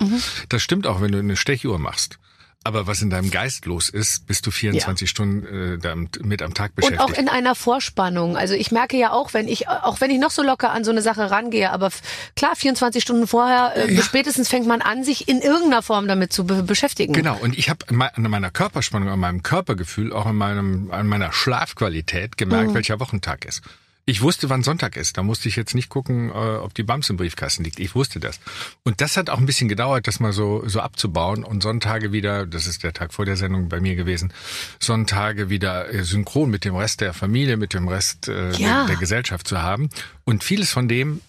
Das 0.49 0.61
stimmt 0.61 0.87
auch, 0.87 1.01
wenn 1.01 1.11
du 1.11 1.19
eine 1.19 1.35
Stechuhr 1.35 1.79
machst. 1.79 2.17
Aber 2.65 2.87
was 2.87 3.01
in 3.01 3.09
deinem 3.09 3.29
Geist 3.29 3.65
los 3.65 3.89
ist, 3.89 4.25
bist 4.25 4.45
du 4.45 4.51
24 4.51 5.09
Stunden 5.09 5.79
äh, 5.81 5.95
mit 6.23 6.41
am 6.41 6.53
Tag 6.53 6.71
Und 6.71 6.75
beschäftigt. 6.77 7.01
auch 7.01 7.11
in 7.17 7.27
einer 7.27 7.55
Vorspannung. 7.55 8.37
Also 8.37 8.53
ich 8.53 8.71
merke 8.71 8.95
ja 8.97 9.11
auch, 9.11 9.33
wenn 9.33 9.49
ich, 9.49 9.67
auch 9.67 9.99
wenn 9.99 10.09
ich 10.11 10.19
noch 10.19 10.31
so 10.31 10.43
locker 10.43 10.71
an 10.71 10.85
so 10.85 10.91
eine 10.91 11.01
Sache 11.01 11.29
rangehe, 11.29 11.71
aber 11.71 11.89
klar, 12.37 12.55
24 12.55 13.03
Stunden 13.03 13.27
vorher, 13.27 13.73
äh, 13.75 14.01
spätestens 14.01 14.47
fängt 14.47 14.65
man 14.65 14.81
an, 14.81 15.03
sich 15.03 15.27
in 15.27 15.41
irgendeiner 15.41 15.81
Form 15.81 16.07
damit 16.07 16.31
zu 16.31 16.45
be 16.45 16.63
beschäftigen. 16.63 17.11
Genau, 17.11 17.37
und 17.41 17.57
ich 17.57 17.69
habe 17.69 17.85
an 17.89 18.23
meiner 18.29 18.49
Körperspannung, 18.49 19.09
an 19.09 19.19
meinem 19.19 19.43
Körpergefühl, 19.43 20.13
auch 20.13 20.25
an, 20.25 20.35
meinem, 20.37 20.89
an 20.91 21.05
meiner 21.07 21.33
Schlafqualität 21.33 22.37
gemerkt, 22.37 22.69
Mhm. 22.69 22.73
welcher 22.75 22.99
Wochentag 23.01 23.43
ist. 23.45 23.61
Ich 24.05 24.21
wusste, 24.21 24.49
wann 24.49 24.63
Sonntag 24.63 24.97
ist. 24.97 25.17
Da 25.17 25.23
musste 25.23 25.47
ich 25.47 25.55
jetzt 25.55 25.75
nicht 25.75 25.87
gucken, 25.87 26.29
äh, 26.29 26.33
ob 26.33 26.73
die 26.73 26.83
Bams 26.83 27.09
im 27.09 27.15
Briefkasten 27.15 27.63
liegt. 27.63 27.79
Ich 27.79 27.95
wusste 27.95 28.19
das. 28.19 28.39
Und 28.83 28.99
das 28.99 29.15
hat 29.15 29.29
auch 29.29 29.37
ein 29.37 29.45
bisschen 29.45 29.69
gedauert, 29.69 30.07
das 30.07 30.19
mal 30.19 30.33
so, 30.33 30.67
so 30.67 30.81
abzubauen 30.81 31.45
und 31.45 31.63
Sonntage 31.63 32.11
wieder, 32.11 32.45
das 32.45 32.67
ist 32.67 32.83
der 32.83 32.91
Tag 32.91 33.13
vor 33.13 33.23
der 33.25 33.37
Sendung 33.37 33.69
bei 33.69 33.79
mir 33.79 33.95
gewesen, 33.95 34.33
Sonntage 34.79 35.49
wieder 35.49 35.89
äh, 35.93 36.03
synchron 36.03 36.49
mit 36.49 36.65
dem 36.65 36.75
Rest 36.75 36.99
der 36.99 37.13
Familie, 37.13 37.55
mit 37.55 37.73
dem 37.73 37.87
Rest 37.87 38.27
äh, 38.27 38.51
Ja. 38.51 38.79
der, 38.79 38.87
der 38.87 38.95
Gesellschaft 38.97 39.47
zu 39.47 39.61
haben. 39.61 39.89
Und 40.25 40.43
vieles 40.43 40.71
von 40.71 40.89
dem 40.89 41.21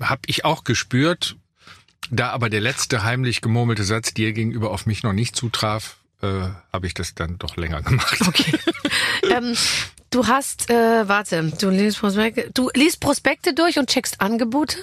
habe 0.00 0.22
ich 0.26 0.44
auch 0.44 0.64
gespürt, 0.64 1.36
da 2.10 2.30
aber 2.30 2.50
der 2.50 2.60
letzte 2.60 3.02
heimlich 3.04 3.40
gemurmelte 3.40 3.84
Satz 3.84 4.14
dir 4.14 4.32
gegenüber 4.32 4.70
auf 4.72 4.86
mich 4.86 5.02
noch 5.04 5.12
nicht 5.12 5.36
zutraf, 5.36 5.96
äh, 6.22 6.48
habe 6.72 6.86
ich 6.86 6.94
das 6.94 7.14
dann 7.14 7.38
doch 7.38 7.56
länger 7.56 7.82
gemacht. 7.82 8.18
Okay. 8.26 8.52
ähm, 9.30 9.56
du 10.10 10.26
hast, 10.26 10.70
äh, 10.70 11.08
warte, 11.08 11.52
du 11.58 11.70
liest 11.70 12.00
Prospekte, 12.00 12.50
du 12.52 12.70
liest 12.74 13.00
Prospekte 13.00 13.54
durch 13.54 13.78
und 13.78 13.88
checkst 13.88 14.20
Angebote? 14.20 14.76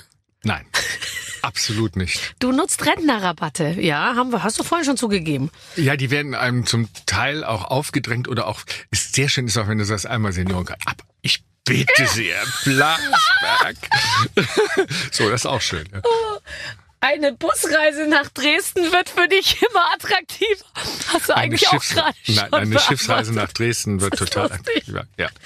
Nein, 0.44 0.66
absolut 1.42 1.96
nicht. 1.96 2.36
Du 2.40 2.52
nutzt 2.52 2.86
Rentnerrabatte. 2.86 3.76
Ja, 3.80 4.16
haben 4.16 4.32
wir, 4.32 4.44
hast 4.44 4.60
du 4.60 4.64
vorhin 4.64 4.86
schon 4.86 4.98
zugegeben. 4.98 5.50
Ja, 5.76 5.96
die 5.96 6.12
werden 6.12 6.36
einem 6.36 6.66
zum 6.66 6.88
Teil 7.06 7.44
auch 7.44 7.66
aufgedrängt 7.66 8.28
oder 8.28 8.48
auch, 8.48 8.62
ist 8.92 9.16
sehr 9.16 9.30
schön 9.30 9.48
ist 9.48 9.58
auch, 9.58 9.68
wenn 9.68 9.78
du 9.78 9.86
sagst, 9.86 10.06
einmal 10.06 10.32
Seniorenkarte. 10.32 10.88
Ab, 10.88 11.04
ich 11.22 11.44
bitte 11.66 12.06
sehr, 12.08 12.42
Blasberg. 12.64 13.78
so, 15.12 15.30
das 15.30 15.42
ist 15.42 15.46
auch 15.46 15.62
schön. 15.62 15.88
Ja. 15.92 16.02
Eine 17.08 17.32
Busreise 17.32 18.08
nach 18.10 18.28
Dresden 18.30 18.92
wird 18.92 19.10
für 19.10 19.30
dich 19.30 19.62
immer 19.62 19.94
attraktiver. 19.94 20.66
Hast 21.14 21.30
du 21.30 21.34
Eine, 21.36 21.44
eigentlich 21.44 21.68
auch 21.70 21.72
Schiffs 21.72 21.94
gerade 21.94 22.18
schon 22.26 22.36
Nein, 22.36 22.54
eine 22.54 22.80
Schiffsreise 22.80 23.34
nach 23.34 23.54
Dresden 23.54 24.02
wird 24.02 24.18
total 24.18 24.52
attraktiver. 24.52 25.06
Ja. 25.18 25.30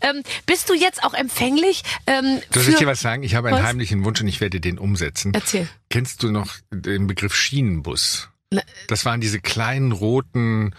Ähm, 0.00 0.22
bist 0.46 0.70
du 0.70 0.74
jetzt 0.74 1.02
auch 1.02 1.12
empfänglich? 1.12 1.82
Ähm, 2.06 2.40
Soll 2.52 2.62
für 2.62 2.70
ich 2.70 2.76
dir 2.76 2.86
was 2.86 3.00
sagen? 3.00 3.24
Ich 3.24 3.34
habe 3.34 3.48
einen 3.48 3.58
Was? 3.58 3.64
heimlichen 3.64 4.04
Wunsch 4.04 4.20
und 4.20 4.28
ich 4.28 4.40
werde 4.40 4.60
den 4.60 4.78
umsetzen. 4.78 5.34
Erzähl. 5.34 5.68
Kennst 5.90 6.22
du 6.22 6.30
noch 6.30 6.54
den 6.70 7.08
Begriff 7.08 7.34
Schienenbus? 7.34 8.28
Ne. 8.52 8.62
Das 8.86 9.04
waren 9.04 9.20
diese 9.20 9.40
kleinen 9.40 9.90
roten, 9.92 10.72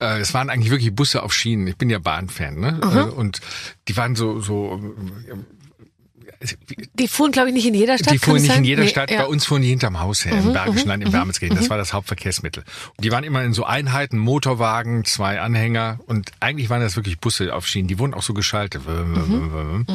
äh, 0.00 0.18
es 0.18 0.32
waren 0.34 0.50
eigentlich 0.50 0.70
wirklich 0.70 0.94
Busse 0.94 1.22
auf 1.22 1.34
Schienen. 1.34 1.66
Ich 1.66 1.76
bin 1.76 1.90
ja 1.90 1.98
Bahnfan, 1.98 2.58
ne? 2.58 2.80
Äh, 2.82 3.14
Und 3.14 3.40
die 3.88 3.96
waren 3.96 4.16
so, 4.16 4.40
so, 4.40 4.80
Die 6.94 7.08
fuhren, 7.08 7.32
glaube 7.32 7.48
ich, 7.48 7.54
nicht 7.54 7.66
in 7.66 7.74
jeder 7.74 7.96
Stadt. 7.98 8.12
die 8.14 8.18
fuhren 8.18 8.36
nicht 8.42 8.50
in 8.50 8.54
sein? 8.56 8.64
jeder 8.64 8.82
Nee, 8.84 8.88
Stadt. 8.88 9.10
ja. 9.10 9.18
Mhm, 9.18 9.22
Bei 9.22 9.28
uns 9.28 9.46
fuhren 9.46 9.62
die 9.62 9.68
hinterm 9.68 10.00
Haus 10.00 10.24
her, 10.24 10.32
im 10.38 10.52
Bergischen 10.52 10.88
Land, 10.88 11.02
in 11.04 11.12
Wermelskirchen. 11.12 11.56
Das 11.56 11.70
war 11.70 11.76
das 11.78 11.92
Hauptverkehrsmittel. 11.92 12.64
Und 12.96 13.04
die 13.04 13.10
waren 13.12 13.24
immer 13.24 13.42
in 13.42 13.52
so 13.52 13.64
Einheiten, 13.64 14.18
Motorwagen, 14.18 15.04
zwei 15.04 15.40
Anhänger. 15.40 16.00
Und 16.06 16.32
eigentlich 16.40 16.70
waren 16.70 16.80
das 16.80 16.96
wirklich 16.96 17.18
Busse 17.18 17.54
auf 17.54 17.66
Schienen. 17.66 17.88
Die 17.88 17.98
wurden 17.98 18.14
auch 18.14 18.22
so 18.22 18.34
geschaltet. 18.34 18.82
Mhm. 18.86 19.86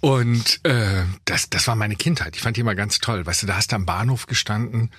Und 0.00 0.60
äh, 0.64 1.02
das, 1.24 1.48
das 1.48 1.66
war 1.68 1.76
meine 1.76 1.94
Kindheit. 1.94 2.34
Ich 2.34 2.42
fand 2.42 2.56
die 2.56 2.60
immer 2.62 2.74
ganz 2.74 2.98
toll. 2.98 3.24
Weißt 3.24 3.42
du, 3.42 3.46
da 3.46 3.56
hast 3.56 3.70
du 3.72 3.76
am 3.76 3.86
Bahnhof 3.86 4.26
gestanden. 4.26 4.90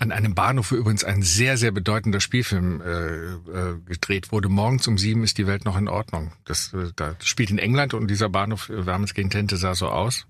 An 0.00 0.10
einem 0.12 0.34
Bahnhof, 0.34 0.72
wo 0.72 0.76
übrigens 0.76 1.04
ein 1.04 1.22
sehr, 1.22 1.56
sehr 1.56 1.70
bedeutender 1.70 2.20
Spielfilm 2.20 2.80
äh, 2.80 2.86
äh, 2.88 3.78
gedreht 3.86 4.32
wurde. 4.32 4.48
Morgens 4.48 4.88
um 4.88 4.98
sieben 4.98 5.22
ist 5.24 5.38
die 5.38 5.46
Welt 5.46 5.64
noch 5.64 5.76
in 5.76 5.88
Ordnung. 5.88 6.32
Das, 6.44 6.72
äh, 6.72 6.90
da 6.96 7.12
das 7.18 7.26
spielt 7.28 7.50
in 7.50 7.58
England 7.58 7.94
und 7.94 8.08
dieser 8.08 8.28
Bahnhof 8.28 8.68
äh, 8.70 8.86
Wermelskirchen-Tente 8.86 9.56
sah 9.56 9.74
so 9.74 9.88
aus. 9.88 10.26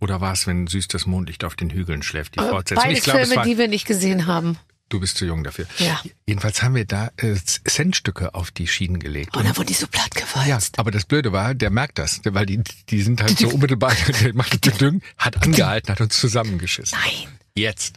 Oder 0.00 0.20
war 0.20 0.32
es, 0.32 0.46
wenn 0.46 0.66
süß 0.66 0.88
das 0.88 1.06
Mondlicht 1.06 1.44
auf 1.44 1.54
den 1.56 1.70
Hügeln 1.70 2.02
schläft, 2.02 2.36
die 2.36 2.40
Fortsetzung? 2.40 2.84
Beide 2.84 2.96
Ich 2.96 3.04
glaube, 3.04 3.20
es 3.20 3.28
Filme, 3.28 3.40
war, 3.40 3.44
die 3.44 3.58
wir 3.58 3.68
nicht 3.68 3.86
gesehen 3.86 4.26
haben. 4.26 4.56
du 4.88 5.00
bist 5.00 5.16
zu 5.18 5.26
jung 5.26 5.44
dafür. 5.44 5.66
Ja. 5.78 6.00
Jedenfalls 6.26 6.62
haben 6.62 6.74
wir 6.74 6.84
da 6.84 7.10
äh, 7.16 7.34
Centstücke 7.34 8.34
auf 8.34 8.50
die 8.50 8.66
Schienen 8.66 8.98
gelegt. 9.00 9.36
Und 9.36 9.44
dann 9.46 9.56
wurden 9.56 9.66
die 9.66 9.74
so 9.74 9.86
platt 9.86 10.10
Ja, 10.16 10.24
gewalzt. 10.24 10.78
aber 10.78 10.90
das 10.90 11.04
Blöde 11.04 11.32
war, 11.32 11.54
der 11.54 11.70
merkt 11.70 11.98
das, 11.98 12.20
weil 12.24 12.46
die, 12.46 12.60
die 12.88 13.02
sind 13.02 13.20
halt 13.20 13.38
so 13.38 13.48
unmittelbar, 13.54 13.92
der 14.22 14.34
macht 14.34 14.80
Ding, 14.80 15.02
hat 15.16 15.42
angehalten, 15.42 15.90
hat 15.90 16.00
uns 16.00 16.18
zusammengeschissen. 16.18 16.96
Nein. 17.04 17.28
Jetzt, 17.54 17.96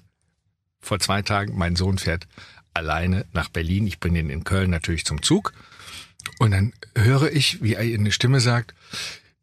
vor 0.81 0.99
zwei 0.99 1.21
Tagen, 1.21 1.57
mein 1.57 1.75
Sohn 1.75 1.97
fährt 1.97 2.27
alleine 2.73 3.25
nach 3.33 3.49
Berlin. 3.49 3.87
Ich 3.87 3.99
bringe 3.99 4.19
ihn 4.19 4.29
in 4.29 4.43
Köln 4.43 4.69
natürlich 4.69 5.05
zum 5.05 5.21
Zug. 5.21 5.53
Und 6.39 6.51
dann 6.51 6.73
höre 6.95 7.31
ich, 7.31 7.61
wie 7.61 7.73
er 7.73 7.81
eine 7.81 8.11
Stimme 8.11 8.39
sagt, 8.39 8.73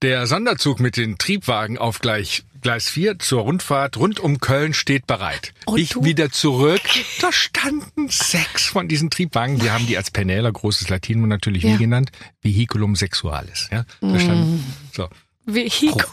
der 0.03 0.27
Sonderzug 0.29 0.79
mit 0.79 0.97
den 0.97 1.19
Triebwagen 1.19 1.77
auf 1.77 1.99
gleich 1.99 2.45
Gleis 2.61 2.89
4 2.89 3.19
zur 3.21 3.43
Rundfahrt 3.43 3.97
rund 3.97 4.19
um 4.19 4.41
Köln 4.41 4.75
steht 4.75 5.07
bereit. 5.07 5.55
Und 5.67 5.79
ich 5.79 5.91
du? 5.91 6.05
wieder 6.05 6.31
zurück. 6.31 6.81
Da 7.21 7.31
standen 7.33 8.09
sechs 8.09 8.67
von 8.67 8.89
diesen 8.89 9.11
Triebwagen. 9.11 9.61
Wir 9.63 9.73
haben 9.73 9.87
die 9.87 9.97
als 9.97 10.11
Penäler, 10.11 10.51
großes 10.51 10.89
Latinum 10.89 11.29
natürlich 11.29 11.63
Ja. 11.63 11.75
wie 11.75 11.79
genannt, 11.79 12.11
Vehiculum 12.43 12.97
sexualis. 12.97 13.69
Ja, 13.71 13.85
da 14.01 14.19
standen, 14.19 14.65
so. 14.93 15.09
Vehikel. 15.55 16.05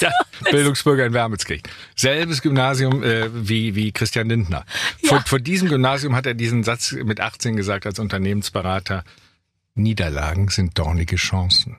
Ja, 0.00 0.10
Bildungsbürger 0.50 1.06
in 1.06 1.12
Wermelskirchen. 1.12 1.62
Selbes 1.94 2.42
Gymnasium 2.42 3.02
äh, 3.02 3.28
wie, 3.32 3.74
wie 3.74 3.92
Christian 3.92 4.28
Lindner. 4.28 4.64
Vor, 5.04 5.22
vor 5.24 5.38
diesem 5.38 5.68
Gymnasium 5.68 6.14
hat 6.14 6.26
er 6.26 6.34
diesen 6.34 6.64
Satz 6.64 6.92
mit 6.92 7.20
18 7.20 7.56
gesagt 7.56 7.86
als 7.86 7.98
Unternehmensberater. 7.98 9.04
Niederlagen 9.76 10.48
sind 10.48 10.78
dornige 10.78 11.16
Chancen. 11.16 11.76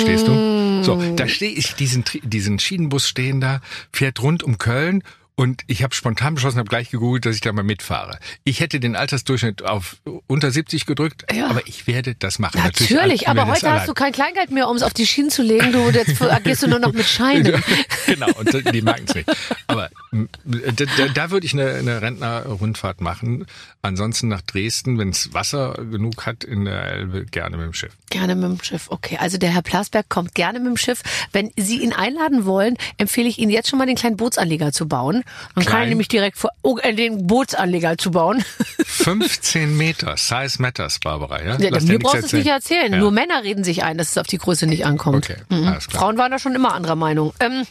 Stehst 0.00 0.26
du? 0.26 0.82
So, 0.82 1.14
da 1.14 1.28
stehe 1.28 1.52
ich, 1.52 1.74
diesen, 1.74 2.04
diesen 2.22 2.58
Schienenbus 2.58 3.06
stehen 3.06 3.40
da, 3.40 3.60
fährt 3.92 4.22
rund 4.22 4.42
um 4.42 4.58
Köln 4.58 5.02
und 5.40 5.62
ich 5.68 5.82
habe 5.82 5.94
spontan 5.94 6.34
beschlossen, 6.34 6.58
habe 6.58 6.68
gleich 6.68 6.90
gegoogelt, 6.90 7.24
dass 7.24 7.34
ich 7.34 7.40
da 7.40 7.50
mal 7.50 7.62
mitfahre. 7.62 8.18
Ich 8.44 8.60
hätte 8.60 8.78
den 8.78 8.94
Altersdurchschnitt 8.94 9.62
auf 9.64 9.96
unter 10.26 10.50
70 10.50 10.84
gedrückt, 10.84 11.24
Ja. 11.34 11.46
aber 11.48 11.66
ich 11.66 11.86
werde 11.86 12.14
das 12.14 12.38
machen. 12.38 12.60
Natürlich, 12.62 13.26
an- 13.26 13.38
aber 13.38 13.50
heute 13.50 13.66
hast 13.66 13.72
allein. 13.72 13.86
du 13.86 13.94
kein 13.94 14.12
Kleingeld 14.12 14.50
mehr, 14.50 14.68
um 14.68 14.76
es 14.76 14.82
auf 14.82 14.92
die 14.92 15.06
Schienen 15.06 15.30
zu 15.30 15.42
legen. 15.42 15.72
Du 15.72 15.88
jetzt 15.88 16.20
agierst 16.22 16.62
du 16.64 16.66
nur 16.68 16.78
noch 16.78 16.92
mit 16.92 17.06
Scheinen. 17.06 17.62
genau, 18.06 18.28
und 18.38 18.52
die 18.74 18.82
merken 18.82 19.06
es 19.08 19.14
nicht. 19.14 19.30
Aber 19.66 19.88
da, 20.12 20.84
da, 20.98 21.08
da 21.08 21.30
würde 21.30 21.46
ich 21.46 21.54
eine, 21.54 21.70
eine 21.72 22.02
Rentnerrundfahrt 22.02 23.00
machen. 23.00 23.46
Ansonsten 23.80 24.28
nach 24.28 24.42
Dresden, 24.42 24.98
wenn 24.98 25.08
es 25.08 25.32
Wasser 25.32 25.72
genug 25.90 26.26
hat 26.26 26.44
in 26.44 26.66
der 26.66 26.82
Elbe, 26.84 27.24
gerne 27.24 27.56
mit 27.56 27.64
dem 27.64 27.72
Schiff. 27.72 27.96
Gerne 28.10 28.34
mit 28.34 28.44
dem 28.44 28.62
Schiff. 28.62 28.88
Okay, 28.90 29.16
also 29.18 29.38
der 29.38 29.48
Herr 29.50 29.62
Plasberg 29.62 30.08
kommt 30.10 30.34
gerne 30.34 30.58
mit 30.58 30.68
dem 30.68 30.76
Schiff. 30.76 31.00
Wenn 31.32 31.50
Sie 31.56 31.80
ihn 31.82 31.94
einladen 31.94 32.44
wollen, 32.44 32.76
empfehle 32.98 33.26
ich 33.28 33.38
Ihnen 33.38 33.50
jetzt 33.50 33.70
schon 33.70 33.78
mal 33.78 33.86
den 33.86 33.96
kleinen 33.96 34.18
Bootsanleger 34.18 34.72
zu 34.72 34.86
bauen. 34.86 35.22
Dann 35.54 35.64
kann 35.64 35.72
Klein. 35.72 35.82
ich 35.84 35.88
nämlich 35.90 36.08
direkt 36.08 36.38
vor, 36.38 36.50
oh, 36.62 36.78
äh, 36.78 36.94
den 36.94 37.26
Bootsanleger 37.26 37.98
zu 37.98 38.10
bauen. 38.10 38.44
15 38.86 39.76
Meter. 39.76 40.16
Size 40.16 40.60
matters, 40.60 40.98
Barbara, 41.00 41.42
ja? 41.42 41.58
Ja, 41.58 41.80
mir 41.80 41.98
brauchst 41.98 42.22
du 42.22 42.26
es 42.26 42.32
nicht 42.32 42.46
erzählen. 42.46 42.92
Ja. 42.92 42.98
Nur 42.98 43.10
Männer 43.10 43.42
reden 43.42 43.64
sich 43.64 43.82
ein, 43.82 43.98
dass 43.98 44.10
es 44.10 44.18
auf 44.18 44.26
die 44.26 44.38
Größe 44.38 44.66
nicht 44.66 44.84
ankommt. 44.86 45.30
Okay, 45.30 45.36
Mhm. 45.48 45.66
alles 45.68 45.88
klar. 45.88 46.02
Frauen 46.02 46.18
waren 46.18 46.30
da 46.30 46.38
schon 46.38 46.54
immer 46.54 46.74
anderer 46.74 46.96
Meinung. 46.96 47.32
Ähm, 47.40 47.66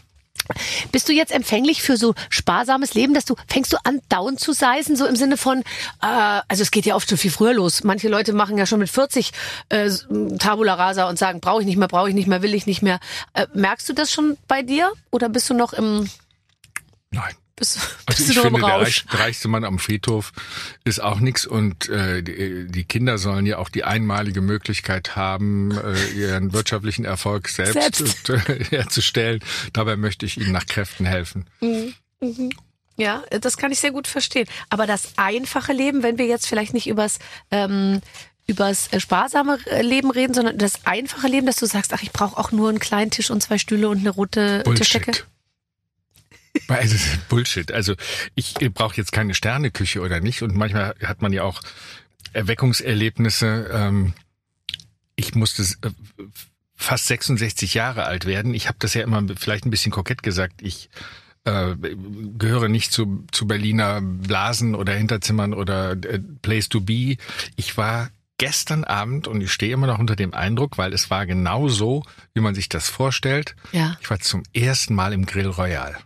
bist 0.91 1.07
du 1.07 1.13
jetzt 1.13 1.31
empfänglich 1.31 1.81
für 1.83 1.95
so 1.97 2.15
sparsames 2.29 2.93
Leben, 2.95 3.13
dass 3.13 3.25
du 3.25 3.35
fängst 3.47 3.71
du 3.71 3.77
an 3.83 3.99
down 4.09 4.37
zu 4.37 4.51
seisen, 4.53 4.95
so 4.95 5.05
im 5.05 5.15
Sinne 5.15 5.37
von, 5.37 5.59
äh, 5.59 6.41
also 6.47 6.63
es 6.63 6.71
geht 6.71 6.85
ja 6.87 6.95
oft 6.95 7.07
schon 7.07 7.17
viel 7.19 7.29
früher 7.29 7.53
los. 7.53 7.83
Manche 7.83 8.07
Leute 8.09 8.33
machen 8.33 8.57
ja 8.57 8.65
schon 8.65 8.79
mit 8.79 8.89
40 8.89 9.31
äh, 9.69 9.89
Tabula 10.39 10.73
Rasa 10.73 11.07
und 11.07 11.19
sagen, 11.19 11.39
brauche 11.39 11.61
ich 11.61 11.67
nicht 11.67 11.77
mehr, 11.77 11.87
brauche 11.87 12.09
ich 12.09 12.15
nicht 12.15 12.27
mehr, 12.27 12.41
will 12.41 12.55
ich 12.55 12.65
nicht 12.65 12.81
mehr. 12.81 12.99
Äh, 13.33 13.45
merkst 13.53 13.87
du 13.89 13.93
das 13.93 14.11
schon 14.11 14.37
bei 14.47 14.63
dir 14.63 14.91
oder 15.11 15.29
bist 15.29 15.49
du 15.49 15.53
noch 15.53 15.73
im 15.73 16.09
Nein. 17.11 17.33
Bist, 17.59 17.77
Also 18.05 18.23
bist 18.25 18.29
du 18.29 18.33
noch 18.33 18.45
im 18.45 18.53
finde, 18.55 18.67
der, 18.67 18.75
Rausch? 18.75 18.85
reich, 18.85 19.05
der 19.11 19.19
reichste 19.19 19.47
Mann 19.47 19.63
am 19.63 19.79
Friedhof 19.79 20.31
ist 20.83 21.01
auch 21.01 21.19
nix 21.19 21.45
und 21.45 21.89
äh, 21.89 22.23
die, 22.23 22.67
die 22.67 22.83
Kinder 22.85 23.17
sollen 23.17 23.45
ja 23.45 23.57
auch 23.57 23.69
die 23.69 23.83
einmalige 23.83 24.41
Möglichkeit 24.41 25.15
haben, 25.15 25.71
äh, 25.77 26.07
ihren 26.17 26.53
wirtschaftlichen 26.53 27.05
Erfolg 27.05 27.49
selbst, 27.49 27.73
Selbst. 27.97 28.29
äh, 28.49 28.63
herzustellen. 28.69 29.41
Dabei 29.73 29.95
möchte 29.95 30.25
ich 30.25 30.37
ihnen 30.37 30.51
nach 30.51 30.65
Kräften 30.65 31.05
helfen. 31.05 31.45
Ja, 32.97 33.23
das 33.41 33.57
kann 33.57 33.71
ich 33.71 33.79
sehr 33.79 33.91
gut 33.91 34.07
verstehen. 34.07 34.47
Aber 34.69 34.87
das 34.87 35.13
einfache 35.17 35.73
Leben, 35.73 36.03
wenn 36.03 36.17
wir 36.17 36.25
jetzt 36.25 36.47
vielleicht 36.47 36.73
nicht 36.73 36.87
übers 36.87 37.19
ähm, 37.51 38.01
übers 38.49 38.87
äh, 38.91 38.99
sparsame 38.99 39.59
äh, 39.67 39.81
Leben 39.81 40.11
reden, 40.11 40.33
sondern 40.33 40.57
das 40.57 40.85
einfache 40.85 41.27
Leben, 41.27 41.45
dass 41.45 41.57
du 41.57 41.67
sagst, 41.67 41.93
ach, 41.93 42.01
ich 42.01 42.11
brauche 42.11 42.37
auch 42.37 42.51
nur 42.51 42.67
einen 42.69 42.79
kleinen 42.79 43.11
Tisch 43.11 43.29
und 43.29 43.41
zwei 43.41 43.57
Stühle 43.59 43.87
und 43.87 43.99
eine 43.99 44.09
rote 44.09 44.63
Tischdecke. 44.75 45.11
Also, 46.67 46.95
Bullshit. 47.29 47.71
Also 47.71 47.95
ich 48.35 48.53
brauche 48.73 48.97
jetzt 48.97 49.11
keine 49.11 49.33
Sterneküche 49.33 50.01
oder 50.01 50.19
nicht. 50.19 50.41
Und 50.41 50.55
manchmal 50.55 50.95
hat 51.03 51.21
man 51.21 51.33
ja 51.33 51.43
auch 51.43 51.61
Erweckungserlebnisse. 52.33 53.69
Ähm, 53.71 54.13
ich 55.15 55.35
musste 55.35 55.63
äh, 55.63 55.91
fast 56.75 57.07
66 57.07 57.73
Jahre 57.73 58.05
alt 58.05 58.25
werden. 58.25 58.53
Ich 58.53 58.67
habe 58.67 58.77
das 58.79 58.93
ja 58.93 59.03
immer 59.03 59.23
vielleicht 59.37 59.65
ein 59.65 59.71
bisschen 59.71 59.91
kokett 59.91 60.23
gesagt. 60.23 60.61
Ich 60.61 60.89
äh, 61.45 61.75
gehöre 62.37 62.69
nicht 62.69 62.91
zu, 62.91 63.25
zu 63.31 63.47
Berliner 63.47 64.01
Blasen 64.01 64.75
oder 64.75 64.93
Hinterzimmern 64.93 65.53
oder 65.53 65.91
äh, 65.91 66.19
Place 66.41 66.69
to 66.69 66.81
be. 66.81 67.17
Ich 67.55 67.77
war 67.77 68.09
gestern 68.39 68.83
Abend 68.83 69.27
und 69.27 69.41
ich 69.41 69.51
stehe 69.51 69.71
immer 69.71 69.85
noch 69.85 69.99
unter 69.99 70.15
dem 70.15 70.33
Eindruck, 70.33 70.79
weil 70.79 70.93
es 70.93 71.11
war 71.11 71.27
genau 71.27 71.67
so, 71.67 72.03
wie 72.33 72.41
man 72.41 72.55
sich 72.55 72.69
das 72.69 72.89
vorstellt. 72.89 73.55
Ja. 73.71 73.97
Ich 74.01 74.09
war 74.09 74.19
zum 74.19 74.41
ersten 74.53 74.95
Mal 74.95 75.13
im 75.13 75.27
Grill 75.27 75.47
Royal. 75.47 75.97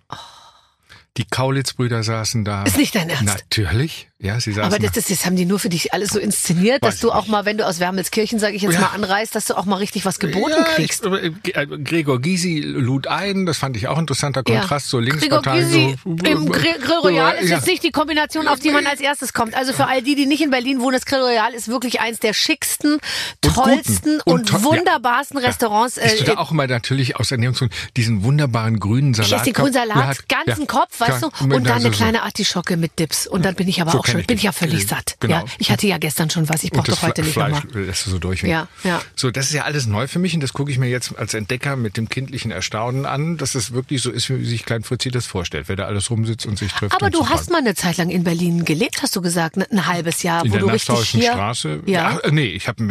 Die 1.15 1.25
Kaulitz-Brüder 1.25 2.03
saßen 2.03 2.43
da. 2.43 2.63
Ist 2.63 2.77
nicht 2.77 2.95
dein 2.95 3.09
Ernst? 3.09 3.23
Natürlich. 3.23 4.09
Ja, 4.23 4.39
sie 4.39 4.51
saßen 4.53 4.63
Aber 4.63 4.79
das, 4.79 4.93
da. 4.93 5.01
das, 5.01 5.09
das 5.09 5.25
haben 5.25 5.35
die 5.35 5.43
nur 5.45 5.59
für 5.59 5.67
dich 5.67 5.93
alles 5.93 6.11
so 6.11 6.17
inszeniert, 6.19 6.81
Weiß 6.81 6.91
dass 6.91 6.99
du 7.01 7.09
ich 7.09 7.13
auch 7.13 7.21
nicht. 7.23 7.31
mal, 7.31 7.43
wenn 7.45 7.57
du 7.57 7.67
aus 7.67 7.79
Wermelskirchen, 7.81 8.39
sage 8.39 8.55
ich 8.55 8.61
jetzt 8.61 8.73
Ja. 8.75 8.79
mal, 8.79 8.87
anreist, 8.95 9.35
dass 9.35 9.45
du 9.45 9.57
auch 9.57 9.65
mal 9.65 9.75
richtig 9.75 10.05
was 10.05 10.17
geboten 10.17 10.53
ja, 10.57 10.63
kriegst. 10.63 11.05
Ich, 11.43 11.55
äh, 11.57 11.67
Gregor 11.67 12.21
Gysi 12.21 12.61
lud 12.61 13.07
ein, 13.07 13.45
das 13.45 13.57
fand 13.57 13.75
ich 13.75 13.89
auch 13.89 13.97
interessanter 13.99 14.41
Ja. 14.47 14.59
Kontrast 14.61 14.87
zur 14.89 15.01
Gregor 15.01 15.19
Linkspartei. 15.19 15.59
Gysi 15.59 15.95
so, 16.05 16.09
im 16.09 16.49
Grill, 16.49 16.75
Royal 17.03 17.35
ist 17.35 17.49
ja. 17.49 17.57
jetzt 17.57 17.67
nicht 17.67 17.83
die 17.83 17.91
Kombination, 17.91 18.47
auf 18.47 18.59
die 18.59 18.71
man 18.71 18.87
als 18.87 19.01
erstes 19.01 19.33
kommt. 19.33 19.55
Also 19.55 19.73
für 19.73 19.87
all 19.87 20.01
die, 20.01 20.15
die 20.15 20.25
nicht 20.25 20.41
in 20.41 20.51
Berlin 20.51 20.79
wohnen, 20.79 20.93
das 20.93 21.05
Grill 21.05 21.19
Royal 21.19 21.53
ist 21.53 21.67
wirklich 21.67 21.99
eins 21.99 22.19
der 22.19 22.33
schicksten, 22.33 22.93
Und 22.93 23.01
tollsten 23.41 24.21
und, 24.21 24.33
Und 24.33 24.51
ja. 24.51 24.63
wunderbarsten 24.63 25.37
Restaurants. 25.37 25.97
Äh, 25.97 26.23
da 26.23 26.37
auch 26.37 26.51
immer 26.51 26.65
natürlich 26.67 27.17
aus 27.17 27.29
Ernährungsgründen 27.31 27.77
diesen 27.97 28.23
wunderbaren 28.23 28.79
grünen 28.79 29.13
Salat? 29.13 29.27
ich 29.27 29.35
esse 29.35 29.43
den 29.45 29.53
grünen 29.53 29.73
Salat, 29.73 30.29
ganzen 30.29 30.65
Kopf, 30.67 30.99
weißt 30.99 31.23
du, 31.23 31.27
und 31.43 31.65
dann 31.67 31.81
eine 31.81 31.91
kleine 31.91 32.23
Artischocke 32.23 32.77
mit 32.77 32.99
Dips. 32.99 33.27
Und 33.27 33.43
dann 33.43 33.55
bin 33.55 33.67
ich 33.67 33.81
aber 33.81 33.91
So 33.91 33.99
auch 33.99 34.12
schon, 34.13 34.21
ich 34.21 34.27
bin 34.27 34.37
ich 34.37 34.43
ja 34.43 34.51
völlig 34.51 34.83
Äh, 34.83 34.87
satt. 34.87 35.15
genau. 35.19 35.35
Ja, 35.39 35.45
ich 35.59 35.69
hatte 35.71 35.85
ja 35.87 35.97
gestern 35.97 36.29
schon 36.29 36.47
was, 36.49 36.63
ich 36.63 36.71
brauche 36.71 36.89
doch 36.91 37.01
heute 37.01 37.21
Fle- 37.21 37.25
nicht 37.25 37.33
Fleisch 37.33 37.63
nochmal. 37.65 37.83
lässt 37.83 38.05
du 38.05 38.09
so 38.11 38.19
durch. 38.19 38.43
Ja, 38.43 38.67
ja. 38.83 39.01
So, 39.15 39.29
das 39.31 39.45
ist 39.47 39.53
ja 39.53 39.63
alles 39.63 39.85
neu 39.85 40.07
für 40.07 40.19
mich 40.19 40.33
und 40.33 40.41
das 40.41 40.53
gucke 40.53 40.71
ich 40.71 40.77
mir 40.77 40.87
jetzt 40.89 41.17
als 41.17 41.33
Entdecker 41.33 41.75
mit 41.75 41.97
dem 41.97 42.07
kindlichen 42.09 42.51
Erstaunen 42.51 43.05
an, 43.05 43.37
dass 43.37 43.55
es 43.55 43.73
wirklich 43.73 44.01
so 44.01 44.09
ist, 44.11 44.29
wie 44.29 44.43
sich 44.45 44.65
Klein 44.65 44.83
Fritzi 44.83 45.11
das 45.11 45.25
vorstellt, 45.25 45.67
wer 45.67 45.75
da 45.75 45.85
alles 45.85 46.09
rumsitzt 46.09 46.45
und 46.45 46.57
sich 46.57 46.71
trifft. 46.71 46.95
Aber 46.95 47.09
du 47.09 47.19
so 47.19 47.29
hast 47.29 47.49
mal 47.51 47.57
eine 47.59 47.75
Zeit 47.75 47.97
lang 47.97 48.09
in 48.09 48.23
Berlin 48.23 48.65
gelebt, 48.65 49.01
hast 49.01 49.15
du 49.15 49.21
gesagt, 49.21 49.57
ne? 49.57 49.67
ein 49.71 49.85
halbes 49.85 50.23
Jahr, 50.23 50.45
in 50.45 50.51
wo 50.51 50.57
der 50.57 50.61
du 50.65 50.71
richtig 50.71 50.99
hier. 51.09 51.31
Straße. 51.33 51.81
Ja. 51.85 52.17
äh, 52.19 52.31
nee, 52.31 52.45
ich 52.47 52.67
habe 52.67 52.83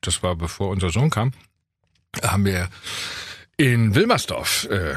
das 0.00 0.22
war 0.22 0.36
bevor 0.36 0.68
unser 0.70 0.90
Sohn 0.90 1.10
kam, 1.10 1.32
haben 2.22 2.44
wir 2.44 2.68
in 3.56 3.94
Wilmersdorf 3.94 4.68
äh, 4.70 4.94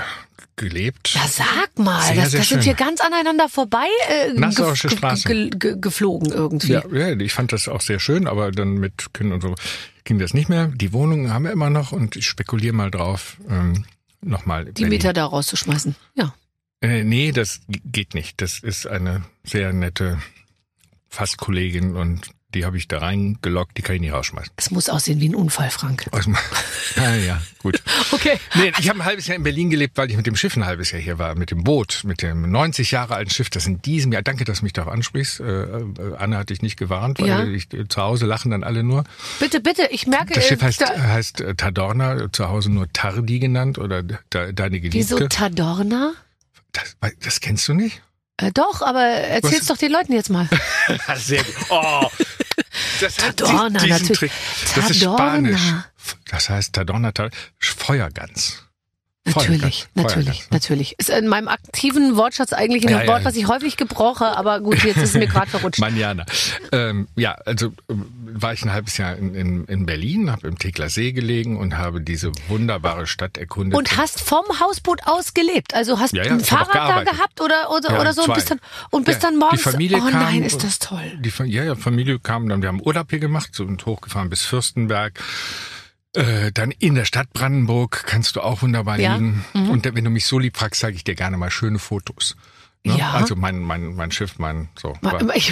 gelebt. 0.60 1.14
Ja, 1.16 1.28
sag 1.28 1.80
mal, 1.80 2.01
Sehr, 2.03 2.16
das, 2.16 2.32
sehr 2.32 2.39
das 2.41 2.49
sind 2.49 2.66
wir 2.66 2.76
ganz 2.76 3.01
aneinander 3.01 3.49
vorbei 3.49 3.88
äh, 4.10 4.34
Nassauische 4.34 4.89
Straße. 4.91 5.28
ge- 5.28 5.49
ge- 5.49 5.78
geflogen 5.82 6.32
irgendwie. 6.32 6.74
Ja, 6.74 6.84
ja, 6.91 7.20
ich 7.20 7.34
fand 7.34 7.51
das 7.51 7.68
auch 7.68 7.82
sehr 7.82 7.99
schön, 7.99 8.28
aber 8.28 8.51
dann 8.51 8.76
mit 8.76 9.12
Kindern 9.14 9.36
und 9.36 9.41
so 9.41 9.55
ging 10.03 10.20
das 10.20 10.34
nicht 10.36 10.49
mehr. 10.49 10.68
Die 10.68 10.93
Wohnungen 10.93 11.34
haben 11.34 11.45
wir 11.45 11.51
immer 11.51 11.72
noch 11.72 11.91
und 11.91 12.16
ich 12.16 12.28
spekuliere 12.28 12.74
mal 12.76 12.91
drauf, 12.91 13.38
ähm, 13.49 13.86
nochmal. 14.22 14.66
Die 14.66 14.86
Meter 14.86 15.14
da 15.14 15.26
rauszuschmeißen. 15.26 15.95
Ja. 16.14 16.36
Äh, 16.82 17.03
nee, 17.03 17.32
das 17.32 17.62
geht 17.68 18.14
nicht. 18.14 18.41
Das 18.41 18.60
ist 18.60 18.86
eine 18.88 19.24
sehr 19.43 19.74
nette 19.74 20.20
Fastkollegin 21.10 21.95
und 21.95 22.30
die 22.56 22.66
habe 22.66 22.78
ich 22.78 22.88
da 22.88 22.97
reingelockt, 23.00 23.78
die 23.78 23.82
kann 23.84 23.95
ich 23.95 24.02
nicht 24.02 24.12
rausschmeißen. 24.14 24.52
Es 24.58 24.72
muss 24.72 24.89
aussehen 24.89 25.20
wie 25.20 25.30
ein 25.30 25.36
Unfall, 25.36 25.70
Frank. 25.70 26.06
Dem- 26.12 26.36
ah, 26.97 27.16
ja, 27.16 27.41
gut. 27.60 27.82
Okay. 28.12 28.39
Nee, 28.56 28.72
ich 28.80 28.89
habe 28.89 29.00
ein 29.00 29.06
halbes 29.06 29.28
Jahr 29.28 29.36
in 29.38 29.43
Berlin 29.43 29.70
gelebt, 29.70 29.95
weil 29.97 30.10
ich 30.10 30.18
mit 30.18 30.26
dem 30.26 30.36
Schiff 30.36 30.58
ein 30.58 30.66
halbes 30.66 30.91
Jahr 30.91 31.00
hier 31.02 31.20
war, 31.20 31.36
mit 31.36 31.52
dem 31.52 31.64
Boot, 31.64 32.02
mit 32.06 32.24
dem 32.24 32.50
90 32.50 32.89
Jahre 32.91 33.14
alten 33.16 33.30
Schiff, 33.30 33.50
das 33.52 33.68
in 33.68 33.82
diesem 33.84 34.12
Jahr, 34.12 34.24
danke, 34.24 34.45
dass 34.45 34.60
du 34.60 34.66
mich 34.66 34.74
darauf 34.74 34.91
ansprichst, 34.91 35.39
äh, 35.41 35.43
äh, 35.62 36.16
Anne 36.18 36.38
hatte 36.38 36.54
ich 36.54 36.62
nicht 36.64 36.76
gewarnt, 36.78 37.20
weil 37.20 37.28
Ja. 37.28 37.43
ich, 37.45 37.72
äh, 37.74 37.88
zu 37.88 38.02
Hause 38.02 38.26
lachen 38.26 38.50
dann 38.52 38.64
alle 38.64 38.84
nur. 38.84 39.04
Bitte, 39.39 39.60
bitte, 39.62 39.88
ich 39.91 40.08
merke. 40.08 40.34
Das 40.34 40.47
Schiff 40.47 40.62
äh, 40.62 40.66
heißt, 40.66 40.82
da, 40.82 40.97
heißt 41.00 41.41
äh, 41.41 41.56
Tadorna, 41.56 42.32
zu 42.32 42.50
Hause 42.50 42.72
nur 42.72 42.91
Tardi 42.91 43.38
genannt 43.39 43.78
oder 43.78 44.02
de, 44.02 44.18
deine 44.54 44.80
Geliebte. 44.80 44.97
wieso 44.97 45.28
Tadorna? 45.28 46.14
Das, 46.72 46.95
das 47.20 47.39
kennst 47.41 47.68
du 47.68 47.74
nicht? 47.74 48.02
Äh, 48.38 48.52
doch, 48.54 48.82
aber 48.82 49.02
erzähl's 49.02 49.62
Was? 49.62 49.68
doch 49.68 49.78
den 49.78 49.91
Leuten 49.91 50.14
jetzt 50.14 50.30
mal. 50.30 50.47
Sehr 51.16 51.43
gut. 51.43 51.56
Oh, 51.70 52.08
das 53.02 53.18
hat 53.20 53.38
Tadorna, 53.38 53.80
diesen 53.80 53.90
natürlich. 53.90 54.18
Trick. 54.20 54.32
Das 54.76 54.90
ist 54.92 55.00
Tadorna. 55.02 55.18
Spanisch. 55.18 55.74
Das 56.30 56.50
heißt 56.50 56.74
Tadorna, 56.74 57.12
Tadorna 57.12 57.30
Feuergans. 57.60 58.68
Natürlich, 59.26 59.59
Feuergans, 59.59 59.89
natürlich, 59.95 60.13
Feuergans, 60.13 60.39
ne? 60.39 60.47
natürlich. 60.51 60.95
Ist 60.97 61.09
in 61.09 61.28
meinem 61.28 61.49
aktiven 61.49 62.15
Wortschatz 62.15 62.53
eigentlich 62.53 62.88
ein 62.88 62.91
Ja, 62.91 63.07
Wort, 63.07 63.20
ja. 63.20 63.26
was 63.26 63.36
ich 63.36 63.47
häufig 63.47 63.78
gebrauche, 63.78 64.26
aber 64.26 64.59
gut, 64.61 64.84
jetzt 64.84 64.97
ist 64.97 65.09
es 65.09 65.13
mir 65.13 65.28
gerade 65.28 65.47
verrutscht. 65.51 65.80
Manjana. 65.80 66.26
Ähm, 66.72 67.07
ja, 67.15 67.34
also 67.45 67.74
ähm, 67.89 68.05
war 68.32 68.53
ich 68.53 68.63
ein 68.63 68.72
halbes 68.72 68.97
Jahr 68.97 69.17
in, 69.17 69.36
in, 69.36 69.65
in 69.65 69.86
Berlin, 69.86 70.32
habe 70.32 70.47
im 70.47 70.57
Tegler 70.57 70.89
See 70.89 71.11
gelegen 71.11 71.57
und 71.57 71.78
habe 71.78 72.01
diese 72.01 72.32
wunderbare 72.47 73.07
Stadt 73.07 73.38
erkundet. 73.38 73.78
Und 73.78 73.97
hast 73.97 74.22
vom 74.22 74.45
Hausboot 74.59 75.01
aus 75.05 75.34
gelebt. 75.34 75.74
Also 75.74 75.99
hast 75.99 76.13
Ja, 76.13 76.24
ein 76.24 76.39
Fahrrad 76.39 76.76
da 76.76 77.03
gehabt 77.03 77.41
oder 77.41 77.70
oder, 77.72 77.99
oder 77.99 78.13
so 78.13 78.24
zwei. 78.24 78.30
und 78.30 78.36
bist 78.36 78.51
dann 78.51 78.59
und 78.89 79.05
bist 79.05 79.24
dann 79.24 79.38
morgens. 79.38 79.63
Die 79.63 79.70
Familie 79.70 79.97
oh 79.97 80.09
kam, 80.09 80.24
nein, 80.24 80.43
ist 80.43 80.63
das 80.63 80.80
toll. 80.80 81.20
Die, 81.20 81.32
ja, 81.45 81.63
ja, 81.63 81.76
Familie 81.76 82.20
kam 82.20 82.47
dann, 82.49 82.61
wir 82.61 82.70
haben 82.70 82.82
Urlaub 82.82 83.09
hier 83.09 83.20
gemacht 83.20 83.59
und 83.59 83.86
hochgefahren 83.86 84.30
bis 84.30 84.43
Fürstenberg. 84.45 85.20
Äh, 86.16 86.51
dann 86.51 86.72
in 86.72 86.95
der 86.95 87.05
Stadt 87.05 87.32
Brandenburg 87.34 88.03
kannst 88.07 88.36
du 88.36 88.41
auch 88.41 88.62
wunderbar 88.64 88.99
Ja, 88.99 89.16
liegen. 89.16 89.45
Und 89.53 89.86
wenn 89.93 90.03
du 90.03 90.10
mich 90.10 90.26
so 90.26 90.39
lieb 90.39 90.57
fragst, 90.57 90.82
zeige 90.82 90.95
ich 90.95 91.03
dir 91.03 91.14
gerne 91.16 91.38
mal 91.38 91.51
schöne 91.51 91.78
Fotos. 91.78 92.36
Ne? 92.84 92.97
Ja. 92.97 93.12
Also 93.12 93.36
mein, 93.36 93.60
mein, 93.60 93.93
mein 93.95 94.10
Schiff, 94.12 94.39
mein 94.39 94.70
so. 94.80 94.97
Aber- 95.03 95.36
Ich, 95.36 95.51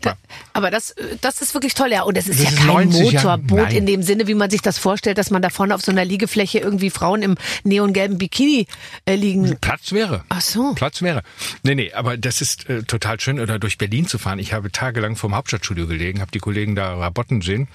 da, 0.00 0.16
aber 0.54 0.70
das, 0.70 0.94
das 1.20 1.42
ist 1.42 1.52
wirklich 1.54 1.74
toll, 1.74 1.90
ja. 1.90 2.02
Und 2.04 2.16
es 2.16 2.26
ist 2.28 2.38
Das 2.38 2.44
ja 2.44 2.50
ist 2.52 2.58
kein 2.58 2.66
90 2.68 3.10
Jahre- 3.12 3.36
Motorboot 3.38 3.58
nein. 3.64 3.76
in 3.76 3.86
dem 3.86 4.02
Sinne, 4.02 4.26
wie 4.28 4.34
man 4.34 4.48
sich 4.48 4.62
das 4.62 4.78
vorstellt, 4.78 5.18
dass 5.18 5.30
man 5.30 5.42
da 5.42 5.50
vorne 5.50 5.74
auf 5.74 5.82
so 5.82 5.90
einer 5.92 6.04
Liegefläche 6.04 6.58
irgendwie 6.60 6.88
Frauen 6.90 7.20
im 7.22 7.36
neongelben 7.64 8.16
Bikini 8.16 8.68
äh, 9.06 9.16
liegen. 9.16 9.58
Platz 9.60 9.90
wäre. 9.92 10.24
Ach 10.30 10.40
so. 10.40 10.72
Platz 10.74 11.02
wäre. 11.02 11.22
Nee, 11.64 11.74
nee, 11.74 11.92
aber 11.92 12.16
das 12.16 12.40
ist 12.40 12.70
äh, 12.70 12.84
total 12.84 13.18
schön, 13.20 13.40
oder 13.40 13.58
durch 13.58 13.76
Berlin 13.76 14.06
zu 14.06 14.16
fahren. 14.16 14.38
Ich 14.38 14.52
habe 14.54 14.70
tagelang 14.72 15.16
vorm 15.16 15.34
Hauptstadtstudio 15.34 15.86
gelegen, 15.88 16.20
habe 16.20 16.30
die 16.30 16.38
Kollegen 16.38 16.76
da 16.76 16.94
Rabotten 16.94 17.42
sehen. 17.42 17.66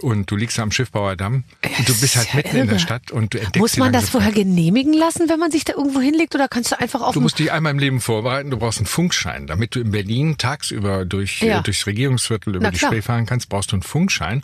Und 0.00 0.30
du 0.30 0.36
liegst 0.36 0.58
am 0.58 0.70
Schiffbauerdamm 0.72 1.44
und 1.62 1.88
du 1.88 1.92
bist 1.92 2.02
ist 2.02 2.16
halt 2.16 2.28
ja 2.30 2.36
mitten 2.36 2.56
in 2.56 2.66
der 2.66 2.74
irre. 2.76 2.78
Stadt 2.78 3.10
und 3.10 3.34
du 3.34 3.38
entdeckst 3.38 3.60
Muss 3.60 3.76
man 3.76 3.92
das 3.92 4.10
vorher 4.10 4.32
genehmigen 4.32 4.92
lassen, 4.92 5.28
wenn 5.28 5.38
man 5.38 5.50
sich 5.50 5.64
da 5.64 5.72
irgendwo 5.74 6.00
hinlegt? 6.00 6.34
Oder 6.34 6.48
kannst 6.48 6.72
du 6.72 6.78
einfach 6.80 7.00
auf 7.00 7.14
Du 7.14 7.20
musst 7.20 7.38
dich 7.38 7.50
einmal 7.52 7.72
im 7.72 7.78
Leben 7.78 8.00
vorbereiten, 8.00 8.50
du 8.50 8.58
brauchst 8.58 8.78
einen 8.78 8.86
Funkschein. 8.86 9.46
Damit 9.46 9.74
du 9.74 9.80
in 9.80 9.90
Berlin 9.90 10.36
tagsüber 10.38 11.04
durch, 11.04 11.40
Ja. 11.42 11.60
äh, 11.60 11.62
durchs 11.62 11.86
Regierungsviertel 11.86 12.54
über 12.56 12.64
Na 12.64 12.70
die 12.70 12.78
klar. 12.78 12.90
Spree 12.92 13.02
fahren 13.02 13.26
kannst, 13.26 13.48
brauchst 13.48 13.72
du 13.72 13.76
einen 13.76 13.82
Funkschein, 13.82 14.42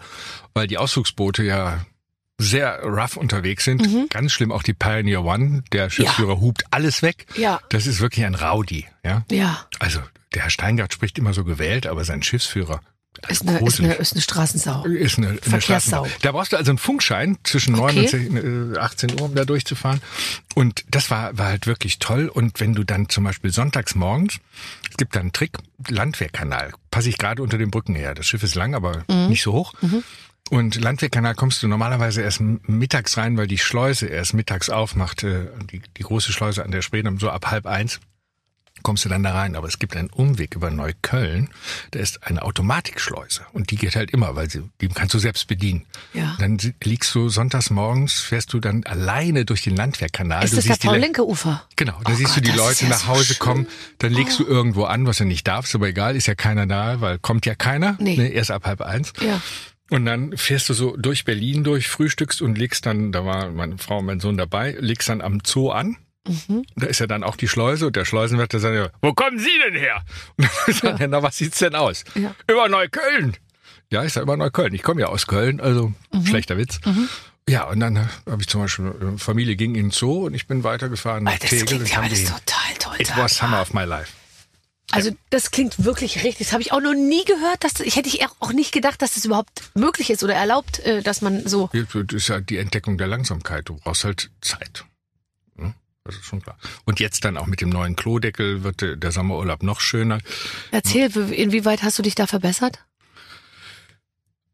weil 0.54 0.66
die 0.66 0.78
Ausflugsboote 0.78 1.42
ja 1.42 1.84
sehr 2.38 2.82
rough 2.82 3.16
unterwegs 3.16 3.64
sind. 3.64 3.82
Mhm. 3.86 4.06
Ganz 4.08 4.32
schlimm 4.32 4.50
auch 4.50 4.62
die 4.64 4.74
Pioneer 4.74 5.22
One, 5.24 5.62
der 5.72 5.90
Schiffsführer 5.90 6.40
hupt 6.40 6.64
alles 6.70 7.02
weg. 7.02 7.26
Ja. 7.36 7.60
Das 7.68 7.86
ist 7.86 8.00
wirklich 8.00 8.24
ein 8.24 8.34
Rowdy, 8.34 8.86
ja. 9.04 9.24
Ja. 9.30 9.66
Also, 9.78 10.00
der 10.34 10.42
Herr 10.42 10.50
Steingart 10.50 10.92
spricht 10.92 11.18
immer 11.18 11.34
so 11.34 11.44
gewählt, 11.44 11.86
aber 11.86 12.04
sein 12.04 12.22
Schiffsführer 12.22 12.80
Ist 13.28 13.46
eine, 13.46 13.58
ist, 13.64 13.78
eine, 13.78 13.92
ist 13.94 14.12
eine 14.14 14.22
Straßensau. 14.22 14.84
Ist 14.84 15.18
eine, 15.18 15.28
eine 15.28 15.38
Verkehrssau. 15.38 16.04
Straßenbahn. 16.06 16.10
Da 16.22 16.32
brauchst 16.32 16.52
du 16.52 16.56
also 16.56 16.70
einen 16.72 16.78
Funkschein 16.78 17.38
zwischen 17.44 17.72
9 17.74 17.82
Okay. 17.82 18.00
und 18.00 18.08
10, 18.08 18.74
äh, 18.74 18.78
18 18.78 19.12
Uhr, 19.20 19.26
um 19.26 19.34
da 19.34 19.44
durchzufahren. 19.44 20.00
Und 20.54 20.84
das 20.90 21.10
war, 21.10 21.36
war 21.38 21.46
halt 21.46 21.66
wirklich 21.66 21.98
toll. 22.00 22.28
Und 22.28 22.58
wenn 22.58 22.74
du 22.74 22.82
dann 22.84 23.08
zum 23.08 23.24
Beispiel 23.24 23.52
sonntags 23.52 23.94
morgens, 23.94 24.38
es 24.90 24.96
gibt 24.96 25.14
da 25.14 25.20
einen 25.20 25.32
Trick, 25.32 25.58
Landwehrkanal, 25.88 26.72
passe 26.90 27.08
ich 27.10 27.18
gerade 27.18 27.42
unter 27.42 27.58
den 27.58 27.70
Brücken 27.70 27.94
her. 27.94 28.14
Das 28.14 28.26
Schiff 28.26 28.42
ist 28.42 28.54
lang, 28.54 28.74
aber 28.74 29.04
Mhm. 29.08 29.28
nicht 29.28 29.42
so 29.42 29.52
hoch. 29.52 29.74
Und 30.50 30.74
Landwehrkanal 30.80 31.34
kommst 31.34 31.62
du 31.62 31.68
normalerweise 31.68 32.22
erst 32.22 32.40
mittags 32.40 33.16
rein, 33.16 33.36
weil 33.36 33.46
die 33.46 33.58
Schleuse 33.58 34.06
erst 34.06 34.34
mittags 34.34 34.68
aufmacht, 34.68 35.22
äh, 35.22 35.46
die, 35.70 35.80
die 35.96 36.02
große 36.02 36.32
Schleuse 36.32 36.64
an 36.64 36.70
der 36.72 36.82
Spree, 36.82 37.02
so 37.18 37.30
ab 37.30 37.50
halb 37.50 37.66
eins 37.66 38.00
kommst 38.82 39.04
du 39.04 39.08
dann 39.08 39.22
da 39.22 39.32
rein. 39.32 39.56
Aber 39.56 39.68
es 39.68 39.78
gibt 39.78 39.96
einen 39.96 40.10
Umweg 40.10 40.54
über 40.56 40.70
Neukölln. 40.70 41.48
Da 41.92 42.00
ist 42.00 42.22
eine 42.26 42.42
Automatikschleuse. 42.42 43.42
Und 43.52 43.70
die 43.70 43.76
geht 43.76 43.96
halt 43.96 44.10
immer, 44.10 44.34
weil 44.36 44.50
sie, 44.50 44.62
die 44.80 44.88
kannst 44.88 45.14
du 45.14 45.18
selbst 45.18 45.46
bedienen. 45.48 45.86
Ja. 46.14 46.36
Dann 46.38 46.58
liegst 46.82 47.14
du 47.14 47.28
sonntags 47.28 47.70
morgens, 47.70 48.20
fährst 48.20 48.52
du 48.52 48.60
dann 48.60 48.84
alleine 48.84 49.44
durch 49.44 49.62
den 49.62 49.76
Landwehrkanal. 49.76 50.44
Ist 50.44 50.52
du 50.52 50.56
das 50.56 50.64
der 50.64 50.72
siehst 50.74 50.82
die 50.82 50.86
Le- 50.88 50.92
Paul-Linke-Ufer? 50.92 51.66
Genau, 51.76 52.00
da 52.04 52.12
Oh 52.12 52.14
siehst 52.16 52.36
du 52.36 52.40
Gott, 52.40 52.44
die 52.52 52.56
das 52.56 52.70
ist 52.70 52.80
Leute 52.80 52.84
ja 52.84 52.88
nach 52.90 53.00
so 53.00 53.06
Hause. 53.08 53.34
Oh. 53.40 53.44
kommen, 53.44 53.66
dann 53.98 54.12
legst 54.12 54.38
du 54.38 54.44
irgendwo 54.46 54.84
an, 54.84 55.06
was 55.06 55.18
du 55.18 55.24
nicht 55.24 55.46
darfst, 55.46 55.74
aber 55.74 55.88
egal, 55.88 56.16
ist 56.16 56.26
ja 56.26 56.34
keiner 56.34 56.66
da, 56.66 57.00
weil 57.00 57.18
kommt 57.18 57.46
ja 57.46 57.54
keiner, 57.54 57.96
Nee. 58.00 58.16
ne, 58.16 58.28
erst 58.28 58.50
ab 58.50 58.64
halb 58.66 58.80
eins. 58.80 59.12
Ja. 59.20 59.40
Und 59.90 60.06
dann 60.06 60.36
fährst 60.38 60.68
du 60.70 60.74
so 60.74 60.96
durch 60.96 61.24
Berlin 61.24 61.64
durch, 61.64 61.88
frühstückst 61.88 62.40
und 62.40 62.56
legst 62.56 62.86
dann, 62.86 63.12
da 63.12 63.26
war 63.26 63.50
meine 63.50 63.76
Frau 63.76 63.98
und 63.98 64.06
mein 64.06 64.20
Sohn 64.20 64.38
dabei, 64.38 64.74
legst 64.80 65.08
dann 65.10 65.20
am 65.20 65.40
Zoo 65.44 65.70
an. 65.70 65.96
Mhm. 66.26 66.64
Da 66.76 66.86
ist 66.86 67.00
ja 67.00 67.06
dann 67.06 67.24
auch 67.24 67.36
die 67.36 67.48
Schleuse 67.48 67.86
und 67.88 67.96
der 67.96 68.04
Schleusenwärter 68.04 68.60
sagt, 68.60 68.74
ja, 68.76 68.90
wo 69.00 69.12
kommen 69.12 69.38
Sie 69.38 69.50
denn 69.66 69.74
her? 69.78 70.02
Und 70.36 70.48
dann 70.66 70.74
sagt 70.74 71.00
er, 71.00 71.08
na, 71.08 71.22
was 71.22 71.36
sieht's 71.36 71.58
denn 71.58 71.74
aus? 71.74 72.04
Ja. 72.14 72.34
Über 72.48 72.68
Neukölln. 72.68 73.36
Ja, 73.90 74.04
ich 74.04 74.12
sag 74.12 74.22
über 74.22 74.36
Neukölln. 74.36 74.72
Ich 74.74 74.82
komme 74.82 75.00
ja 75.00 75.08
aus 75.08 75.26
Köln, 75.26 75.60
also 75.60 75.92
Mhm. 76.12 76.26
schlechter 76.26 76.56
Witz. 76.56 76.78
Ja, 77.48 77.64
und 77.64 77.80
dann 77.80 77.98
habe 78.30 78.40
ich 78.40 78.46
zum 78.48 78.60
Beispiel, 78.62 78.86
äh, 78.86 79.18
Familie 79.18 79.56
ging 79.56 79.74
in 79.74 79.86
den 79.86 79.90
Zoo 79.90 80.26
und 80.26 80.34
ich 80.34 80.46
bin 80.46 80.62
weitergefahren 80.62 81.24
nach 81.24 81.32
Alter, 81.32 81.42
das 81.42 81.50
Tegel. 81.50 81.66
klingt 81.66 81.82
und 81.82 81.90
ja 81.90 82.00
alles 82.00 82.24
total 82.24 82.74
toll. 82.78 82.96
It 83.00 83.12
was 83.16 83.36
summer 83.36 83.60
of 83.60 83.72
my 83.74 83.82
life. 83.84 84.12
Also 84.92 85.10
das 85.30 85.50
klingt 85.50 85.84
wirklich 85.84 86.22
richtig. 86.22 86.46
Das 86.46 86.52
habe 86.52 86.62
ich 86.62 86.70
auch 86.72 86.80
noch 86.80 86.92
nie 86.94 87.24
gehört. 87.24 87.64
Dass, 87.64 87.80
ich 87.80 87.96
hätte 87.96 88.08
ich 88.08 88.22
auch 88.40 88.52
nicht 88.52 88.72
gedacht, 88.72 89.00
dass 89.02 89.14
das 89.14 89.24
überhaupt 89.24 89.62
möglich 89.74 90.10
ist 90.10 90.22
oder 90.22 90.34
erlaubt, 90.34 90.78
äh, 90.80 91.02
dass 91.02 91.20
man 91.22 91.46
so. 91.46 91.68
Ja, 91.72 91.82
Das 91.82 92.14
ist 92.14 92.30
halt 92.30 92.48
die 92.50 92.58
Entdeckung 92.58 92.96
der 92.98 93.06
Langsamkeit. 93.08 93.68
Du 93.68 93.76
brauchst 93.76 94.04
halt 94.04 94.30
Zeit. 94.42 94.84
Das 96.04 96.16
ist 96.16 96.24
schon 96.24 96.42
klar. 96.42 96.58
Und 96.84 96.98
jetzt 97.00 97.24
dann 97.24 97.36
auch 97.36 97.46
mit 97.46 97.60
dem 97.60 97.68
neuen 97.68 97.94
Klodeckel 97.94 98.64
wird 98.64 98.82
der 99.02 99.12
Sommerurlaub 99.12 99.62
noch 99.62 99.80
schöner. 99.80 100.18
Erzähl, 100.72 101.14
wie- 101.14 101.34
inwieweit 101.34 101.82
hast 101.82 101.98
du 101.98 102.02
dich 102.02 102.14
da 102.16 102.26
verbessert? 102.26 102.84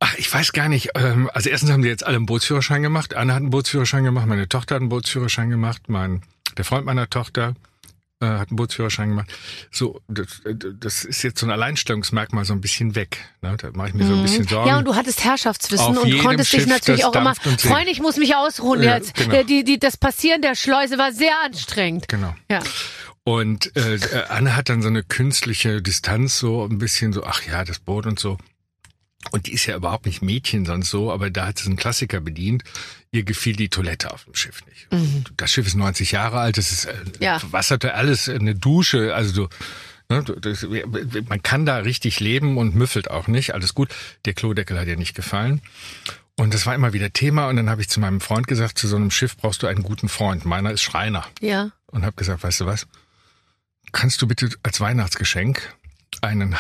Ach, 0.00 0.14
ich 0.16 0.32
weiß 0.32 0.52
gar 0.52 0.68
nicht. 0.68 0.90
ähm, 0.94 1.30
Also 1.32 1.48
erstens 1.48 1.70
haben 1.70 1.82
sie 1.82 1.88
jetzt 1.88 2.04
alle 2.06 2.16
einen 2.16 2.26
Bootsführerschein 2.26 2.82
gemacht. 2.82 3.14
Anne 3.14 3.32
hat 3.32 3.40
einen 3.40 3.50
Bootsführerschein 3.50 4.04
gemacht, 4.04 4.26
meine 4.26 4.48
Tochter 4.48 4.74
hat 4.76 4.82
einen 4.82 4.90
Bootsführerschein 4.90 5.50
gemacht, 5.50 5.82
mein 5.88 6.22
der 6.56 6.64
Freund 6.64 6.84
meiner 6.86 7.08
Tochter 7.08 7.54
äh, 8.20 8.26
hat 8.26 8.48
einen 8.50 8.56
Bootsführerschein 8.56 9.10
gemacht. 9.10 9.32
So, 9.70 10.00
das, 10.08 10.40
äh, 10.44 10.54
das 10.56 11.04
ist 11.04 11.22
jetzt 11.22 11.40
so 11.40 11.46
ein 11.46 11.50
Alleinstellungsmerkmal 11.50 12.44
so 12.44 12.52
ein 12.52 12.60
bisschen 12.60 12.94
weg. 12.94 13.18
Ne? 13.42 13.56
Da 13.56 13.70
mache 13.72 13.88
ich 13.88 13.94
mir 13.94 14.06
so 14.06 14.14
ein 14.14 14.22
bisschen 14.22 14.46
Sorgen. 14.46 14.64
Mhm. 14.64 14.68
Ja, 14.68 14.78
und 14.78 14.84
du 14.86 14.94
hattest 14.94 15.24
Herrschaftswissen 15.24 15.96
Auf 15.98 16.04
und 16.04 16.18
konntest 16.18 16.52
dich 16.52 16.62
Schiff, 16.62 16.68
natürlich 16.68 17.02
das 17.02 17.10
auch 17.10 17.14
immer. 17.14 17.34
Freund, 17.34 17.88
ich 17.88 18.00
muss 18.00 18.16
mich 18.16 18.34
ausruhen 18.34 18.82
Ja, 18.82 18.96
jetzt. 18.96 19.14
genau. 19.14 19.30
Der, 19.30 19.44
die, 19.44 19.64
die, 19.64 19.78
das 19.78 19.96
Passieren 19.96 20.42
der 20.42 20.54
Schleuse 20.54 20.98
war 20.98 21.12
sehr 21.12 21.34
anstrengend. 21.44 22.08
genau. 22.08 22.34
Ja. 22.50 22.60
Und 23.24 23.76
äh, 23.76 23.96
äh, 23.96 24.24
Anne 24.30 24.56
hat 24.56 24.68
dann 24.70 24.80
so 24.82 24.88
eine 24.88 25.02
künstliche 25.02 25.82
Distanz, 25.82 26.38
so 26.38 26.64
ein 26.64 26.78
bisschen 26.78 27.12
so, 27.12 27.24
ach 27.24 27.42
ja, 27.46 27.62
das 27.64 27.78
Boot 27.78 28.06
und 28.06 28.18
so. 28.18 28.38
Und 29.32 29.46
die 29.46 29.52
ist 29.52 29.66
ja 29.66 29.76
überhaupt 29.76 30.06
nicht 30.06 30.22
Mädchen 30.22 30.64
sonst 30.64 30.90
so, 30.90 31.12
aber 31.12 31.28
da 31.28 31.48
hat 31.48 31.58
sie 31.58 31.66
einen 31.66 31.76
Klassiker 31.76 32.20
bedient. 32.20 32.62
Ihr 33.10 33.22
gefiel 33.24 33.56
die 33.56 33.68
Toilette 33.70 34.12
auf 34.12 34.24
dem 34.24 34.34
Schiff 34.34 34.62
nicht. 34.66 34.88
Das 35.36 35.50
Schiff 35.50 35.66
ist 35.66 35.74
90 35.76 36.12
Jahre 36.12 36.40
alt, 36.40 36.58
das 36.58 36.72
ist 36.72 36.84
äh, 36.84 36.94
Ja. 37.20 37.38
verwasserte 37.38 37.94
alles, 37.94 38.28
eine 38.28 38.54
Dusche, 38.54 39.14
also 39.14 39.32
du, 39.34 39.48
ne, 40.14 40.22
das, 40.22 40.66
man 41.28 41.42
kann 41.42 41.64
da 41.64 41.78
richtig 41.78 42.20
leben 42.20 42.58
und 42.58 42.74
müffelt 42.74 43.10
auch 43.10 43.26
nicht, 43.26 43.54
alles 43.54 43.74
gut. 43.74 43.94
Der 44.26 44.34
Klodeckel 44.34 44.78
hat 44.78 44.86
ihr 44.88 44.96
nicht 44.98 45.14
gefallen. 45.14 45.62
Und 46.36 46.52
das 46.54 46.66
war 46.66 46.74
immer 46.74 46.92
wieder 46.92 47.12
Thema 47.12 47.48
und 47.48 47.56
dann 47.56 47.68
habe 47.70 47.80
ich 47.80 47.88
zu 47.88 47.98
meinem 47.98 48.20
Freund 48.20 48.46
gesagt, 48.46 48.78
zu 48.78 48.86
so 48.86 48.96
einem 48.96 49.10
Schiff 49.10 49.36
brauchst 49.36 49.62
du 49.62 49.66
einen 49.66 49.82
guten 49.82 50.08
Freund. 50.08 50.44
Meiner 50.44 50.70
ist 50.70 50.82
Schreiner 50.82 51.24
Ja. 51.40 51.70
und 51.86 52.04
habe 52.04 52.14
gesagt, 52.14 52.42
weißt 52.44 52.60
du 52.60 52.66
was? 52.66 52.86
Kannst 53.90 54.20
du 54.22 54.26
bitte 54.28 54.50
als 54.62 54.80
Weihnachtsgeschenk 54.80 55.74
einen 56.20 56.54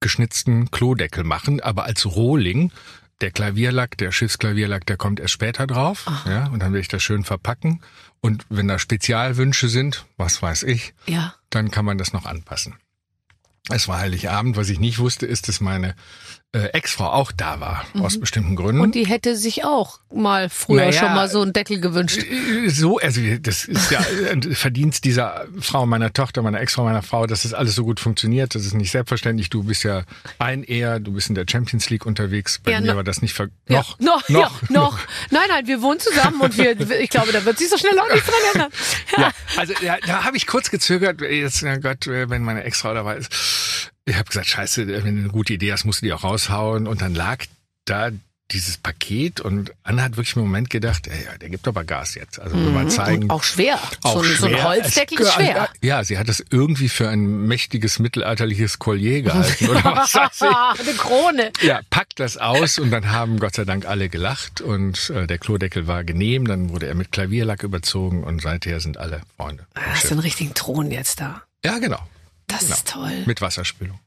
handgeschnitzten 0.00 0.70
Klodeckel 0.70 1.24
machen, 1.24 1.60
aber 1.60 1.84
als 1.84 2.06
Rohling? 2.06 2.72
Der 3.20 3.30
Klavierlack, 3.30 3.98
der 3.98 4.12
Schiffsklavierlack, 4.12 4.86
der 4.86 4.96
kommt 4.96 5.20
erst 5.20 5.34
später 5.34 5.66
drauf. 5.66 6.06
Ja, 6.26 6.46
und 6.46 6.60
dann 6.60 6.72
will 6.72 6.80
ich 6.80 6.88
das 6.88 7.02
schön 7.02 7.24
verpacken. 7.24 7.82
Und 8.20 8.46
wenn 8.48 8.68
da 8.68 8.78
Spezialwünsche 8.78 9.68
sind, 9.68 10.06
was 10.16 10.40
weiß 10.42 10.62
ich, 10.62 10.94
Ja. 11.06 11.34
dann 11.50 11.70
kann 11.70 11.84
man 11.84 11.98
das 11.98 12.12
noch 12.12 12.24
anpassen. 12.24 12.76
Es 13.68 13.88
war 13.88 13.98
Heiligabend. 13.98 14.56
Was 14.56 14.68
ich 14.70 14.80
nicht 14.80 14.98
wusste, 14.98 15.26
ist, 15.26 15.48
dass 15.48 15.60
meine 15.60 15.94
äh, 16.52 16.66
Ex-Frau 16.72 17.08
auch 17.10 17.30
da 17.30 17.60
war, 17.60 17.84
aus 18.00 18.18
bestimmten 18.18 18.56
Gründen. 18.56 18.80
Und 18.80 18.96
die 18.96 19.06
hätte 19.06 19.36
sich 19.36 19.64
auch 19.64 20.00
mal 20.12 20.48
früher 20.50 20.86
Naja, 20.86 20.92
schon 20.92 21.14
mal 21.14 21.28
so 21.28 21.40
einen 21.42 21.52
Deckel 21.52 21.80
gewünscht. 21.80 22.24
So, 22.66 22.98
also 22.98 23.20
das 23.40 23.64
ist 23.66 23.90
ja 23.92 24.00
ein 24.32 24.42
Verdienst 24.42 25.04
dieser 25.04 25.46
Frau, 25.60 25.86
meiner 25.86 26.12
Tochter, 26.12 26.42
meiner 26.42 26.60
Ex-Frau, 26.60 26.82
meiner 26.82 27.02
Frau, 27.02 27.26
dass 27.26 27.42
das 27.44 27.54
alles 27.54 27.76
so 27.76 27.84
gut 27.84 28.00
funktioniert. 28.00 28.54
Das 28.56 28.64
ist 28.64 28.74
nicht 28.74 28.90
selbstverständlich. 28.90 29.48
Du 29.48 29.62
bist 29.62 29.84
ja 29.84 30.02
ein 30.40 30.64
Eher, 30.64 30.98
du 30.98 31.12
bist 31.12 31.28
in 31.28 31.36
der 31.36 31.44
Champions 31.48 31.88
League 31.88 32.04
unterwegs. 32.04 32.58
Bei 32.58 32.72
Ja, 32.72 32.80
mir 32.80 32.88
no- 32.88 32.96
war 32.96 33.04
das 33.04 33.22
nicht 33.22 33.34
ver 33.34 33.48
Ja, 33.68 33.78
noch, 33.78 33.98
noch, 34.00 34.28
ja, 34.28 34.50
noch. 34.70 34.98
Nein, 35.30 35.42
nein, 35.48 35.66
wir 35.68 35.82
wohnen 35.82 36.00
zusammen 36.00 36.40
und 36.40 36.56
wir, 36.58 36.78
ich 37.00 37.10
glaube, 37.10 37.30
da 37.32 37.44
wird 37.44 37.58
sich 37.58 37.68
so 37.68 37.78
schnell 37.78 37.96
auch 37.98 38.12
nichts 38.12 38.26
dran 38.28 38.40
ändern. 38.54 38.70
Ja, 39.16 39.30
also 39.56 39.72
ja, 39.82 39.98
da 40.04 40.24
habe 40.24 40.36
ich 40.36 40.48
kurz 40.48 40.70
gezögert. 40.70 41.20
Jetzt, 41.20 41.62
na 41.62 41.76
Gott, 41.76 42.08
wenn 42.08 42.42
meine 42.42 42.64
Ex-Frau 42.64 42.92
dabei 42.92 43.18
ist. 43.18 43.89
Ich 44.04 44.16
habe 44.16 44.24
gesagt, 44.24 44.46
scheiße, 44.46 44.86
wenn 44.86 45.16
du 45.16 45.22
eine 45.22 45.28
gute 45.28 45.54
Idee 45.54 45.72
hast, 45.72 45.84
musst 45.84 46.02
du 46.02 46.06
die 46.06 46.12
auch 46.12 46.24
raushauen. 46.24 46.86
Und 46.86 47.02
dann 47.02 47.14
lag 47.14 47.44
da 47.84 48.10
dieses 48.52 48.78
Paket 48.78 49.40
und 49.40 49.72
Anna 49.82 50.02
hat 50.02 50.16
wirklich 50.16 50.34
im 50.36 50.42
Moment 50.42 50.70
gedacht, 50.70 51.06
ey, 51.06 51.38
der 51.40 51.50
gibt 51.50 51.66
aber 51.68 51.84
Gas 51.84 52.14
jetzt. 52.14 52.40
Also 52.40 52.56
will 52.56 52.70
mal 52.70 52.88
zeigen. 52.88 53.18
Mhm. 53.18 53.22
Und 53.24 53.30
auch 53.30 53.42
schwer. 53.42 53.78
so, 54.02 54.20
ein, 54.20 54.36
so 54.36 54.46
ein 54.46 54.52
schwer. 54.52 54.64
Holzdeckel 54.64 55.20
ist 55.20 55.32
schwer. 55.34 55.68
Ja, 55.82 56.04
sie 56.04 56.18
hat 56.18 56.28
das 56.28 56.42
irgendwie 56.50 56.88
für 56.88 57.08
ein 57.08 57.46
mächtiges 57.46 57.98
mittelalterliches 57.98 58.78
Collier 58.78 59.22
gehalten 59.22 59.68
oder 59.68 59.84
was 59.96 60.14
weiß 60.14 60.42
ich. 60.42 60.86
Eine 60.86 60.96
Krone. 60.96 61.52
Ja, 61.62 61.80
packt 61.90 62.18
das 62.18 62.36
aus 62.36 62.78
und 62.78 62.90
dann 62.90 63.10
haben 63.10 63.38
Gott 63.38 63.54
sei 63.54 63.64
Dank 63.64 63.86
alle 63.86 64.08
gelacht 64.08 64.60
und 64.60 65.10
äh, 65.10 65.26
der 65.26 65.38
Klodeckel 65.38 65.86
war 65.86 66.04
genehm, 66.04 66.46
dann 66.46 66.70
wurde 66.70 66.86
er 66.86 66.94
mit 66.94 67.12
Klavierlack 67.12 67.62
überzogen 67.62 68.24
und 68.24 68.42
seither 68.42 68.80
sind 68.80 68.98
alle 68.98 69.20
Freunde. 69.36 69.66
am 69.74 69.82
Hast 69.86 70.06
du 70.06 70.10
einen 70.12 70.20
richtigen 70.20 70.54
Thron 70.54 70.90
jetzt 70.90 71.20
da. 71.20 71.42
Ja, 71.64 71.78
genau. 71.78 72.00
Das 72.50 72.60
Genau. 72.60 72.74
ist 72.74 72.88
toll. 72.88 73.22
Mit 73.26 73.40
Wasserspülung. 73.40 73.98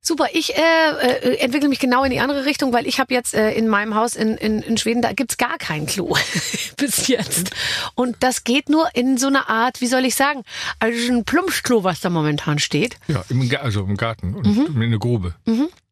Super, 0.00 0.28
ich 0.34 0.54
äh, 0.56 0.60
äh, 0.60 1.36
entwickle 1.38 1.68
mich 1.68 1.80
genau 1.80 2.04
in 2.04 2.12
die 2.12 2.20
andere 2.20 2.44
Richtung, 2.44 2.72
weil 2.72 2.86
ich 2.86 3.00
habe 3.00 3.12
jetzt 3.12 3.34
äh, 3.34 3.50
in 3.54 3.66
meinem 3.66 3.96
Haus 3.96 4.14
in, 4.14 4.36
in, 4.36 4.62
in 4.62 4.76
Schweden, 4.76 5.02
da 5.02 5.12
gibt's 5.12 5.36
gar 5.36 5.58
kein 5.58 5.86
Klo 5.86 6.16
bis 6.76 7.08
jetzt. 7.08 7.50
Und 7.96 8.16
das 8.20 8.44
geht 8.44 8.68
nur 8.68 8.88
in 8.94 9.18
so 9.18 9.26
einer 9.26 9.48
Art, 9.48 9.80
wie 9.80 9.88
soll 9.88 10.04
ich 10.04 10.14
sagen, 10.14 10.44
also 10.78 11.12
ein 11.12 11.24
Plumpsklo, 11.24 11.82
was 11.82 11.98
da 11.98 12.08
momentan 12.10 12.60
steht. 12.60 12.98
Ja, 13.08 13.24
im, 13.30 13.50
also 13.60 13.80
im 13.82 13.96
Garten 13.96 14.34
und 14.36 14.46
Mhm. 14.46 14.76
in 14.76 14.82
eine 14.84 14.98
Grube. 15.00 15.34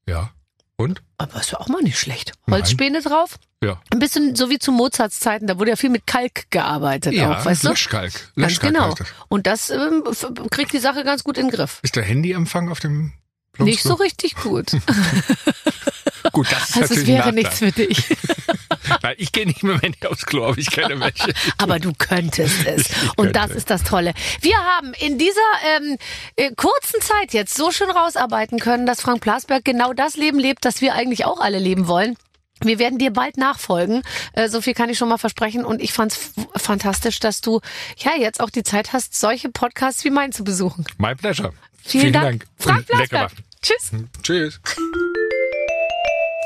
Ja. 0.07 0.31
Und? 0.77 1.03
Aber 1.19 1.41
ist 1.41 1.53
ja 1.53 1.61
auch 1.61 1.69
mal 1.69 1.83
nicht 1.83 1.99
schlecht. 1.99 2.33
Nein. 2.47 2.59
Holzspäne 2.59 3.01
drauf. 3.01 3.39
Ja. 3.63 3.81
Ein 3.93 3.99
bisschen 3.99 4.35
so 4.35 4.51
wie 4.51 4.59
zu 4.59 4.73
Mozarts 4.73 5.21
Zeiten, 5.21 5.47
da 5.47 5.59
wurde 5.59 5.71
ja 5.71 5.77
viel 5.77 5.91
mit 5.91 6.07
Kalk 6.07 6.51
gearbeitet 6.51 7.15
Ja, 7.15 7.39
auch, 7.39 7.45
weißt 7.45 7.65
du? 7.65 7.69
Löschkalk. 7.69 8.13
Ganz 8.13 8.37
Löschkalk 8.37 8.75
genau. 8.75 8.95
das. 8.95 9.07
Und 9.29 9.47
das 9.47 9.71
ähm, 9.71 10.05
kriegt 10.51 10.73
die 10.73 10.79
Sache 10.79 11.05
ganz 11.05 11.25
gut 11.25 11.39
in 11.39 11.47
den 11.47 11.53
Griff. 11.53 11.79
Ist 11.83 11.97
der 11.97 12.03
Handyempfang 12.03 12.71
auf 12.71 12.81
dem 12.81 13.13
Nicht 13.59 13.83
so 13.83 13.95
richtig 13.95 14.37
gut. 14.37 14.73
Gut, 16.33 16.51
das 16.51 16.71
ist 16.71 16.77
Also 16.77 16.83
es 16.83 16.91
natürlich 16.91 17.09
wäre 17.09 17.29
ein 17.29 17.35
nichts 17.35 17.59
für 17.59 17.71
dich. 17.71 18.17
Nein, 19.03 19.15
ich 19.19 19.31
gehe 19.33 19.47
nicht 19.47 19.63
mit 19.63 19.75
dem 19.75 19.81
Handy 19.81 20.07
aufs 20.07 20.27
Klo, 20.27 20.47
aber 20.47 20.59
ich 20.59 20.71
kenne 20.71 20.99
welche. 20.99 21.33
Aber 21.59 21.79
du 21.79 21.93
könntest 21.97 22.67
es. 22.67 22.89
Und 23.17 23.37
das 23.37 23.45
könnte. 23.45 23.59
ist 23.59 23.71
das 23.71 23.85
Tolle. 23.85 24.15
Wir 24.41 24.57
haben 24.57 24.95
in 24.95 25.19
dieser 25.19 25.41
ähm, 25.77 25.99
äh, 26.37 26.51
kurzen 26.55 27.01
Zeit 27.01 27.33
jetzt 27.33 27.55
so 27.55 27.71
schön 27.71 27.91
rausarbeiten 27.91 28.59
können, 28.59 28.87
dass 28.87 29.01
Frank 29.01 29.21
Plasberg 29.21 29.65
genau 29.65 29.93
das 29.93 30.17
Leben 30.17 30.39
lebt, 30.39 30.65
das 30.65 30.81
wir 30.81 30.95
eigentlich 30.95 31.25
auch 31.25 31.41
alle 31.41 31.59
leben 31.59 31.87
wollen. 31.87 32.17
Wir 32.61 32.79
werden 32.79 32.99
dir 32.99 33.13
bald 33.13 33.37
nachfolgen. 33.37 34.03
Äh, 34.33 34.49
so 34.49 34.61
viel 34.61 34.75
kann 34.75 34.89
ich 34.89 34.99
schon 34.99 35.09
mal 35.09 35.19
versprechen. 35.19 35.65
Und 35.65 35.83
ich 35.83 35.93
fand's 35.93 36.33
fantastisch, 36.57 37.21
dass 37.21 37.43
du 37.43 37.61
ja 37.99 38.13
jetzt 38.19 38.41
auch 38.41 38.51
die 38.51 38.63
Zeit 38.63 38.93
hast, 38.93 39.19
solche 39.19 39.51
Podcasts 39.51 40.05
wie 40.05 40.11
meinen 40.11 40.33
zu 40.33 40.45
besuchen. 40.45 40.85
My 40.99 41.15
pleasure. 41.15 41.53
Vielen, 41.85 42.13
Dank. 42.13 42.47
Frank 42.59 42.87
Und 42.91 42.99
lecker 42.99 43.09
Plasberg. 43.09 43.33
Tschüss. 43.65 43.91
Tschüss. 44.23 44.61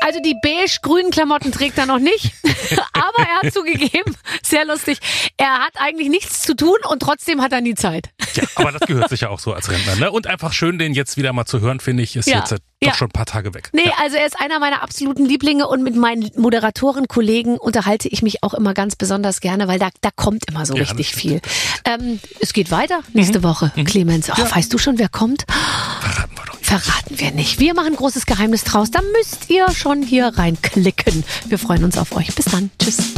Also 0.01 0.19
die 0.21 0.33
beige-grünen 0.41 1.11
Klamotten 1.11 1.51
trägt 1.51 1.77
er 1.77 1.85
noch 1.85 1.99
nicht. 1.99 2.31
Aber 2.93 3.19
er 3.27 3.41
hat 3.43 3.53
zugegeben, 3.53 4.15
sehr 4.41 4.65
lustig, 4.65 4.99
er 5.37 5.59
hat 5.59 5.73
eigentlich 5.75 6.07
nichts 6.09 6.41
zu 6.41 6.55
tun 6.55 6.77
und 6.89 7.01
trotzdem 7.01 7.41
hat 7.41 7.51
er 7.51 7.59
nie 7.61 7.75
Zeit. 7.75 8.09
Ja, 8.35 8.43
aber 8.55 8.71
das 8.71 8.81
gehört 8.87 9.09
sich 9.09 9.21
ja 9.21 9.29
auch 9.29 9.39
so 9.39 9.53
als 9.53 9.69
Rentner. 9.71 9.95
Ne? 9.95 10.11
Und 10.11 10.27
einfach 10.27 10.53
schön, 10.53 10.77
den 10.77 10.93
jetzt 10.93 11.17
wieder 11.17 11.33
mal 11.33 11.45
zu 11.45 11.59
hören, 11.61 11.79
finde 11.79 12.03
ich, 12.03 12.15
ist 12.15 12.27
Ja. 12.27 12.37
jetzt 12.39 12.51
äh, 12.51 12.57
Ja. 12.81 12.89
doch 12.91 12.97
schon 12.97 13.07
ein 13.09 13.11
paar 13.11 13.25
Tage 13.25 13.53
weg. 13.55 13.69
Nee, 13.73 13.91
also 14.01 14.17
er 14.17 14.25
ist 14.25 14.39
einer 14.39 14.59
meiner 14.59 14.83
absoluten 14.83 15.25
Lieblinge 15.25 15.67
und 15.67 15.83
mit 15.83 15.95
meinen 15.95 16.29
Moderatorenkollegen 16.37 17.57
unterhalte 17.57 18.07
ich 18.07 18.21
mich 18.21 18.43
auch 18.43 18.53
immer 18.53 18.73
ganz 18.73 18.95
besonders 18.95 19.41
gerne, 19.41 19.67
weil 19.67 19.79
da, 19.79 19.89
da 20.01 20.09
kommt 20.15 20.47
immer 20.47 20.65
so 20.65 20.75
Ja, 20.75 20.83
richtig 20.83 21.13
viel. 21.15 21.41
Ähm, 21.85 22.19
es 22.39 22.53
geht 22.53 22.71
weiter 22.71 23.01
nächste 23.13 23.41
Woche, 23.43 23.71
Clemens. 23.85 24.29
Oh, 24.29 24.33
Weißt 24.55 24.71
du 24.71 24.77
schon, 24.77 24.97
wer 24.99 25.09
kommt? 25.09 25.45
Doch 25.47 26.27
nicht. 26.27 26.28
Verraten 26.69 27.19
wir 27.19 27.31
nicht. 27.31 27.59
Wir 27.59 27.73
machen 27.73 27.95
großes 27.95 28.27
Geheimnis 28.27 28.63
draus. 28.63 28.91
Da 28.91 28.99
müsst 29.17 29.49
ihr 29.49 29.71
schon 29.71 30.03
hier 30.03 30.27
reinklicken. 30.27 31.23
Wir 31.47 31.57
freuen 31.57 31.83
uns 31.83 31.97
auf 31.97 32.15
euch. 32.15 32.35
Bis 32.35 32.45
dann. 32.45 32.69
Tschüss. 32.77 33.15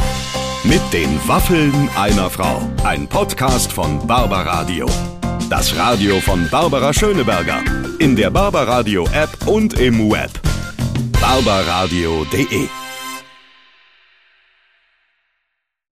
Mit 0.64 0.80
den 0.90 1.20
Waffeln 1.28 1.90
einer 1.94 2.30
Frau. 2.30 2.62
Ein 2.82 3.06
Podcast 3.06 3.70
von 3.70 4.06
Barbaradio. 4.06 4.86
Das 5.50 5.76
Radio 5.76 6.18
von 6.20 6.48
Barbara 6.48 6.94
Schöneberger. 6.94 7.62
In 7.98 8.16
der 8.16 8.30
Barbaradio 8.30 9.06
App 9.12 9.46
und 9.46 9.74
im 9.78 10.10
Web. 10.10 10.30
barbaradio.de 11.20 12.81